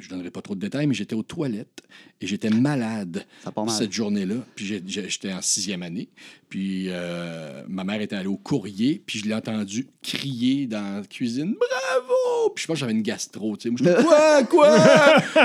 [0.00, 1.82] je donnerai pas trop de détails, mais j'étais aux toilettes
[2.20, 3.24] et j'étais malade
[3.56, 3.70] mal.
[3.70, 4.36] cette journée-là.
[4.56, 6.08] Puis j'étais en sixième année.
[6.48, 11.06] Puis euh, ma mère était allée au courrier, puis je l'ai entendu crier dans la
[11.06, 12.50] cuisine Bravo!
[12.54, 13.56] Puis je pense que j'avais une gastro.
[13.56, 13.70] Tu sais.
[13.70, 14.44] Moi, je dis Quoi?
[14.44, 14.76] Quoi?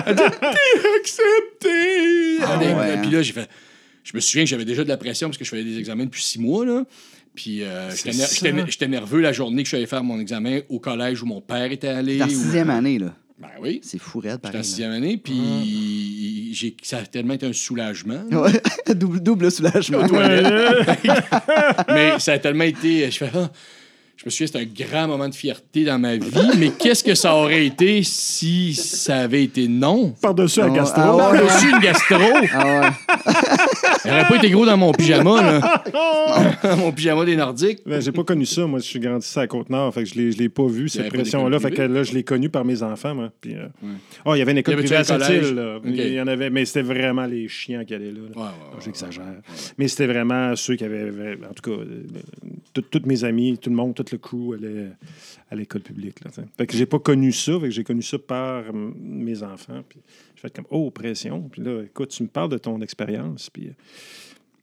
[0.05, 2.43] Elle dit T'es accepté!
[2.43, 3.01] Ah ouais, hein.
[3.01, 3.49] Puis là, j'ai fait.
[4.03, 6.05] Je me souviens que j'avais déjà de la pression parce que je faisais des examens
[6.05, 6.65] depuis six mois.
[6.65, 6.85] Là.
[7.35, 11.21] Puis euh, j'étais nerveux la journée que je suis allé faire mon examen au collège
[11.21, 12.21] où mon père était allé.
[12.21, 13.13] En sixième année, là.
[13.39, 13.81] Ben oui.
[13.83, 14.63] C'est fou, raide, J'étais en pareil.
[14.63, 18.21] sixième année, puis j'ai- ça a tellement été un soulagement.
[18.31, 18.41] là.
[18.41, 18.95] Ouais.
[18.95, 19.99] double, double soulagement.
[19.99, 20.87] aux toilettes.
[21.89, 23.11] mais ça a tellement été.
[23.11, 23.51] Je fais, ah,
[24.15, 27.13] je me souviens, c'était un grand moment de fierté dans ma vie, mais qu'est-ce que
[27.13, 30.15] ça aurait été si ça avait été non?
[30.19, 31.01] Par-dessus un Ah, gastro.
[31.01, 31.39] ah ouais.
[31.39, 32.15] Par-dessus une gastro.
[32.53, 33.33] Ah ouais.
[34.05, 35.83] Il n'aurait pas été gros dans mon pyjama, là.
[36.77, 37.79] mon pyjama des Nordiques.
[37.85, 38.65] Ben, j'ai pas connu ça.
[38.65, 39.93] Moi, je suis grandi à Côte-Nord.
[39.93, 41.59] Fait que je l'ai, je l'ai pas vu, cette pression-là.
[41.59, 43.31] Fait que là, je l'ai connu par mes enfants, moi.
[43.41, 43.67] Puis, euh,
[44.25, 45.79] oh, il y avait une école privée à là.
[45.85, 48.19] Il y en avait, mais c'était vraiment les chiens qui allaient là.
[48.33, 48.35] là.
[48.35, 49.41] Ouais, ouais, Non, ouais, J'exagère.
[49.77, 51.37] Mais c'était vraiment ceux qui avaient.
[51.49, 51.83] En tout cas,
[52.73, 54.87] tout- tous mes amis, tout le monde, tout le crew allait
[55.49, 56.23] à l'école publique.
[56.23, 57.53] Là, fait que j'ai pas connu ça.
[57.59, 59.83] Fait que j'ai connu ça par mes enfants.
[59.87, 59.99] Puis
[60.37, 61.49] j'ai fait comme, oh, pression.
[61.51, 63.49] Puis là, écoute, tu me parles de ton expérience.
[63.49, 63.67] Puis.
[63.69, 63.71] euh,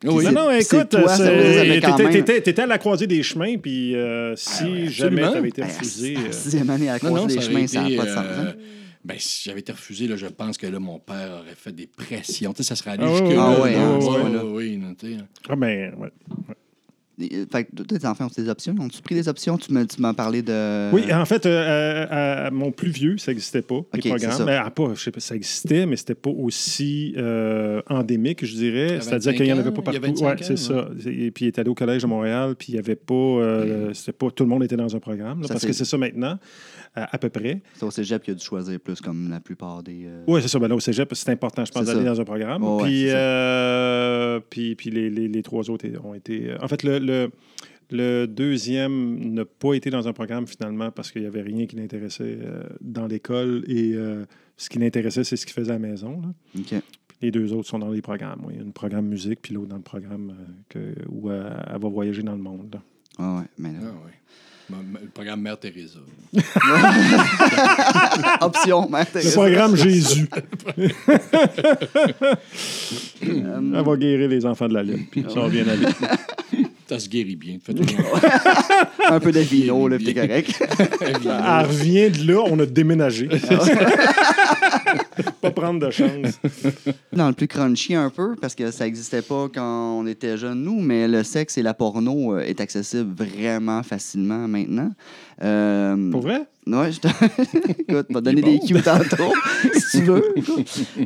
[0.06, 0.24] Ah oui.
[0.26, 0.98] non, non, écoute, t'étais-
[1.98, 5.48] même- t'étais t'étais à la croisée des chemins, puis euh, si Ah ouais, jamais t'avais
[5.48, 6.16] été Hey, refusé.
[6.16, 8.04] euh, sixième année, à Non, non, croiser ça les aurait chemins, ça n'a été, pas
[8.04, 8.24] de sens.
[8.24, 8.54] euh, hein.
[9.04, 11.86] ben, si j'avais été refusé, là, je pense que là, mon père aurait fait des
[11.86, 12.52] pressions.
[12.52, 13.42] Tu sais, ça serait allé Ah ouais, jusque ouais, là.
[13.56, 15.18] Ah ouais, hein, Ouais, ouais, oui, non, tu sais.
[15.48, 16.08] Ah, ben, ouais.
[16.50, 16.54] Euh,
[17.18, 18.74] Fait que tes enfants ont des options?
[18.80, 19.56] Ont-tu pris des options?
[19.56, 20.92] Tu m'as parlé de.
[20.92, 21.50] Oui, en fait, euh,
[22.10, 24.32] euh, à mon plus vieux, ça n'existait pas, Ok, les c'est programmes.
[24.38, 24.44] ça.
[24.44, 28.54] Ben, ah, pas, je sais pas, ça existait, mais c'était pas aussi euh, endémique, je
[28.54, 28.96] dirais.
[28.96, 30.16] À C'est-à-dire 25 qu'il n'y en avait pas il y a partout.
[30.24, 30.88] 25 Ouais, c'est ça.
[31.06, 33.92] Et puis, il est allé au collège de Montréal, puis il y avait pas, euh,
[33.94, 34.30] c'était pas.
[34.30, 36.38] Tout le monde était dans un programme, là, parce c'est- que c'est ça maintenant,
[36.96, 37.60] à, à peu près.
[37.74, 40.02] C'est au cégep qui a dû choisir plus comme la plupart des.
[40.06, 40.58] euh, Oui, c'est ça.
[40.58, 42.12] Ben là, au cégep, c'est important, je pense, C'est d'aller ça.
[42.14, 42.62] dans un programme.
[42.64, 46.50] Ouais, puis, euh, puis, puis les, les- les trois autres ont été.
[46.60, 47.30] En fait, le, le,
[47.90, 51.76] le deuxième n'a pas été dans un programme finalement parce qu'il n'y avait rien qui
[51.76, 54.24] l'intéressait euh, dans l'école et euh,
[54.57, 56.20] ce qui l'intéressait, c'est ce qu'il faisait à la maison.
[56.22, 56.28] là.
[57.22, 58.40] Les deux autres sont dans les programmes.
[58.44, 58.55] Oui.
[58.57, 61.48] Il y a un programme musique, puis l'autre dans le programme euh, que, où euh,
[61.72, 62.78] elle va voyager dans le monde.
[63.18, 64.12] Ah ouais, mais là, Ah, ouais.
[65.02, 66.00] Le programme Mère Teresa.
[68.40, 69.34] Option, mère Le Thérèse.
[69.34, 70.26] programme Jésus.
[73.22, 75.86] Elle va guérir les enfants de la lune, puis ça va bien aller.
[76.87, 77.59] Ça se guérit bien.
[79.09, 80.61] Un peu de vino, là, puis t'es correct.
[81.01, 83.28] Elle revient de là, on a déménagé.
[85.41, 86.41] Pas prendre de chance.
[87.12, 90.62] Dans le plus crunchy un peu, parce que ça n'existait pas quand on était jeunes,
[90.62, 94.91] nous, mais le sexe et la porno euh, est accessible vraiment facilement maintenant.
[95.43, 96.47] Euh, Pour vrai?
[96.66, 97.09] Ouais, je te...
[97.80, 99.32] Écoute, m'a donné des cues tantôt,
[99.74, 100.35] si tu veux.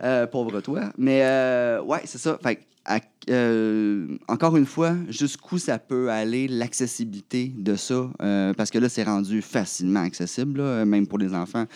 [0.02, 0.92] Euh, pauvre toi.
[0.96, 2.38] Mais euh, ouais, c'est ça.
[2.42, 3.00] Fait à-
[3.30, 8.08] euh, encore une fois, jusqu'où ça peut aller, l'accessibilité de ça.
[8.56, 11.66] parce que là, c'est rendu facilement accessible, là, même pour les enfants.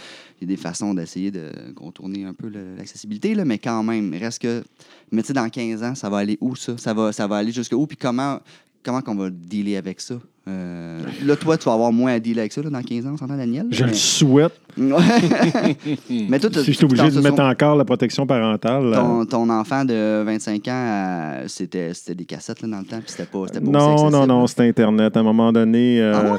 [0.40, 2.48] Il y a des façons d'essayer de contourner un peu
[2.78, 4.62] l'accessibilité, mais quand même, reste que.
[5.10, 6.78] Mais tu sais, dans 15 ans, ça va aller où ça?
[6.78, 7.86] Ça va, ça va aller jusqu'où?
[7.86, 8.40] Puis comment,
[8.82, 10.14] comment qu'on va dealer avec ça?
[10.48, 13.10] Euh, là, toi, tu vas avoir moins à dealer avec ça là, dans 15 ans,
[13.14, 13.66] on s'entend, Daniel?
[13.70, 14.52] Je Mais- le souhaite.
[14.76, 18.86] Mais toi, Si je suis obligé de mettre son- encore la protection parentale.
[18.86, 22.98] euh, ton, ton enfant de 25 ans, euh, c'était des cassettes là, dans le temps,
[23.00, 24.46] puis c'était pas, pas Non, non, non, là.
[24.46, 25.16] c'était Internet.
[25.16, 26.00] À un moment donné.
[26.00, 26.38] euh, Ah ouais?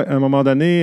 [0.00, 0.82] ouais, à un moment donné,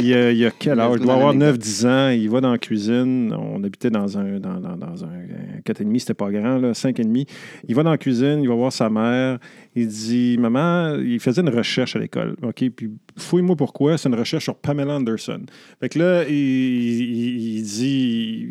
[0.00, 0.96] il, y a, il y a quel âge?
[0.98, 1.60] Il doit avoir l'anecdote.
[1.64, 2.08] 9-10 ans.
[2.10, 3.32] Il va dans la cuisine.
[3.38, 7.26] On habitait dans un, dans, dans, dans un 4,5, c'était pas grand, là, 5,5.
[7.68, 9.38] Il va dans la cuisine, il va voir sa mère.
[9.78, 12.34] Il dit Maman, il faisait une recherche à l'école.
[12.42, 13.98] OK, puis fouille-moi pourquoi.
[13.98, 15.42] C'est une recherche sur Pamela Anderson.
[15.80, 18.48] Fait que là, il, il- il dit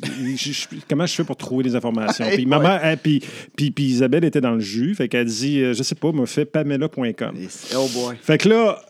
[0.00, 2.24] il- je- Comment je fais pour trouver des informations?
[2.30, 2.46] Puis, Ouais.
[2.46, 3.22] maman, elle- puis,
[3.54, 4.94] puis, puis Isabelle était dans le jus.
[4.94, 7.34] Fait qu'elle dit euh, Je sais pas, m'a fait pamela.com.
[7.76, 8.16] Oh boy.
[8.22, 8.80] Fait que là,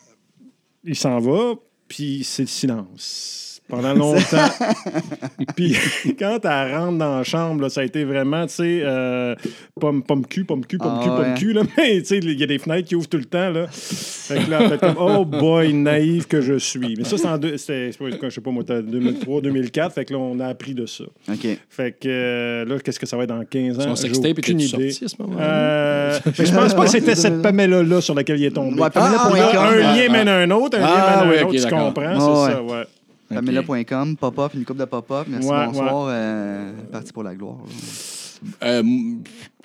[0.85, 1.55] il s'en va,
[1.89, 3.43] puis c'est le silence.
[3.69, 4.49] Pendant longtemps.
[5.57, 5.75] puis
[6.19, 9.35] quand elle rentre dans la chambre, là, ça a été vraiment, tu sais, euh,
[9.81, 11.35] pomme, pomme cul, pomme cul, pomme Ah cul, ouais.
[11.37, 11.53] cul.
[11.53, 11.63] Là.
[11.77, 13.51] Mais tu sais, il y a des fenêtres qui ouvrent tout le temps.
[13.51, 13.67] Là.
[13.71, 16.95] Fait que là, elle fait comme, oh boy, naïve que je suis.
[16.97, 19.93] Mais ça, c'est en deux- c'est je sais pas, moi, c'était 2003, 2004.
[19.95, 21.05] Fait que là, on a appris de ça.
[21.29, 21.47] OK.
[21.69, 23.83] Fait que euh, là, qu'est-ce que ça va être dans 15 ans?
[23.83, 24.91] Son sextape aucune idée.
[24.91, 25.45] sorti à ce moment-là.
[25.45, 28.81] Euh, mais je pense pas que c'était cette Pamela-là sur laquelle il est tombé.
[28.81, 28.89] Ouais.
[28.95, 31.47] Ah, un lien Ah, mène à un autre, un Ah, lien mène à oui, un
[31.49, 32.03] autre, tu comprends?
[32.03, 32.53] Ouais, c'est ouais.
[32.55, 32.85] ça, ouais.
[33.29, 35.27] Pamela.com, pop-up, une coupe de pop-up.
[35.29, 36.07] Merci, Ouais, bonsoir.
[36.11, 37.59] euh, parti pour la gloire.
[38.63, 38.83] Euh,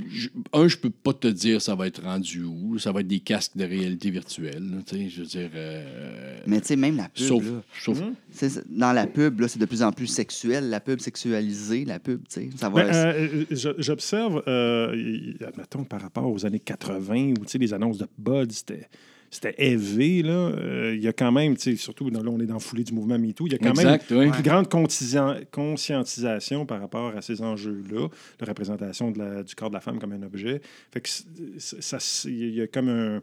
[0.09, 2.79] je- un, je peux pas te dire ça va être rendu où.
[2.79, 4.63] Ça va être des casques de réalité virtuelle.
[4.71, 5.49] là, tu sais, je veux dire.
[5.53, 8.01] euh, Mais tu sais, même la pub, sauf, là, sauf-
[8.31, 10.69] sais, dans la pub, là, c'est de plus en plus sexuel.
[10.69, 12.49] La pub sexualisée, la pub, tu sais.
[12.55, 12.83] Ça va.
[12.85, 13.45] Ben, euh,
[13.77, 18.51] J'observe, euh, admettons, par rapport aux années 80, où tu sais, les annonces de Bud,
[18.53, 18.87] c'était.
[19.33, 20.33] C'était élevé, là.
[20.33, 22.59] Euh, Il y a quand même, tu sais, surtout dans- là, on est dans la
[22.59, 24.25] foulée du mouvement MeToo, il y a quand Exact, même oui.
[24.25, 28.07] une plus grande conscien- conscientisation par rapport à ces enjeux-là,
[28.41, 30.61] la représentation de la- du corps de la femme comme un objet.
[30.91, 33.21] Fait que c'est- ça, c'est- il y a comme un.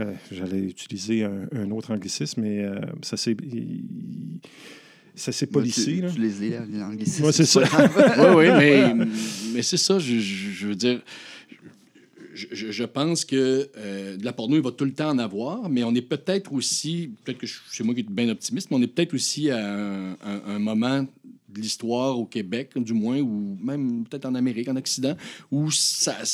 [0.00, 3.36] euh, J'allais utiliser un, un autre anglicisme, mais euh, ça s'est.
[3.42, 3.84] il-
[5.14, 6.10] Ça s'est policé, Tu, là.
[6.10, 7.60] tu les lis, là, les anglicismes, Ouais, c'est ça.
[8.18, 8.94] oui, oui, mais,
[9.54, 11.02] mais c'est ça, je, je- je veux dire.
[12.34, 15.84] Je, pense que euh, de la porno, il va tout le temps en avoir, mais
[15.84, 18.86] on est peut-être aussi, peut-être que c'est moi qui suis bien optimiste, mais on est
[18.86, 24.04] peut-être aussi à un, un- un moment de l'histoire au Québec, du moins, ou même
[24.04, 25.14] peut-être en Amérique, en Occident,
[25.50, 25.68] où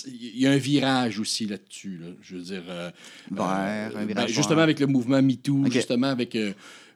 [0.06, 1.98] il y a un virage aussi là-dessus.
[2.00, 2.06] là.
[2.22, 2.62] Je veux dire.
[2.68, 2.90] euh,
[3.32, 6.36] Vers un ben, virage justement, avec le mouvement MeToo, justement, avec.
[6.36, 6.52] euh,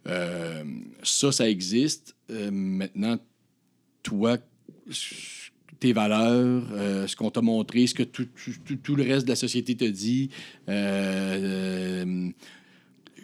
[0.06, 0.62] euh,
[1.02, 2.14] ça, ça existe.
[2.30, 3.18] Euh, maintenant,
[4.04, 4.38] toi,
[5.82, 9.24] tes valeurs, euh, ce qu'on t'a montré, ce que tout, tout- tout- tout le reste
[9.26, 10.30] de la société te dit,
[10.68, 12.28] euh, euh,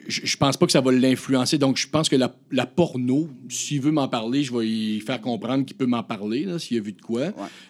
[0.09, 1.59] je pense pas que ça va l'influencer.
[1.59, 5.21] Donc, je pense que la, la porno, s'il veut m'en parler, je vais lui faire
[5.21, 7.27] comprendre qu'il peut m'en parler, s'il a vu de quoi.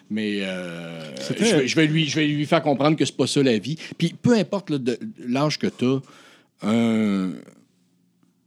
[0.09, 3.27] Mais euh, je, vais, je vais lui, je vais lui faire comprendre que c'est pas
[3.27, 3.75] ça la vie.
[3.97, 4.71] Puis, peu importe
[5.19, 5.99] l'âge que tu as,
[6.61, 7.33] un,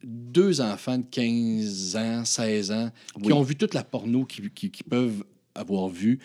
[0.04, 2.90] deux enfants de 15 ans, 16 ans,
[3.22, 5.22] qui ont vu toute la porno qu'ils qui, qui peuvent
[5.54, 6.18] avoir vu,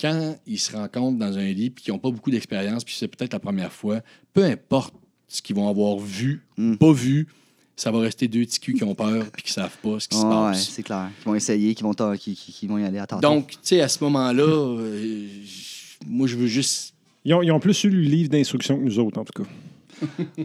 [0.00, 3.08] quand ils se rencontrent dans un lit puis qu'ils n'ont pas beaucoup d'expérience, puis c'est
[3.08, 4.00] peut-être la première fois,
[4.32, 4.94] peu importe
[5.28, 6.76] ce qu'ils vont avoir vu, Mm.
[6.76, 7.26] pas vu,
[7.76, 10.16] ça va rester deux petits culs qui ont peur puis qui savent pas ce qui
[10.16, 10.68] se Ouais, passe.
[10.70, 11.10] c'est clair.
[11.18, 13.20] Qui vont essayer, qui vont, ta- qui, qui- qui vont y aller à tantôt.
[13.22, 15.26] Donc, tu sais, à ce moment-là, euh,
[16.06, 16.94] moi, je veux juste
[17.24, 19.48] Ils ont, ils ont plus eu le livre d'instructions que nous autres, en tout cas.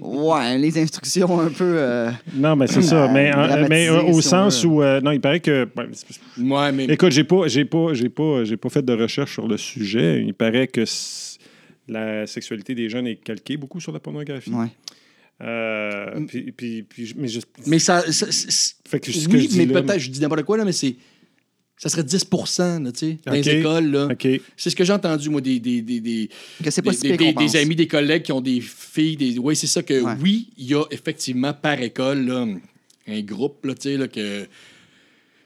[0.02, 1.74] Ouais, les instructions un peu.
[1.78, 3.06] euh, Non, mais c'est ça.
[3.06, 4.82] Euh, Mais, euh, mais euh, au si sens où.
[4.82, 5.68] euh, non, il paraît que.
[6.40, 9.48] ouais, mais Écoute, j'ai pas, j'ai pas, j'ai pas, j'ai pas fait de recherche sur
[9.48, 10.24] le sujet.
[10.26, 10.84] Il paraît que
[11.88, 14.52] la sexualité des jeunes est calquée beaucoup sur la pornographie.
[14.52, 14.68] ouais.
[15.44, 19.42] Euh, puis, puis, puis- mais je- mais ça, ça- c'est- fait que ce que oui,
[19.44, 20.96] je dis mais là, peut-être, je dis n'importe quoi, là, mais c'est
[21.82, 22.28] ça serait 10
[22.60, 23.90] là, tu sais, dans les écoles.
[23.90, 24.08] Là.
[24.56, 26.30] C'est ce que j'ai entendu, moi, des, des, des, des,
[26.64, 29.18] Que pas des, des- amis, des collègues qui ont des filles.
[29.18, 29.40] Des...
[29.40, 30.14] Oui, c'est ça que, Ouais.
[30.22, 32.46] oui, il y a effectivement par école là,
[33.08, 34.46] un groupe, là, tu sais, là, que.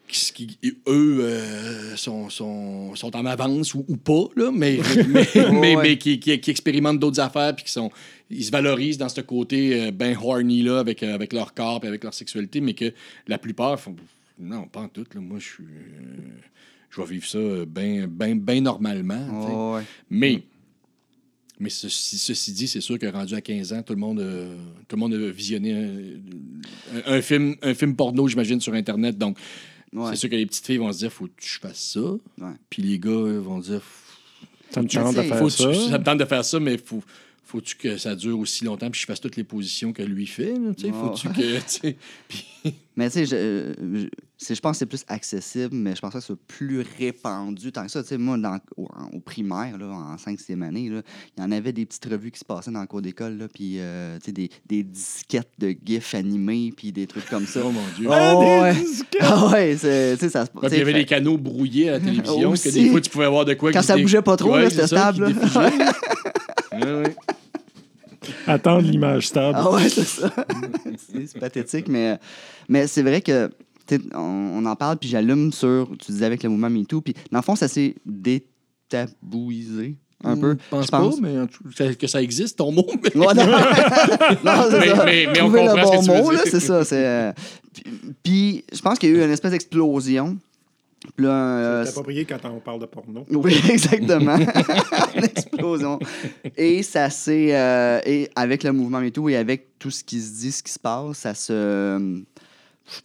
[0.09, 0.57] Qui, qui-
[0.88, 4.77] eux euh, sont, sont, sont en avance ou, ou pas, là, mais,
[5.07, 5.81] mais, mais, ouais.
[5.81, 7.89] mais qui, qui, qui expérimentent d'autres affaires puis qui sont.
[8.29, 11.79] Ils se valorisent dans ce côté euh, ben horny là, avec, euh, avec leur corps
[11.83, 12.91] et avec leur sexualité, mais que
[13.27, 13.95] la plupart font.
[14.39, 15.05] Non, pas en tout.
[15.13, 15.21] Là.
[15.21, 15.63] Moi, je suis.
[15.63, 16.17] euh,
[16.89, 19.25] je vais vivre ça bien ben, ben normalement.
[19.47, 19.75] tu.
[19.77, 19.83] Ouais.
[20.09, 20.43] Mais,
[21.59, 24.55] mais ceci, ceci dit, c'est sûr que rendu à 15 ans, tout le monde, euh,
[24.88, 29.17] tout le monde a visionné un, un- un film, un film porno, j'imagine, sur Internet.
[29.17, 29.38] Donc,
[29.93, 30.09] Ouais.
[30.09, 32.01] c'est sûr que les petites filles vont se dire faut que je fasse ça.
[32.01, 32.51] Ouais.
[32.69, 33.81] Puis les gars euh, vont dire
[34.71, 35.73] Ça me tente de tu faire faut ça.
[35.73, 37.01] ça me tente de faire ça, mais faut.
[37.47, 40.55] Faut-tu que ça dure aussi longtemps puis je fasse toutes les positions que lui fait?
[40.55, 40.89] là, tu.
[40.91, 41.59] Faut-tu que.
[41.79, 41.95] tu
[42.27, 43.75] puis- Mais tu sais,
[44.39, 46.36] je, je, c'est- je pense que c'est plus accessible, mais je pense pas que c'est
[46.36, 48.01] plus répandu tant que ça.
[48.03, 51.03] Tu sais, moi, dans, au, en- au primaire, là, en 5e année, il
[51.38, 53.75] y en avait des petites revues qui se passaient dans le cours d'école, là, puis
[53.79, 57.61] euh, tu sais, des, des disquettes de gifs animés, puis des trucs comme ça.
[57.65, 58.07] Oh mon Dieu.
[58.11, 58.83] Ah, Ah, des ouais.
[58.86, 59.21] disquettes!
[59.21, 61.99] Ah ouais, c'est- ça se sais, il y avait fait- des canaux brouillés à la
[61.99, 62.71] télévision, que Aussi.
[62.71, 63.71] des fois, tu pouvais voir de quoi.
[63.71, 65.33] Quand ça bougeait pas trop, Ouais, c'était stable.
[68.47, 69.57] Attendre l'image stable.
[69.59, 70.31] Ah ouais, c'est ça.
[71.13, 72.19] c'est c'est pathétique, mais,
[72.67, 73.49] mais c'est vrai que
[74.13, 74.17] on,
[74.55, 77.43] on en parle, puis j'allume sur, tu disais avec le mouvement MeToo, puis dans le
[77.43, 80.57] fond, ça s'est détabouisé un peu.
[80.59, 81.19] Je pense, je pense.
[81.19, 82.86] pas, mais en tout- que- que ça existe, ton mot.
[83.03, 83.45] mais- Ouais, non,
[84.43, 85.05] Non, c'est Mais- ça.
[85.05, 86.51] mais- mais on Trouver comprend le ce que bon tu veux mot, là, dire.
[86.51, 86.83] c'est ça.
[86.86, 87.31] c'est, euh,
[87.73, 87.83] puis,
[88.23, 90.38] puis je pense qu'il y a eu une espèce d'explosion.
[91.15, 93.23] Puis là, euh, C'est approprié quand on parle de porno.
[93.29, 94.38] oui, exactement.
[95.15, 95.99] Une explosion.
[96.57, 97.49] Et ça s'est.
[97.55, 100.63] euh, et avec le mouvement et tout, et avec tout ce qui se dit, ce
[100.63, 102.23] qui se passe, ça se.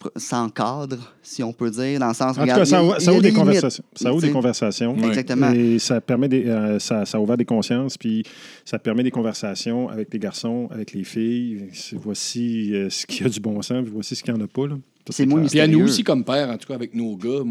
[0.05, 2.37] Euh, s'encadre, si on peut dire, dans le sens.
[2.37, 3.83] En tout cas, ça, il y a- ouvre- ça ouvre des conversations.
[3.95, 4.95] Ça ouvre des conversations.
[4.97, 5.51] Exactement.
[5.51, 8.23] Et ça permet des, euh, ça, ça a ouvert des consciences, puis
[8.65, 11.67] ça permet des conversations avec les garçons, avec les filles.
[11.93, 14.47] Voici euh, ce qui a du bon sens, puis voici ce qu'il n'y en a
[14.47, 14.67] pas.
[14.67, 14.75] là.
[15.07, 15.43] Ça, C'est moins.
[15.45, 17.41] Puis à nous aussi, comme père, en tout cas avec nos gars,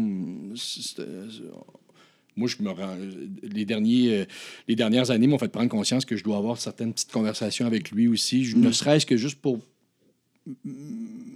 [0.55, 1.03] c'est- c'est-
[2.37, 2.95] moi, je me rends.
[3.43, 4.25] Les, derniers, euh,
[4.69, 7.91] les dernières années m'ont fait prendre conscience que je dois avoir certaines petites conversations avec
[7.91, 8.61] lui aussi, je- Mm.
[8.61, 9.59] ne serait-ce que juste pour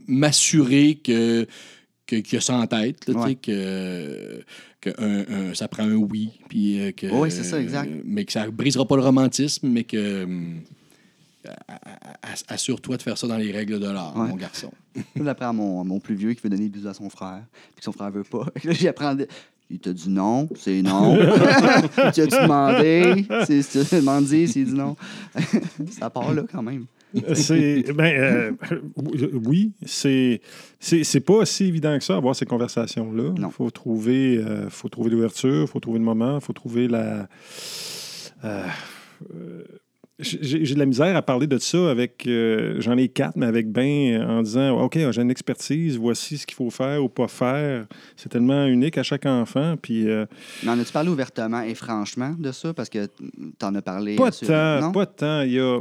[0.07, 1.47] m'assurer que.
[2.07, 3.33] que- qu'il y a ça en tête, là, Ouais.
[3.35, 4.43] que,
[4.79, 7.89] que un- un- ça prend un oui, puis euh, que, Oui, c'est ça, exact.
[8.05, 10.61] mais que ça brisera pas le romantisme, mais que hum,
[11.67, 14.27] a- assure-toi de faire ça dans les règles de l'art, Ouais.
[14.27, 14.71] mon garçon.
[15.15, 17.41] J'apprends à mon, plus vieux qui veut donner des bisous à son frère,
[17.73, 18.45] puis que son frère veut pas.
[18.63, 19.17] J'apprends.
[19.71, 21.17] Il t'a dit non, c'est non.
[22.13, 23.25] tu as-tu demandé?
[23.47, 24.95] C'est, si tu as demandé, s'il dit non.
[25.89, 26.85] ça part là quand même.
[27.33, 28.51] C'est, ben, euh,
[29.45, 30.41] oui, c'est,
[30.79, 33.33] c'est, pas si évident que ça, avoir ces conversations-là.
[33.37, 36.87] Il faut trouver, euh, faut trouver l'ouverture, il faut trouver le moment, il faut trouver
[36.87, 37.27] la.
[38.43, 38.63] euh,
[39.33, 39.63] euh,
[40.17, 42.25] j'ai, de la misère à parler de ça avec.
[42.25, 46.47] euh, j'en ai quatre, mais avec Ben, en disant OK, j'ai une expertise, voici ce
[46.47, 47.85] qu'il faut faire ou pas faire.
[48.15, 49.75] C'est tellement unique à chaque enfant.
[49.81, 50.09] Puis.
[50.09, 50.25] euh,
[50.63, 52.73] Mais en as-tu parlé ouvertement et franchement de ça?
[52.73, 53.07] Parce que
[53.59, 54.15] t'en as parlé.
[54.15, 54.91] Pas euh, tant, non?
[54.93, 55.41] pas tant.
[55.41, 55.79] Il y a.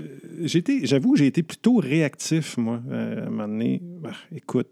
[0.00, 0.46] euh,
[0.84, 3.80] J'avoue que j'ai été plutôt réactif, moi, euh, à un moment donné.
[4.02, 4.68] Bah, écoute,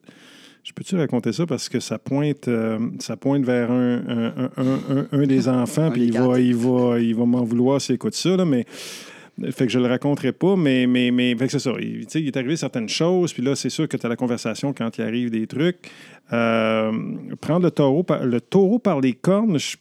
[0.63, 4.51] je peux-tu raconter ça parce que ça pointe, euh, ça pointe vers un, un, un-
[4.57, 7.95] un- un- un des enfants, puis il va, il va, il va m'en vouloir s'il
[7.97, 8.65] écoute ça, là, mais.
[9.51, 11.73] Fait que je le raconterai pas, mais, mais, mais fait que c'est ça.
[11.81, 14.73] Il, il est arrivé certaines choses, puis là, c'est sûr que tu as la conversation
[14.73, 15.91] quand il arrive des trucs.
[16.33, 16.93] Euh,
[17.41, 19.77] prendre le taureau, par, le taureau par les cornes, je-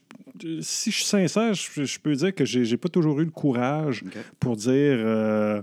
[0.62, 3.32] si je suis sincère, je, je peux dire que j'ai j'ai pas toujours eu le
[3.32, 4.04] courage
[4.40, 5.62] pour dire euh,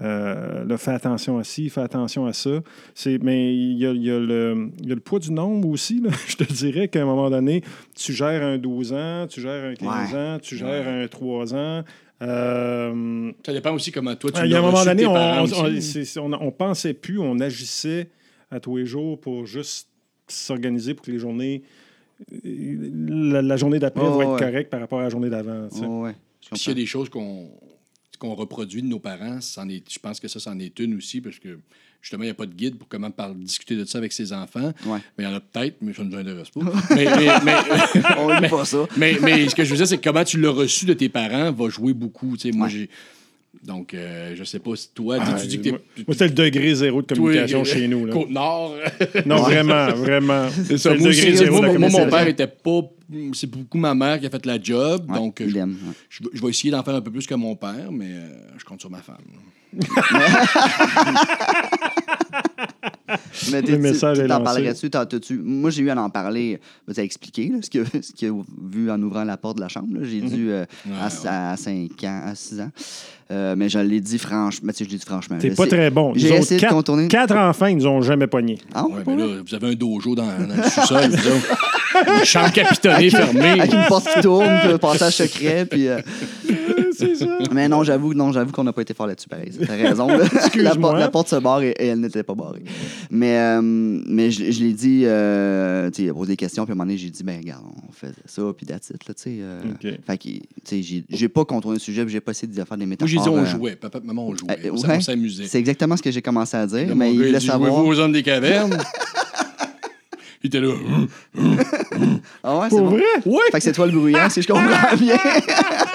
[0.00, 2.60] euh, là, fais attention à ci, fais attention à ça.
[3.20, 5.68] Mais il y a, il y a le, il y a le poids du nombre
[5.68, 6.00] aussi.
[6.00, 6.10] là.
[6.28, 7.62] Je te dirais qu'à un moment donné,
[7.94, 10.18] tu gères un 12 ans, tu gères un 15 Ouais.
[10.18, 11.84] ans, tu gères un 3 ans.
[12.22, 16.32] Euh, Ça dépend aussi comment toi tu il y a un moment donné, on, on,
[16.40, 18.10] on pensait plus, on agissait
[18.50, 19.88] à tous les jours pour juste
[20.28, 21.62] s'organiser pour que les journées.
[22.30, 24.38] La, la journée d'après Oh, va être ouais.
[24.38, 25.68] correcte par rapport à la journée d'avant.
[25.70, 25.84] tu sais.
[25.86, 26.14] Oh, ouais.
[26.54, 27.48] S'il y a des choses qu'on
[28.18, 31.40] qu'on reproduit de nos parents, est, je pense que ça, c'en est une aussi, parce
[31.40, 31.58] que
[32.00, 34.72] justement, il n'y a pas de guide pour comment discuter de ça avec ses enfants.
[34.86, 34.98] Ouais.
[35.18, 36.60] Mais il y en a peut-être, mais ça ne nous intéresse pas.
[36.94, 37.56] mais, mais, mais,
[38.18, 38.86] On pas ça.
[38.96, 41.08] mais, mais ce que je veux dire, c'est que comment tu l'as reçu de tes
[41.08, 42.36] parents va jouer beaucoup.
[42.36, 42.72] Tu sais, moi, Ouais.
[42.72, 42.90] j'ai.
[43.64, 45.70] Donc, euh, je sais pas si toi, Ah, tu dis que t'es.
[45.70, 45.80] moi,
[46.16, 48.06] c'est le degré zéro de communication euh, chez nous.
[48.06, 48.12] Là.
[48.12, 48.74] Côte-Nord.
[49.26, 50.48] Non, vraiment, vraiment.
[50.66, 50.92] C'est ça.
[50.94, 52.80] le Moi, degré zéro moi, moi, mon père était pas.
[53.34, 55.04] C'est beaucoup ma mère qui a fait la job.
[55.08, 55.92] Ouais, donc, il je, aime, ouais.
[56.08, 58.28] je, vais- je vais essayer d'en faire un peu plus que mon père, mais euh,
[58.58, 59.18] je compte sur ma femme.
[63.52, 64.90] Mais Le tu message tu est t'en parlerais-tu?
[64.90, 66.60] t'as-tu- Moi, j'ai eu à en parler.
[66.92, 69.68] Tu as expliqué là, ce qu'il a, a vu en ouvrant la porte de la
[69.68, 69.88] chambre.
[69.98, 70.00] là.
[70.02, 70.92] J'ai dû euh, Ouais,
[71.26, 71.56] à, ouais.
[71.56, 72.70] 5 ans, à 6 ans.
[73.30, 74.72] Euh, mais je l'ai dit franchement.
[74.76, 75.38] Tu je l'ai dit franchement.
[75.38, 76.12] T'es là, pas c'est- très bon.
[76.14, 77.08] J'ai essayé de quatre, contourner.
[77.08, 78.58] quatre enfants, ils nous ont jamais pogné.
[78.74, 81.56] Ah, Ouais, mais là, vous avez un dojo dans, dans le sous-sol, vous autres.
[82.18, 83.60] Une chambre capitonnée, fermée.
[83.60, 85.88] Avec une porte qui tourne, puis un passage secret, puis.
[85.88, 86.00] euh,
[87.02, 87.38] C'est ça.
[87.52, 89.50] Mais non, j'avoue, non, j'avoue qu'on n'a pas été fort là-dessus, pareil.
[89.66, 90.06] T'as raison.
[90.56, 92.62] la, porte, la porte se barre et, et elle n'était pas barrée.
[93.10, 96.64] Mais, euh, mais je, je l'ai dit, euh, tu sais, il a posé des questions,
[96.64, 99.06] puis à un moment donné, j'ai dit, ben regarde, on fait ça, puis that's it,
[99.08, 99.36] là, tu sais.
[99.40, 99.60] euh.
[100.06, 102.64] Fait que, tu sais, j'ai- j'ai pas contourné le sujet, puis j'ai pas essayé de
[102.64, 103.08] faire des métaphores.
[103.08, 103.76] j'ai dit on jouait.
[103.76, 104.70] Papa maman, on jouait.
[104.70, 105.00] On ouais.
[105.00, 105.46] s'amusait.
[105.46, 107.70] C'est exactement ce que j'ai commencé à dire, mais il voulait savoir.
[107.72, 108.78] Jouez-vous aux hommes des cavernes.
[110.42, 110.72] il était là.
[111.38, 111.56] Hum,
[112.42, 112.96] Ah ouais, c'est Pour bon.
[112.96, 113.02] vrai?
[113.52, 115.16] Fait que c'est toi le bruyant, si je comprends bien.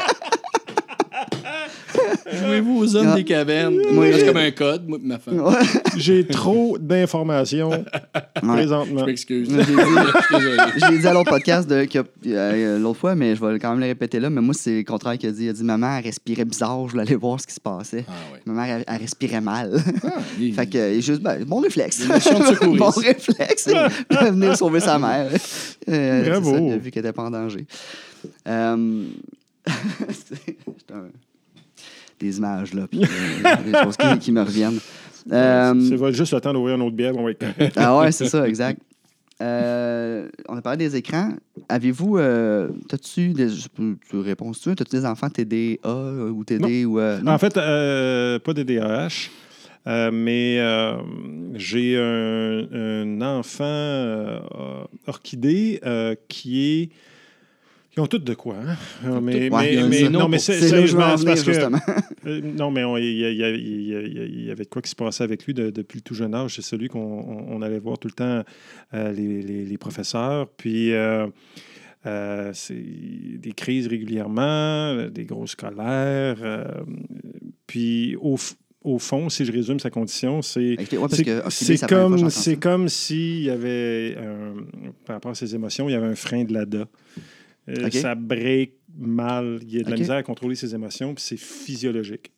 [2.33, 3.77] Jouez-vous aux hommes des cavernes?
[3.91, 5.39] Moi, C'est j'ai- comme un code, moi, ma femme.
[5.39, 5.53] Ouais.
[5.97, 7.83] J'ai trop d'informations
[8.35, 8.99] présentement.
[9.01, 9.49] Je m'excuse.
[9.49, 14.19] J'ai dit- à l'autre podcast euh, l'autre fois, mais je vais quand même le répéter
[14.19, 14.29] là.
[14.29, 15.45] Mais moi, c'est le contraire qu'il a dit.
[15.45, 18.05] Il a dit Maman, elle respirait bizarre, je voulais aller voir ce qui se passait.
[18.07, 18.39] Ah ouais.
[18.45, 19.81] Ma mère, elle, elle respirait mal.
[20.03, 20.09] Ah,
[20.39, 22.01] il- fait que, il est juste, ben, bon réflexe.
[22.77, 23.69] Bon réflexe.
[24.11, 25.29] Il va venir sauver sa mère.
[25.89, 26.51] Euh, Bravo.
[26.53, 27.65] ça, il a vu qu'elle n'était pas en danger.
[28.47, 29.03] Euh,
[29.67, 31.09] c'est un-
[32.19, 34.79] des images, là, puis euh, des choses qui, qui me reviennent.
[35.31, 37.45] Euh, va juste le temps d'ouvrir un autre bière, on va être
[37.75, 38.81] ah ouais, c'est ça, exact.
[39.41, 41.33] Euh, on a parlé des écrans.
[41.69, 42.17] Avez-vous.
[42.17, 43.49] Euh, T'as-tu des.
[44.09, 44.73] Tu réponds tu.
[44.75, 46.99] T'as-tu des enfants TDA euh, ou TD ou.
[46.99, 47.31] non?
[47.31, 49.29] En fait, euh, pas de DAH,
[49.85, 50.57] euh, mais
[51.53, 54.39] j'ai un, un enfant
[55.05, 55.81] orchidée
[56.27, 56.89] qui est.
[57.97, 58.75] Ils ont toutes de quoi, hein?
[59.05, 61.51] Euh, Mais, mais, nom non, mais c'est sérieusement, parce que.
[62.27, 65.97] Euh, non, mais il y, avait de quoi qui se passait avec lui de- depuis
[65.97, 66.55] le tout jeune âge.
[66.55, 68.43] C'est celui qu'on on- on allait voir tout le temps
[68.93, 70.47] euh, les, les- les professeurs.
[70.57, 71.25] Puis, euh,
[72.05, 76.37] euh, c'est des crises régulièrement, des grosses colères.
[76.43, 76.65] euh,
[77.65, 78.37] puis, au,
[78.99, 80.75] fond, si je résume sa condition, c'est.
[80.77, 82.55] Ouais, que comme, ça.
[82.57, 84.15] comme s'il y avait,
[85.05, 86.87] par rapport à ses émotions, il y avait un frein de l'ADA.
[87.69, 87.89] Euh.
[87.91, 91.37] Ça break mal, il y a de la misère à contrôler ses émotions, puis c'est
[91.37, 92.31] physiologique.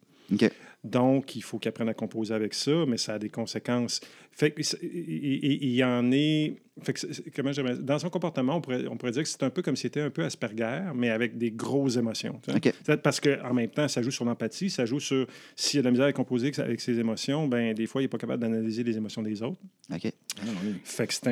[0.84, 3.99] Donc, il faut qu'il apprenne à composer avec ça, mais ça a des conséquences.
[4.40, 6.53] Fait que, c'est- il, y en est.
[6.82, 7.52] Fait que, c'est- comment
[7.82, 9.99] dans son comportement, on pourrait, on pourrait dire que c'est un peu comme s'il était
[9.99, 12.40] un peu Asperger, mais avec des grosses émotions.
[12.41, 12.57] tu sais.
[12.70, 12.74] OK.
[12.86, 15.82] C'est Parce qu'en même temps, ça joue sur l'empathie, ça joue sur s'il y a
[15.82, 18.41] de la misère à composer avec ses émotions, ben des fois, il n'est pas capable
[18.41, 19.57] d'analyser les émotions des autres.
[19.94, 20.10] OK.
[20.86, 21.30] Fait que c'était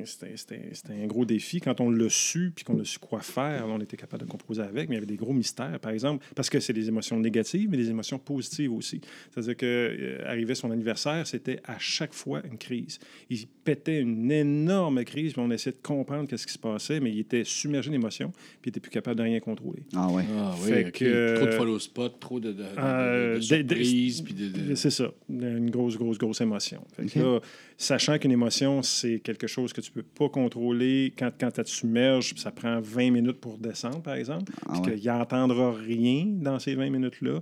[0.00, 1.60] un, c'était- c'était- c'était un gros défi.
[1.60, 4.62] Quand on l'a su, puis qu'on a su quoi faire, on était capable de composer
[4.62, 7.18] avec, mais il y avait des gros mystères, par exemple, parce que c'est des émotions
[7.18, 9.00] négatives, mais des émotions positives aussi.
[9.32, 12.98] C'est-à-dire que euh, son anniversaire, c'était à chaque fois une crise.
[13.30, 17.10] Il pétait une énorme crise, puis on essayait de comprendre qu'est-ce qui se passait, mais
[17.10, 18.30] il était submergé d'émotions,
[18.60, 19.82] puis il était plus capable de rien contrôler.
[19.94, 20.24] Ah ouais.
[20.36, 24.20] Ah oui, Fait que- Trop de follow spot, trop de, de, de- Euh, de surprises.
[24.22, 26.82] puis de, de- C'est ça, une grosse, grosse, grosse émotion.
[26.94, 27.24] Fait que Ok.
[27.24, 27.40] là,
[27.78, 31.68] sachant qu'une émotion, c'est quelque chose que tu peux pas contrôler quand, quand tu te
[31.68, 34.98] submerges, ça prend 20 minutes pour descendre, par exemple, Ah puis ouais.
[34.98, 37.40] qu'il n'entendra rien dans ces 20 minutes-là,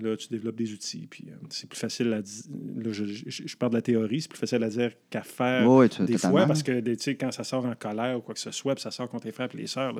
[0.00, 1.06] là, tu développes des outils.
[1.10, 2.42] Puis euh, c'est plus facile à dire.
[2.76, 5.66] Là, je, je, je parle de la théorie, c'est plus facile à dire qu'à faire
[5.88, 8.50] tu- des fois, parce que des- quand ça sort en colère ou quoi que ce
[8.50, 9.94] soit, puis ça sort contre tes frères et les sœurs,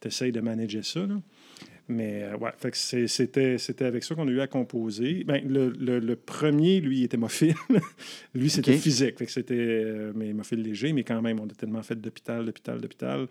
[0.00, 1.00] tu essayes de manager ça.
[1.06, 1.20] là.
[1.90, 5.24] Mais euh, ouais, fait que c'est- c'était, c'était avec ça qu'on a eu à composer.
[5.24, 7.54] Ben, le, le- le premier, lui, il était hémophile.
[8.34, 9.18] lui, c'était physique.
[9.18, 12.44] Fait que c'était euh, mais hémophile léger, mais quand même, on a tellement fait d'hôpital,
[12.44, 13.26] d'hôpital, d'hôpital.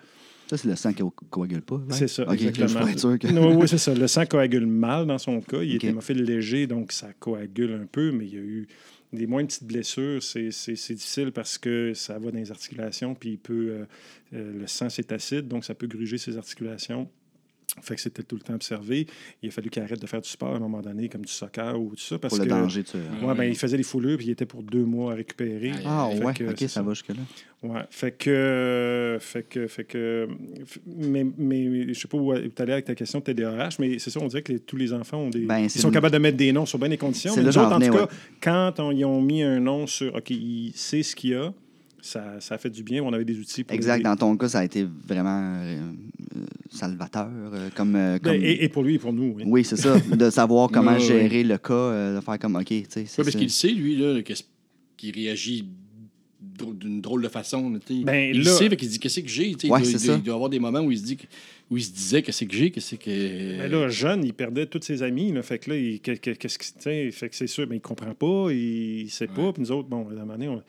[0.50, 1.76] Ça, c'est le sang qui co- coagule pas.
[1.76, 1.94] right?
[1.94, 3.18] C'est ça, exactement.
[3.18, 3.28] Que.
[3.32, 3.94] Non, oui, c'est ça.
[3.94, 5.62] Le sang coagule mal dans son cas.
[5.62, 8.68] Il est hémophile léger, donc ça coagule un peu, mais il y a eu
[9.14, 10.22] des moins petites blessures.
[10.24, 13.86] C'est difficile parce que ça va dans les articulations, puis il peut, euh,
[14.34, 17.10] euh, le sang, c'est acide, donc ça peut gruger ses articulations.
[17.82, 19.08] Fait que c'était tout le temps observé.
[19.44, 21.32] Il a fallu qu'il arrête de faire du sport à un moment donné, comme du
[21.32, 23.84] soccer ou tout ça, parce Pour le que danger, tu ouais, ben, il faisait des
[23.84, 25.72] foulures, puis il était pour deux mois à récupérer.
[25.86, 27.16] Ah Fait ouais, que ok, ça va jusque-là.
[27.64, 30.30] Ouais, fait que, fait que, fait que,
[30.86, 34.12] mais, mais je sais pas où tu allais avec ta question de TDAH, mais c'est
[34.12, 36.14] ça, on dirait que les- tous les enfants ont des, Ben, ils sont une- capables
[36.14, 37.34] de mettre des noms sur bien des conditions.
[37.34, 38.08] C'est Mais nous autres, en tout cas,
[38.42, 41.54] quand on- ils ont mis un nom sur, OK, il sait ce qu'il y a,
[42.08, 43.04] ça, ça a fait du bien.
[43.04, 44.02] On avait des outils pour Exact.
[44.04, 45.80] Dans ton cas, ça a été vraiment euh,
[46.70, 47.30] salvateur.
[47.54, 49.44] euh, comme, euh, Ben, comme- et, et pour lui et pour nous, oui.
[49.46, 50.00] Oui, c'est ça.
[50.00, 53.06] De savoir comment Ouais, ouais, gérer le cas, euh, de faire comme, OK, tu sais,
[53.06, 54.44] c'est Ouais, parce qu'il sait, lui, là, qu'est-ce-
[54.98, 55.64] qu'il réagit
[56.80, 57.70] d'une drôle de façon.
[58.04, 59.50] Ben, il là- sait, fait qu'il dit qu'est-ce que j'ai.
[59.50, 60.16] Ouais, il, doit, il doit- ça.
[60.16, 61.28] il doit avoir des moments où il se dit que-
[61.70, 63.58] où il se disait qu'est-ce que j'ai, qu'est-ce que.
[63.60, 65.32] Mais là, jeune, il perdait tous ses amis.
[65.32, 68.14] Là, fait que là, qu'est-ce que tu sais, fait que c'est sûr, mais il comprend
[68.16, 69.54] pas, il, il sait pas.
[69.54, 70.64] Puis nous autres, bon, à un moment donné, on,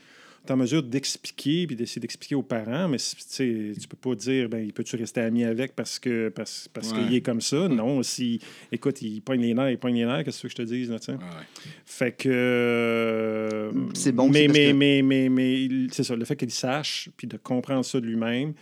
[0.50, 4.72] en mesure d'expliquer puis d'essayer d'expliquer aux parents, mais tu peux pas dire, ben, il
[4.72, 6.98] peut-tu rester ami avec parce que parce, parce Ouais.
[7.04, 7.68] qu'il est comme ça?
[7.68, 8.40] Non, si,
[8.72, 10.96] écoute, il pogne les nerfs, il pogne les nerfs, qu'est-ce que je te dise, là?
[11.08, 11.20] Ouais, ouais.
[11.84, 12.28] Fait que.
[12.28, 16.50] euh, C'est bon Mais, mais, que- mais, mais, mais, il- c'est ça, le fait qu'il
[16.50, 18.54] sache, puis de comprendre ça de lui-même,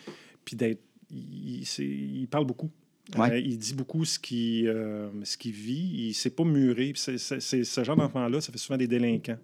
[0.45, 0.81] puis d'être.
[1.13, 2.71] Il, il parle beaucoup.
[3.17, 3.31] Ouais.
[3.35, 6.09] Euh, il dit beaucoup ce qu'il euh, ce qu'il vit.
[6.09, 6.93] Il s'est pas muré.
[6.93, 9.39] Puis c'est- c'est- c'est- ce genre d'enfant-là, ça fait souvent des délinquants.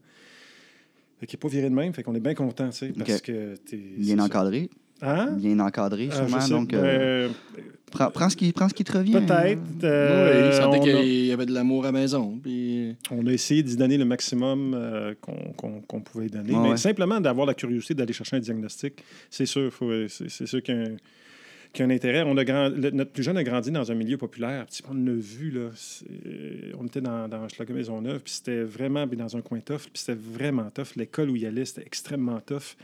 [1.22, 1.92] Fait qu'il n'est pas viré de même.
[1.92, 3.22] Fait qu'on est bien content, tu sais, parce Ok.
[3.22, 3.76] que t'es.
[3.96, 4.68] Bien encadré.
[5.02, 5.36] Hein?
[5.38, 6.40] Bien encadré, Ah, sûrement.
[6.40, 7.28] je sais, donc, euh, euh,
[7.92, 9.12] prends, prends ce qui, prends ce qui te revient.
[9.12, 9.60] Peut-être.
[9.84, 12.40] euh, Ouais, il sentait on a- qu'il y avait de l'amour à la maison.
[12.42, 12.96] Puis...
[13.12, 16.52] On a essayé d'y donner le maximum euh, qu'on qu'on- qu'on pouvait y donner.
[16.54, 16.76] Ouais, mais ouais.
[16.76, 18.94] simplement d'avoir la curiosité d'aller chercher un diagnostic,
[19.30, 19.72] c'est sûr.
[19.72, 20.96] faut- C'est c'est sûr qu'il
[21.78, 22.22] y a un, intérêt.
[22.26, 24.66] On a grand- notre plus jeune a grandi dans un milieu populaire.
[24.66, 25.70] Puis, on l'a vu, là.
[26.78, 30.70] On était dans, dans Maisonneuve, puis c'était vraiment dans un coin tough, puis c'était vraiment
[30.70, 30.96] tough.
[30.96, 32.76] L'école où il allait, c'était extrêmement tough.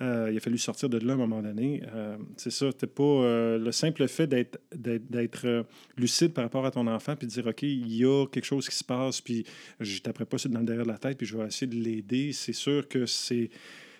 [0.00, 1.82] Euh, il a fallu sortir de là à un moment donné.
[1.94, 5.64] Euh, c'est ça, t'es pas euh, le simple fait d'être, d'être,
[5.96, 8.68] lucide par rapport à ton enfant, puis de dire, OK, il y a quelque chose
[8.68, 9.44] qui se passe, puis
[9.78, 12.32] je taperai pas dans le derrière de la tête, puis je vais essayer de l'aider.
[12.32, 13.50] C'est sûr que c'est.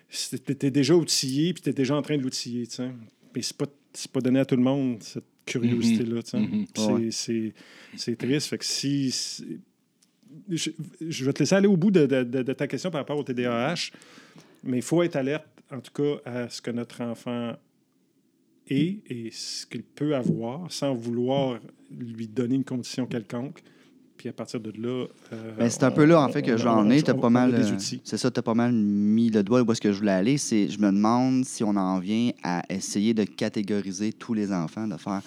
[0.09, 2.67] Tu es déjà outillé, puis tu es déjà en train de l'outiller.
[2.67, 2.91] tu sais.
[3.33, 6.21] Mais c'est pas, c'est pas donné à tout le monde, cette curiosité-là.
[6.23, 7.09] Puis Ouais.
[7.11, 8.47] c'est, triste.
[8.47, 9.11] Fait que si.
[9.11, 9.59] si-
[10.49, 13.01] je, je vais te laisser aller au bout de, de- de- de ta question par
[13.01, 13.91] rapport au TDAH,
[14.63, 17.55] mais il faut être alerte, en tout cas, à ce que notre enfant
[18.67, 21.59] est et ce qu'il peut avoir sans vouloir
[21.91, 23.61] lui donner une condition quelconque.
[24.17, 25.05] Puis à partir de là.
[25.33, 27.01] euh, Ben, c'est un on- peu là, en fait, que j'en ai.
[27.01, 27.53] T'as pas mal.
[27.53, 27.77] euh.
[28.03, 30.37] C'est ça, t'as pas mal mis le doigt où est-ce que je voulais aller.
[30.37, 34.87] C'est, je me demande si on en vient à essayer de catégoriser tous les enfants,
[34.87, 35.21] de faire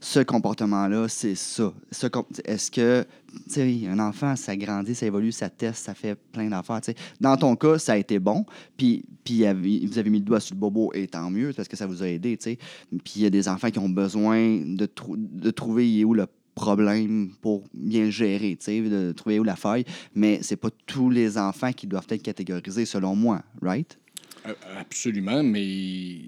[0.00, 1.72] ce comportement-là, c'est ça.
[1.92, 3.06] Ce com- est-ce que,
[3.46, 6.80] tu sais, un enfant, ça grandit, ça évolue, ça teste, ça fait plein d'affaires.
[6.80, 6.96] tu sais.
[7.20, 8.44] Dans ton cas, ça a été bon.
[8.76, 9.44] Puis, puis
[9.86, 12.02] vous avez mis le doigt sur le bobo, et tant mieux, parce que ça vous
[12.02, 12.36] a aidé.
[12.36, 12.58] tu sais.
[12.90, 16.26] Puis il y a des enfants qui ont besoin de, trou- de trouver où le
[16.54, 19.84] problème pour bien gérer, tu sais, de trouver où la faille.
[20.14, 23.98] Mais c'est pas tous les enfants qui doivent être catégorisés, selon moi, right?
[24.46, 26.18] Euh, Absolument, mais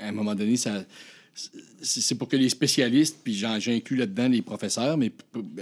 [0.00, 0.84] à un moment donné, ça.
[1.82, 5.12] C'est pour que les spécialistes, puis j'inclus là-dedans les professeurs, mais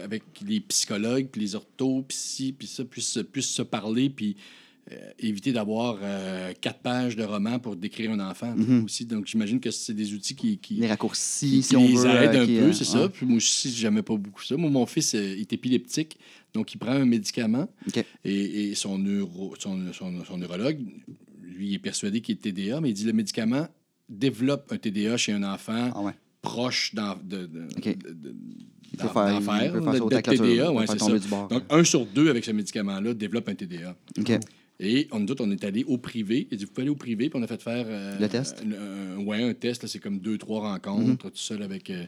[0.00, 4.36] avec les psychologues, puis les orthos, puis ça, puissent, puissent se parler, puis
[5.18, 8.84] éviter d'avoir euh, quatre pages de romans pour décrire un enfant Mhm.
[8.84, 9.06] aussi.
[9.06, 12.06] Donc, j'imagine que c'est des outils qui, qui, Les raccourcis, qui si on les veut.
[12.06, 13.08] aident euh, un peu, euh, c'est ça.
[13.08, 14.56] Puis moi aussi, j'aimais pas beaucoup ça.
[14.56, 16.18] Moi, mon fils euh, est épileptique,
[16.52, 17.68] donc il prend un médicament
[18.24, 20.78] et, et son, neuro, son, son- son neurologue,
[21.42, 23.66] lui, il est persuadé qu'il est TDA, mais il dit le médicament
[24.08, 26.12] développe un TDA chez un enfant Ah ouais.
[26.42, 27.84] proche d'en- de, de, OK.
[27.98, 28.34] de- de-
[28.92, 30.72] Il peut d'en- faire, d'en il faire, peut de- faire de sauter la clôture, TDA,
[30.72, 30.96] ouais, ça.
[31.48, 33.96] Donc, un sur deux avec ce médicament-là développe un TDA.
[34.80, 36.48] Et on, nous autres, on est allé au privé.
[36.50, 37.84] Il dit, vous pouvez aller au privé, puis on a fait faire...
[37.88, 38.62] euh, Le test?
[38.64, 42.04] un- ouais, un test, c'est comme deux, trois rencontres, tout seul avec euh,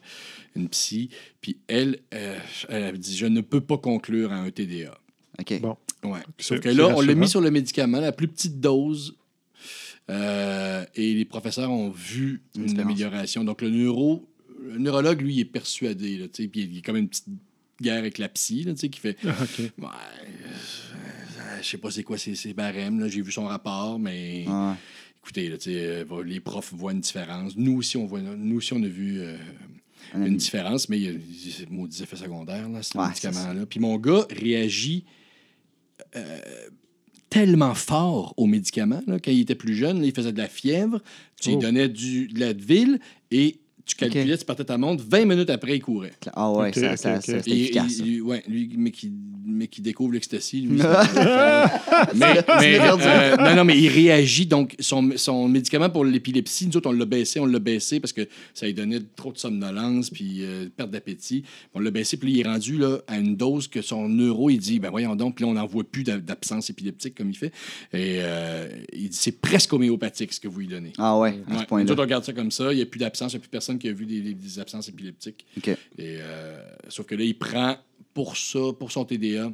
[0.56, 1.08] une psy.
[1.40, 2.36] Puis elle, euh,
[2.68, 4.98] elle a dit, je ne peux pas conclure à un TDA.
[5.38, 5.60] OK.
[5.60, 5.76] Bon.
[6.02, 6.20] Ouais.
[6.38, 9.16] Sauf que là, on l'a mis sur le médicament, la plus petite dose.
[10.10, 13.44] euh, et les professeurs ont vu Une amélioration.
[13.44, 14.28] Donc, le neuro,
[14.62, 16.16] le neurologue, lui, il est persuadé.
[16.18, 17.26] Là, tu sais, puis il y a comme une petite
[17.80, 19.58] guerre avec la psy, là, tu sais, qui fait Ah, OK.
[19.58, 20.48] Ouais, euh,
[21.62, 23.08] je sais pas c'est quoi ces, ces barèmes.
[23.08, 24.72] J'ai vu son rapport, mais ouais.
[25.18, 27.56] écoutez, là, euh, les profs voient une différence.
[27.56, 29.36] Nous aussi, on, voit, nous aussi, on a vu euh,
[30.14, 30.28] ami.
[30.28, 33.66] une différence, mais il y a des maudits effets secondaires, là, ce Ouais, médicament-là.
[33.66, 35.04] Puis mon gars réagit
[36.14, 36.40] euh,
[37.30, 39.02] tellement fort aux médicaments.
[39.06, 39.18] là.
[39.18, 41.00] Quand il était plus jeune, là, il faisait de la fièvre,
[41.40, 41.60] tu lui Oh.
[41.60, 43.00] donnais du, de l'Advil
[43.30, 46.12] et tu calculais, tu partais ta montre, 20 minutes après, il courait.
[46.34, 48.00] Ah ouais, OK, ça, OK, ça, ça, c'était efficace.
[48.04, 49.12] et- ouais, lui, mais qui,
[49.46, 50.78] mais qui découvre l'ecstasy, lui.
[52.14, 54.46] mais, mais, euh, non, non, mais il réagit.
[54.46, 58.12] Donc, son, son médicament pour l'épilepsie, nous autres, on l'a baissé, on l'a baissé parce
[58.12, 61.44] que ça lui donnait trop de somnolence puis euh, perte d'appétit.
[61.74, 64.50] On l'a baissé, puis là, il est rendu là, à une dose que son neuro,
[64.50, 67.30] il dit, ben voyons donc, puis là, on n'en voit plus d'a- d'absence épileptique comme
[67.30, 67.52] il fait.
[67.92, 70.92] Et euh, il dit, c'est presque homéopathique ce que vous lui donnez.
[70.98, 71.92] Ah ouais, à ce Ouais, nous point-là.
[71.92, 72.72] autres, on regarde ça comme ça.
[72.72, 73.32] Il n'y a plus d'absence.
[73.32, 75.46] Il n'y a plus personne qui a vu des, des- des absences épileptiques.
[75.98, 77.76] Et, euh, sauf que là, il prend
[78.14, 79.52] pour ça, pour son TDA,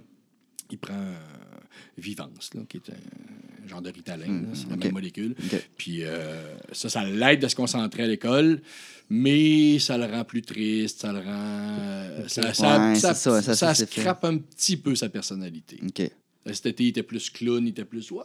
[0.70, 1.14] il prend euh,
[1.98, 4.44] Vivance, là, qui est un genre de Ritalin.
[4.54, 4.84] c'est la OK.
[4.84, 5.34] même molécule.
[5.76, 8.60] Puis euh, ça, ça l'aide à se concentrer à l'école,
[9.10, 12.28] mais ça le rend plus triste, ça le rend...
[12.28, 14.00] ça, ça, Ouais, ça, c'est ça, ça, ça c'est fait.
[14.00, 15.80] scrape un petit peu sa personnalité.
[16.52, 18.10] Cet été, il était plus clown, il était plus...
[18.10, 18.24] Ouais,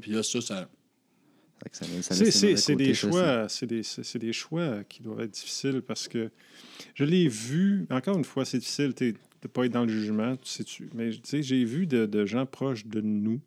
[0.00, 0.60] puis là, ça, ça...
[0.60, 3.66] Fait que ça- ça C'est- des choix, c'est
[4.18, 6.30] des, choix qui doivent être difficiles parce que
[6.94, 7.86] je l'ai vu.
[7.90, 9.06] Encore une fois, c'est difficile de
[9.42, 10.88] ne pas être dans le jugement, tu.
[10.94, 13.40] Mais tu sais, j'ai vu de, de gens proches de nous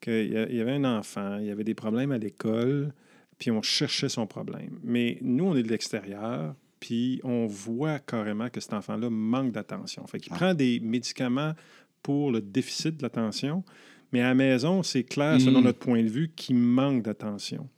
[0.00, 2.92] qu'il y avait un enfant, il y avait des problèmes à l'école,
[3.38, 4.78] puis on cherchait son problème.
[4.84, 10.06] Mais nous, on est de l'extérieur, puis on voit carrément que cet enfant-là manque d'attention.
[10.06, 10.36] Fait qu'il Ah.
[10.36, 11.54] prend des médicaments
[12.02, 13.64] pour le déficit de l'attention,
[14.12, 15.64] mais à la maison, c'est clair, selon Mhm.
[15.64, 17.68] notre point de vue, qu'il manque d'attention.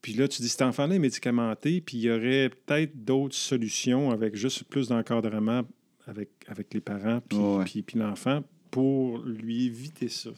[0.00, 4.10] Puis là, tu dis, cet enfant-là est médicamenté, puis il y aurait peut-être d'autres solutions
[4.10, 5.62] avec juste plus d'encadrement
[6.06, 7.64] avec, avec les parents puis, Ouais.
[7.64, 8.42] puis, puis l'enfant
[8.72, 10.30] pour lui éviter ça.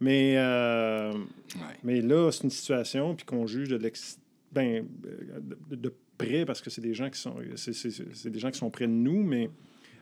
[0.00, 1.76] Mais, euh, Ouais.
[1.82, 4.18] mais là, c'est une situation, puis qu'on juge de l'ex...
[4.52, 5.40] Ben, euh,
[5.70, 8.50] de, de près, parce que c'est des gens qui sont c'est, c'est- c'est des gens
[8.50, 9.50] qui sont près de nous, mais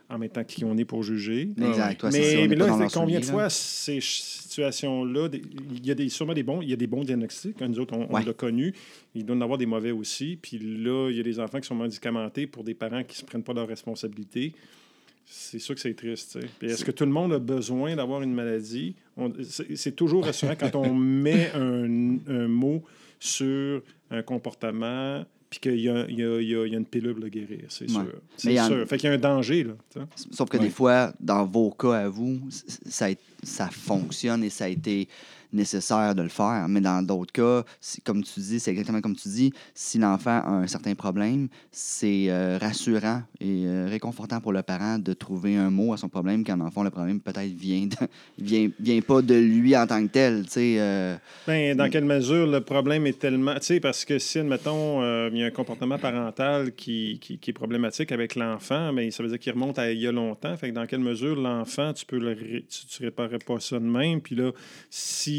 [0.09, 1.49] en même temps qui on est pour juger.
[1.57, 2.01] Exact.
[2.01, 3.31] ça, Mais, mais pas là, combien de là.
[3.31, 5.29] fois ces situations-là,
[5.71, 7.61] il y a des, sûrement des bons, il y a des bons diagnostics.
[7.61, 8.73] hein, Nous autres, on, l'a connu.
[9.15, 10.37] Il doit y en avoir des mauvais aussi.
[10.41, 13.19] Puis là, il y a des enfants qui sont médicamentés pour des parents qui ne
[13.21, 14.53] se prennent pas leurs responsabilités.
[15.25, 16.37] C'est sûr que c'est triste.
[16.61, 18.93] Est-ce que tout le monde a besoin d'avoir une maladie?
[19.43, 22.83] C'est c'est toujours rassurant quand on met un, un mot
[23.19, 25.25] sur un comportement
[25.59, 27.23] puis qu'il y a, il y a- il y a- il y a une pilule
[27.25, 27.89] à guérir, c'est Ouais.
[27.91, 28.13] sûr.
[28.37, 28.87] C'est y en- sûr.
[28.87, 29.73] Fait qu'il y a un danger, là.
[30.31, 30.63] Sauf que Ouais.
[30.63, 33.07] des fois, dans vos cas à vous, ça,
[33.43, 35.07] ça fonctionne et ça a été
[35.53, 36.65] nécessaire de le faire.
[36.69, 37.63] Mais dans d'autres cas,
[38.03, 42.25] comme tu dis, c'est exactement comme tu dis, si l'enfant a un certain problème, c'est
[42.29, 46.43] euh, rassurant et euh, réconfortant pour le parent de trouver un mot à son problème
[46.43, 47.87] quand, en fond, le problème peut-être vient,
[48.39, 50.45] vient, vient pas de lui en tant que tel.
[50.57, 51.15] euh,
[51.47, 53.55] Ben, dans quelle mesure le problème est tellement.
[53.55, 57.39] Tu sais, parce que si, admettons, euh, il y a un comportement parental qui, qui,
[57.49, 60.55] est problématique avec l'enfant, mais ça veut dire qu'il remonte à il y a longtemps.
[60.57, 63.85] Fait que dans quelle mesure l'enfant, tu peux le ré- tu, réparerais pas ça de
[63.85, 64.21] même?
[64.21, 64.51] Puis là,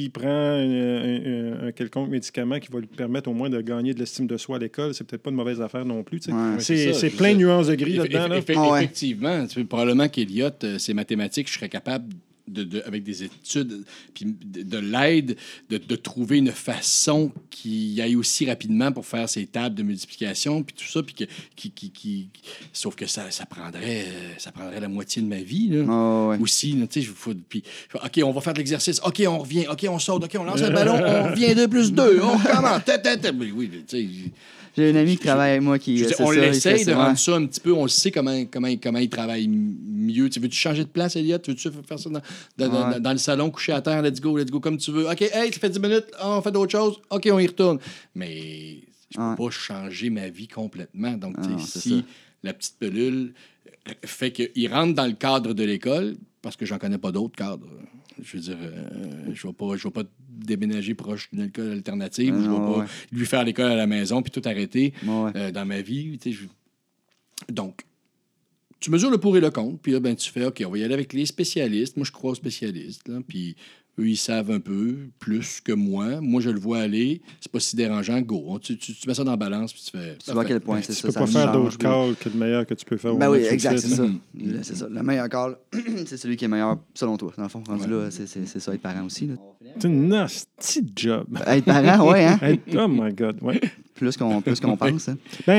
[0.07, 3.99] s'il prend un, un- quelconque médicament qui va lui permettre au moins de gagner de
[3.99, 6.21] l'estime de soi à l'école, c'est peut-être pas une mauvaise affaire non plus.
[6.29, 6.33] Ouais.
[6.59, 8.29] C'est ça, c'est je plein de nuances de gris Eff- là-dedans.
[8.29, 8.41] Là.
[8.41, 8.79] eff- ouais.
[8.85, 12.13] Effectivement, tu sais, probablement qu'Eliott, euh, ses mathématiques, je serais capable,
[12.49, 15.37] de, de- avec des études, puis de, de l'aide,
[15.71, 20.63] de, de trouver une façon qui aille aussi rapidement pour faire ses tables de multiplication,
[20.63, 21.25] puis tout ça, puis que,
[21.57, 22.29] qui, qui, qui-
[22.73, 24.07] sauf que ça, ça, prendrait,
[24.39, 25.69] ça prendrait la moitié de ma vie.
[25.69, 25.85] Là.
[25.89, 26.39] ah ouais.
[26.41, 27.09] Aussi, tu sais,
[27.49, 27.63] puis,
[27.95, 29.01] OK, on va faire de l'exercice.
[29.05, 29.67] OK, on revient.
[29.69, 30.25] OK, on saute.
[30.25, 30.95] OK, on lance le ballon.
[31.05, 32.21] On revient 2 plus 2.
[32.23, 32.83] On recommence.
[33.55, 34.09] Oui, tu sais,
[34.77, 35.97] J'ai un ami qui travaille avec moi qui.
[35.99, 37.73] je veux c'est dire, on l'essaye de rendre ça un petit peu.
[37.73, 40.29] On le sait comment, comment, comment il travaille mieux.
[40.29, 41.39] Tu veux-tu changer de place, Elliot?
[41.39, 42.21] Tu veux-tu faire ça dans,
[42.59, 43.01] dans- dans- Ouais.
[43.01, 44.03] dans le salon, couché à terre?
[44.03, 45.09] Let's go, let's go, comme tu veux.
[45.11, 46.07] OK, hey, ça fait 10 minutes.
[46.19, 47.01] Ah, on fait d'autres choses.
[47.11, 47.79] OK, on y retourne.
[48.15, 48.81] Mais
[49.11, 49.37] je peux Ouais.
[49.37, 51.13] pas changer ma vie complètement.
[51.13, 52.05] Donc, Ah si ça.
[52.43, 53.33] la petite pilule
[53.89, 57.37] euh, fait qu'il rentre dans le cadre de l'école, parce que j'en connais pas d'autres
[57.37, 57.67] cadres.
[58.23, 61.73] Je veux dire, euh, je ne vais pas, je vais pas déménager proche d'une école
[61.73, 62.35] alternative.
[62.37, 64.93] Ah je ne vais non, pas lui faire l'école à la maison puis tout arrêter
[65.07, 65.31] Ouais.
[65.37, 66.19] euh, dans ma vie.
[66.25, 66.47] je-
[67.53, 67.83] Donc,
[68.81, 70.79] tu mesures le pour et le contre, puis là, ben, tu fais, OK, on va
[70.79, 71.97] y aller avec les spécialistes.
[71.97, 73.57] Moi, je crois aux spécialistes, là, puis
[73.99, 76.21] eux, ils savent un peu plus que moi.
[76.21, 77.21] Moi, je le vois aller.
[77.41, 78.21] C'est pas si dérangeant.
[78.21, 78.59] Go.
[78.61, 80.17] Tu, tu- tu mets ça dans la balance, puis tu fais.
[80.23, 81.09] Tu vois à quel point Ben, c'est tu ça.
[81.09, 83.15] peux ça pas faire d'autres calls que le meilleur que tu peux faire.
[83.15, 84.03] Ben oui, tu exact, c'est ça.
[84.03, 84.19] Mhm.
[84.39, 84.87] Le- C'est ça.
[84.91, 85.57] Le meilleur call,
[86.07, 87.33] c'est celui qui est meilleur selon toi.
[87.37, 89.27] Dans le fond, rendu là, c'est- c'est c'est ça, être parent aussi.
[89.29, 89.35] là.
[89.79, 91.27] C'est une nasty job.
[91.47, 92.39] Être parent, ouais, hein?
[92.43, 93.61] Être- oh my God, ouais.
[93.95, 95.09] Plus qu'on plus qu'on pense.
[95.09, 95.17] hein.
[95.47, 95.55] Ben,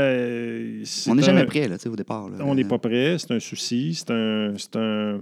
[0.00, 2.28] euh, c'est On n'est un- jamais prêt, là, tu sais, au départ.
[2.28, 2.38] là.
[2.40, 5.20] On n'est pas prêt, c'est un souci, c'est un, c'est un.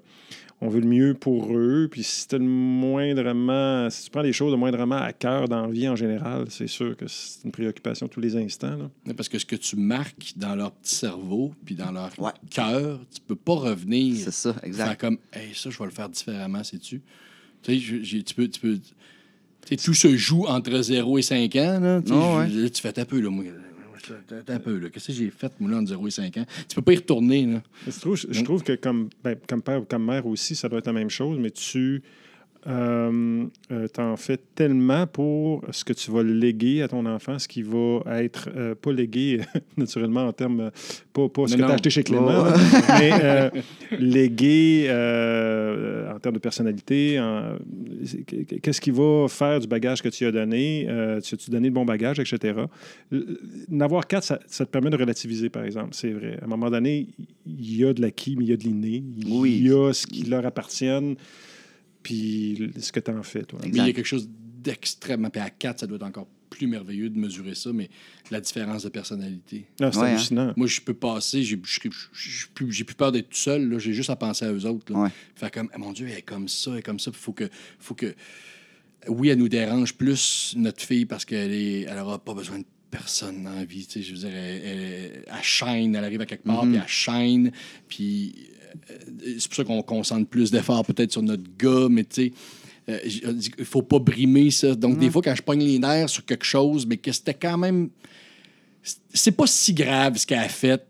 [0.67, 1.89] On veut le mieux pour eux.
[1.91, 3.91] Puis si tu le moindrement.
[3.91, 6.67] Si tu prends les choses de moindrement à cœur dans la vie en général, c'est
[6.67, 8.77] sûr que c'est une préoccupation tous les instants.
[8.77, 9.15] là.
[9.15, 12.31] Parce que ce que tu marques dans leur petit cerveau, puis dans leur Ouais.
[12.51, 14.17] cœur, tu peux pas revenir.
[14.17, 15.01] C'est ça, Faire exact.
[15.01, 17.03] comme, hey, ça, je vais le faire différemment, sais-tu?
[17.63, 18.49] Tu sais, tu peux.
[18.49, 18.79] Tu peux
[19.83, 21.81] tout se joue entre 0 et 5 ans.
[21.81, 22.51] Là, Tu sais, ouais.
[22.51, 23.45] je- là, tu fais un peu, là, moi.
[24.11, 24.91] Attends un peu, là.
[24.91, 26.47] Qu'est-ce que j'ai fait, moi, là, entre 0 et 5 ans?
[26.69, 27.63] Tu peux pas y retourner, là.
[27.87, 30.69] Mais Je trouve, je trouve que comme, ben, comme père ou comme mère aussi, ça
[30.69, 32.03] doit être la même chose, mais tu
[32.67, 37.47] euh, euh, t'en fais tellement pour ce que tu vas léguer à ton enfant, ce
[37.49, 39.41] qui va être euh, pas légué
[39.77, 40.71] naturellement en termes,
[41.13, 42.59] pas, pas ce Mais que tu as acheté chez Clément, Oh.
[42.99, 43.51] mais euh,
[43.99, 47.19] légué en termes de personnalité.
[47.21, 47.57] en-
[48.63, 50.87] Qu'est-ce qui va faire du bagage que tu as donné?
[51.23, 52.55] Tu as-tu donné le bon bagage, etc.
[53.69, 55.91] N'avoir quatre, ça, ça te permet de relativiser, par exemple.
[55.93, 56.39] C'est vrai.
[56.41, 57.09] À un moment donné,
[57.47, 59.03] il y a de l'acquis, mais il y a de l'inné.
[59.19, 59.59] Il Oui.
[59.63, 61.17] y a ce qui leur appartienne,
[62.05, 63.59] puis ce que tu en fais, toi.
[63.65, 65.31] Mais il y a quelque chose d'extrêmement.
[65.31, 67.91] Puis à 4, ça doit être encore plus merveilleux de mesurer ça, mais
[68.31, 69.67] la différence de personnalité.
[69.81, 70.11] Non, c'est Ouais, hein.
[70.11, 70.53] hallucinant.
[70.57, 71.91] Moi, je peux passer, j'ai plus,
[72.55, 74.93] plus peur d'être tout seul, là, j'ai juste à penser à eux autres.
[74.93, 75.01] Là.
[75.01, 75.09] Ouais.
[75.35, 77.11] Faire comme, Ah, mon Dieu, elle est comme ça, elle est comme ça.
[77.13, 77.49] Il faut que,
[77.81, 78.15] faut que.
[79.09, 82.65] Oui, elle nous dérange plus, notre fille, parce qu'elle est, elle aura pas besoin de
[82.91, 83.85] personne dans la vie.
[83.87, 86.73] tu sais, Je veux dire, elle, elle, elle shine, elle arrive à quelque part, Mhm.
[86.73, 87.53] puis elle shine.
[87.89, 88.35] Puis
[89.39, 92.33] c'est pour ça qu'on concentre plus d'efforts peut-être sur notre gars, mais tu sais,
[92.89, 92.99] euh,
[93.57, 94.75] qu'il faut pas brimer ça.
[94.75, 97.57] Donc, des fois, quand je pogne les nerfs sur quelque chose, mais que c'était quand
[97.59, 97.89] même.
[99.13, 100.83] C'est pas si grave ce qu'elle a fait.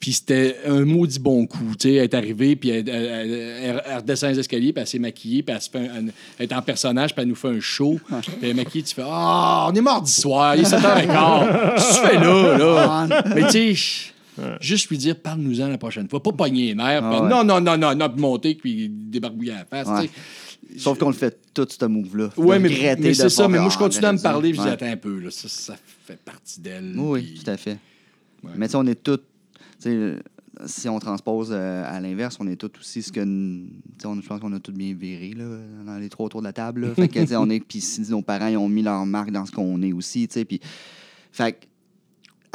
[0.00, 1.72] Puis c'était un maudit bon coup.
[1.76, 4.80] Tu sais, elle est arrivée, puis elle, elle- elle- elle- elle redescend les escaliers, puis
[4.80, 7.28] elle s'est maquillée, puis elle, se fait un- un- elle est en personnage, puis elle
[7.28, 7.98] nous fait un show.
[8.22, 11.74] Puis elle est maquillée, tu fais Ah, on est mardi soir, il est 7h15.
[11.74, 13.24] Qu'est-ce que tu fais là, là?
[13.34, 14.12] Mais tu sais,
[14.60, 16.22] juste lui dire Parle-nous-en la prochaine fois.
[16.22, 17.28] Pas pogner les nerfs, Ah ouais.
[17.28, 19.88] non, non, non, non, non, puis monter, puis débarbouiller à la face.
[20.02, 20.10] Ouais.
[20.76, 22.30] Sauf qu'on le fait tout, ce move-là.
[22.36, 22.68] Ouais, mais,
[23.00, 23.48] mais c'est ça.
[23.48, 25.48] Mais moi, je continue à me parler, puis je dis, attends un peu, là, ça,
[25.48, 26.94] ça fait partie d'elle.
[26.96, 27.78] Oui, puis- tout à fait.
[28.44, 28.50] Ouais.
[28.56, 29.20] Mais tu sais, on est tous.
[30.66, 33.20] Si on transpose euh, à l'inverse, on est tous aussi ce que.
[33.20, 33.66] tu
[34.00, 35.44] sais, on- Je pense qu'on a tous bien viré là,
[35.86, 36.80] dans les trois autour de la table.
[36.88, 36.94] là.
[36.94, 37.60] Fait que, on est.
[37.60, 40.26] Puis si nos parents ils ont mis leur marque dans ce qu'on est aussi.
[40.26, 40.60] tu sais, Puis.
[41.30, 41.66] Fait que,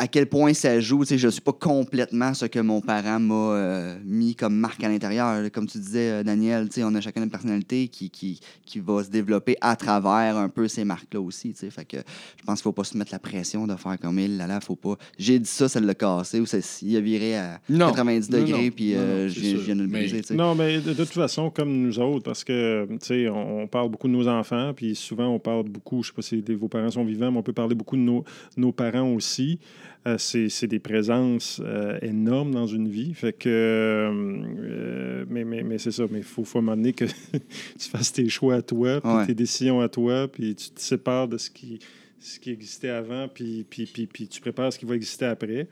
[0.03, 3.21] à quel point ça joue, tu sais, je suis pas complètement ce que mon parent
[3.21, 5.49] m'a euh, mis comme marque à l'intérieur.
[5.51, 8.79] Comme tu disais, euh, Daniel, tu sais, on a chacun une personnalité qui, qui, qui
[8.79, 11.53] va se développer à travers un peu ces marques-là aussi.
[11.53, 11.69] tu sais.
[11.69, 11.97] Fait que
[12.37, 14.59] je pense qu'il faut pas se mettre la pression de faire comme il, là, là,
[14.59, 14.97] faut pas.
[15.17, 17.87] J'ai dit ça, ça l'a cassé, ou ça, il a viré à Non.
[17.91, 18.71] 90 Non, degrés, non.
[18.71, 20.35] puis euh, je viens- de le Mais- briser.
[20.35, 23.67] Non, mais de, de toute façon, comme nous autres, parce que, tu sais, on, on
[23.67, 26.67] parle beaucoup de nos enfants, puis souvent, on parle beaucoup, je sais pas si vos
[26.67, 28.25] parents sont vivants, mais on peut parler beaucoup de nos,
[28.57, 29.59] nos parents aussi.
[30.05, 33.13] Euh, c'est des présences euh, énormes dans une vie.
[33.13, 37.05] Fait que, euh, mais mais, mais c'est ça, mais il faut, faut donné que
[37.79, 39.25] tu fasses tes choix à toi, puis Ouais.
[39.25, 41.79] tes décisions à toi, puis tu te sépares de ce qui,
[42.19, 45.67] ce qui existait avant, puis, puis, puis, puis tu prépares ce qui va exister après.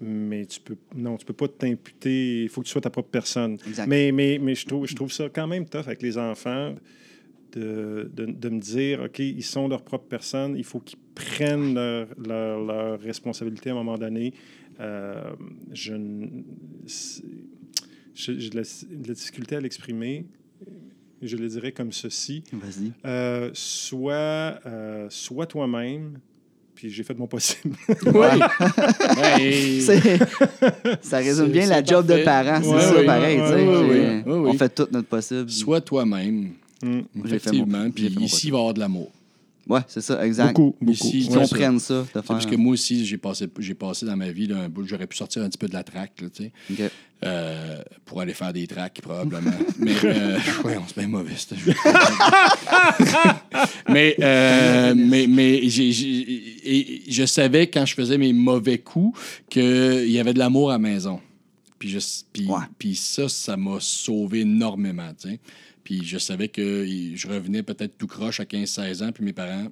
[0.00, 2.42] Mais tu peux non, tu peux pas t'imputer.
[2.42, 3.58] Il faut que tu sois ta propre personne.
[3.68, 3.86] Exact.
[3.86, 6.74] Mais, mais, mais je, trouve, je trouve ça quand même tough avec les enfants
[7.52, 11.74] de, de, de me dire, OK, ils sont leur propre personne, il faut qu'ils prennent
[11.74, 14.32] leur, leur, leur responsabilité à un moment donné.
[14.80, 15.32] Euh,
[15.72, 15.92] je
[18.14, 20.26] j'ai de la, de la difficulté à l'exprimer.
[21.22, 22.42] Je le dirais comme ceci.
[22.52, 22.92] Vas-y.
[23.06, 26.18] Euh, sois, euh, sois toi-même,
[26.74, 27.76] puis j'ai fait mon possible.
[28.06, 29.80] Oui.
[31.00, 33.38] Ça résume bien la job de parent, c'est Ouais, ça, oui, pareil.
[33.40, 34.56] ouais, On oui.
[34.56, 35.48] fait tout notre possible.
[35.50, 36.52] Sois toi-même.
[36.82, 37.00] Mm.
[37.14, 37.90] Mon- Effectivement.
[37.90, 39.10] Puis ici, il va y avoir de l'amour.
[39.68, 40.56] Ouais, c'est ça, exact.
[40.56, 40.92] Beaucoup, beaucoup.
[41.06, 42.04] Ici, Qu'ils Ouais, comprennent ça.
[42.26, 45.06] Parce que moi aussi, j'ai passé, j'ai passé dans ma vie là, un bout, j'aurais
[45.06, 46.52] pu sortir un petit peu de la traque, là, tu sais,
[46.84, 46.90] OK.
[47.24, 49.52] euh, pour aller faire des tracks, probablement.
[49.78, 51.34] mais, euh, ouais, on se met mauvais,
[53.88, 59.18] mais, euh, mais, mais et je savais quand je faisais mes mauvais coups
[59.48, 61.20] qu'il y avait de l'amour à la maison.
[61.78, 61.98] Puis, je,
[62.32, 62.58] puis, Ouais.
[62.78, 65.40] puis ça, ça m'a sauvé énormément, tu sais.
[65.84, 66.84] Puis je savais que
[67.14, 69.68] je revenais peut-être tout croche à 15-16 ans, puis mes parents,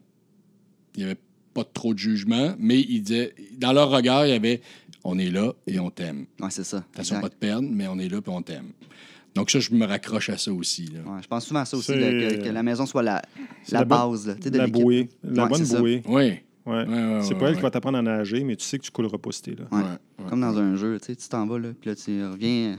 [0.97, 1.21] il n'y avait
[1.55, 4.61] pas trop de jugement, mais ils disaient, dans leur regard, il y avait
[5.05, 6.27] on est là et on t'aime.
[6.41, 6.85] Ouais, c'est ça.
[6.93, 7.21] Façon exact.
[7.23, 8.73] pas de perdre, mais on est là et on t'aime.
[9.35, 10.87] Donc ça, je me raccroche à ça aussi.
[10.87, 11.01] là.
[11.07, 13.23] Ouais, je pense souvent à ça aussi, là, que, que la maison soit la,
[13.71, 15.09] la, base là, de La bouée.
[15.23, 15.79] La Ouais, bonne c'est ça.
[15.79, 16.03] bouée.
[16.07, 16.13] Oui.
[16.13, 16.43] Ouais.
[16.67, 17.63] Ouais, ouais, c'est ouais, pas elle qui ouais.
[17.63, 19.53] va t'apprendre à nager, mais tu sais que tu couleras pas là.
[19.73, 19.79] Ouais.
[19.79, 19.85] Ouais,
[20.19, 20.25] ouais.
[20.29, 22.79] Comme dans un jeu, tu sais, tu t'en vas, là, puis là, tu reviens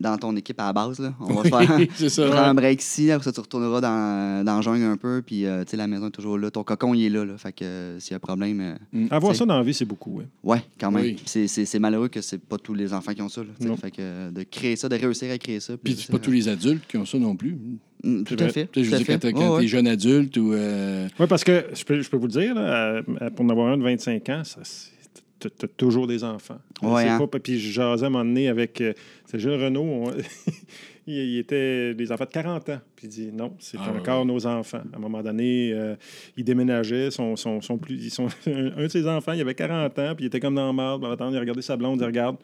[0.00, 1.14] dans ton équipe à la base, là.
[1.20, 1.48] On va Oui,
[1.88, 2.46] faire ça.
[2.48, 5.64] un break ici, après ça, tu retourneras dans, dans le jungle un peu, puis, euh,
[5.64, 6.50] tu sais, la maison est toujours là.
[6.50, 7.36] Ton cocon, il est là, là.
[7.38, 9.06] Fait que euh, s'il y a un problème, euh, Mm.
[9.10, 9.40] Avoir T'sais.
[9.40, 10.18] ça dans la vie, c'est beaucoup.
[10.18, 10.24] Ouais.
[10.44, 11.02] ouais, quand même.
[11.04, 11.16] Oui.
[11.26, 13.76] C'est, malheureux que c'est pas tous les enfants qui ont ça, là.
[13.76, 15.74] Fait que euh, de créer ça, de réussir à créer ça.
[15.76, 17.56] Puis c'est pas tous les adultes qui ont ça non plus.
[18.04, 18.68] Mm, Tout à fait.
[18.74, 19.66] Je veux dire, quand t'es quand Ouais, t'es ouais.
[19.66, 20.52] jeune adulte ou.
[20.52, 23.02] euh, Oui, parce que je peux, je peux vous le dire, là, euh,
[23.34, 24.90] pour en avoir un de 25 ans, ça, c'est-
[25.38, 26.58] t'as- t'as toujours des enfants.
[26.82, 27.26] Ouais, C'est hein.
[27.26, 28.92] pas- puis je jasais à un moment donné avec euh,
[29.24, 29.82] c'est Gilles Renault.
[29.82, 30.10] on-
[31.06, 32.80] il, il était des enfants de 40 ans.
[32.96, 34.24] Puis il dit non, c'est Ah, encore ouais.
[34.32, 34.82] nos enfants.
[34.92, 35.94] À un moment donné, euh,
[36.36, 37.10] il déménageait.
[37.10, 40.24] Son, son, son plus, ils sont, un de ses enfants, il avait 40 ans, puis
[40.24, 41.02] il était comme dans le marde.
[41.04, 42.36] Il regardait sa blonde, il dit regarde,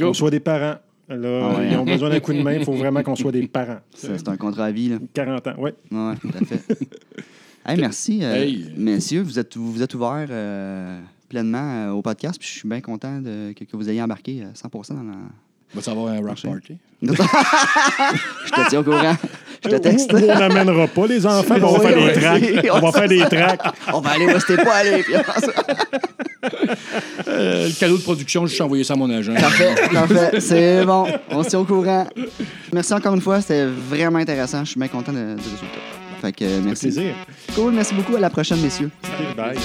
[0.00, 0.78] qu'on soit des parents.
[1.10, 1.80] Là, Ah ouais, ils hein.
[1.80, 2.52] ont besoin d'un coup de main.
[2.52, 3.80] Il faut vraiment qu'on soit des parents.
[3.94, 4.98] C'est un contrat à vie, là.
[5.14, 5.70] 40 ans, oui.
[5.90, 6.78] Ouais, tout à fait.
[7.64, 8.70] hey, merci, euh, Hey.
[8.76, 9.22] messieurs.
[9.22, 12.38] Vous êtes, vous vous êtes ouverts euh, pleinement euh, au podcast.
[12.38, 15.16] Puis je suis bien content de, que, que vous ayez embarqué euh, 100% dans la.
[15.74, 16.78] Va-tu avoir un rock party?
[17.02, 19.16] je te tiens au courant.
[19.62, 20.10] Je te texte.
[20.14, 22.70] On n'amènera pas les enfants, on va faire des tracks.
[22.72, 23.60] On va faire des tracks.
[23.92, 25.02] On va aller où c'était pas aller.
[25.02, 25.14] Puis
[27.28, 29.34] Euh, le cadeau de production, je suis envoyé ça à mon agent.
[29.34, 30.40] Parfait, parfait.
[30.40, 31.06] C'est bon.
[31.30, 32.06] On se tient au courant.
[32.72, 33.40] Merci encore une fois.
[33.42, 34.64] C'était vraiment intéressant.
[34.64, 35.80] Je suis bien content de- du résultat.
[36.22, 36.86] Fait que euh, merci.
[36.86, 37.14] plaisir.
[37.54, 37.72] Cool.
[37.74, 38.16] Merci beaucoup.
[38.16, 38.90] À la prochaine, messieurs.
[39.36, 39.58] Bye.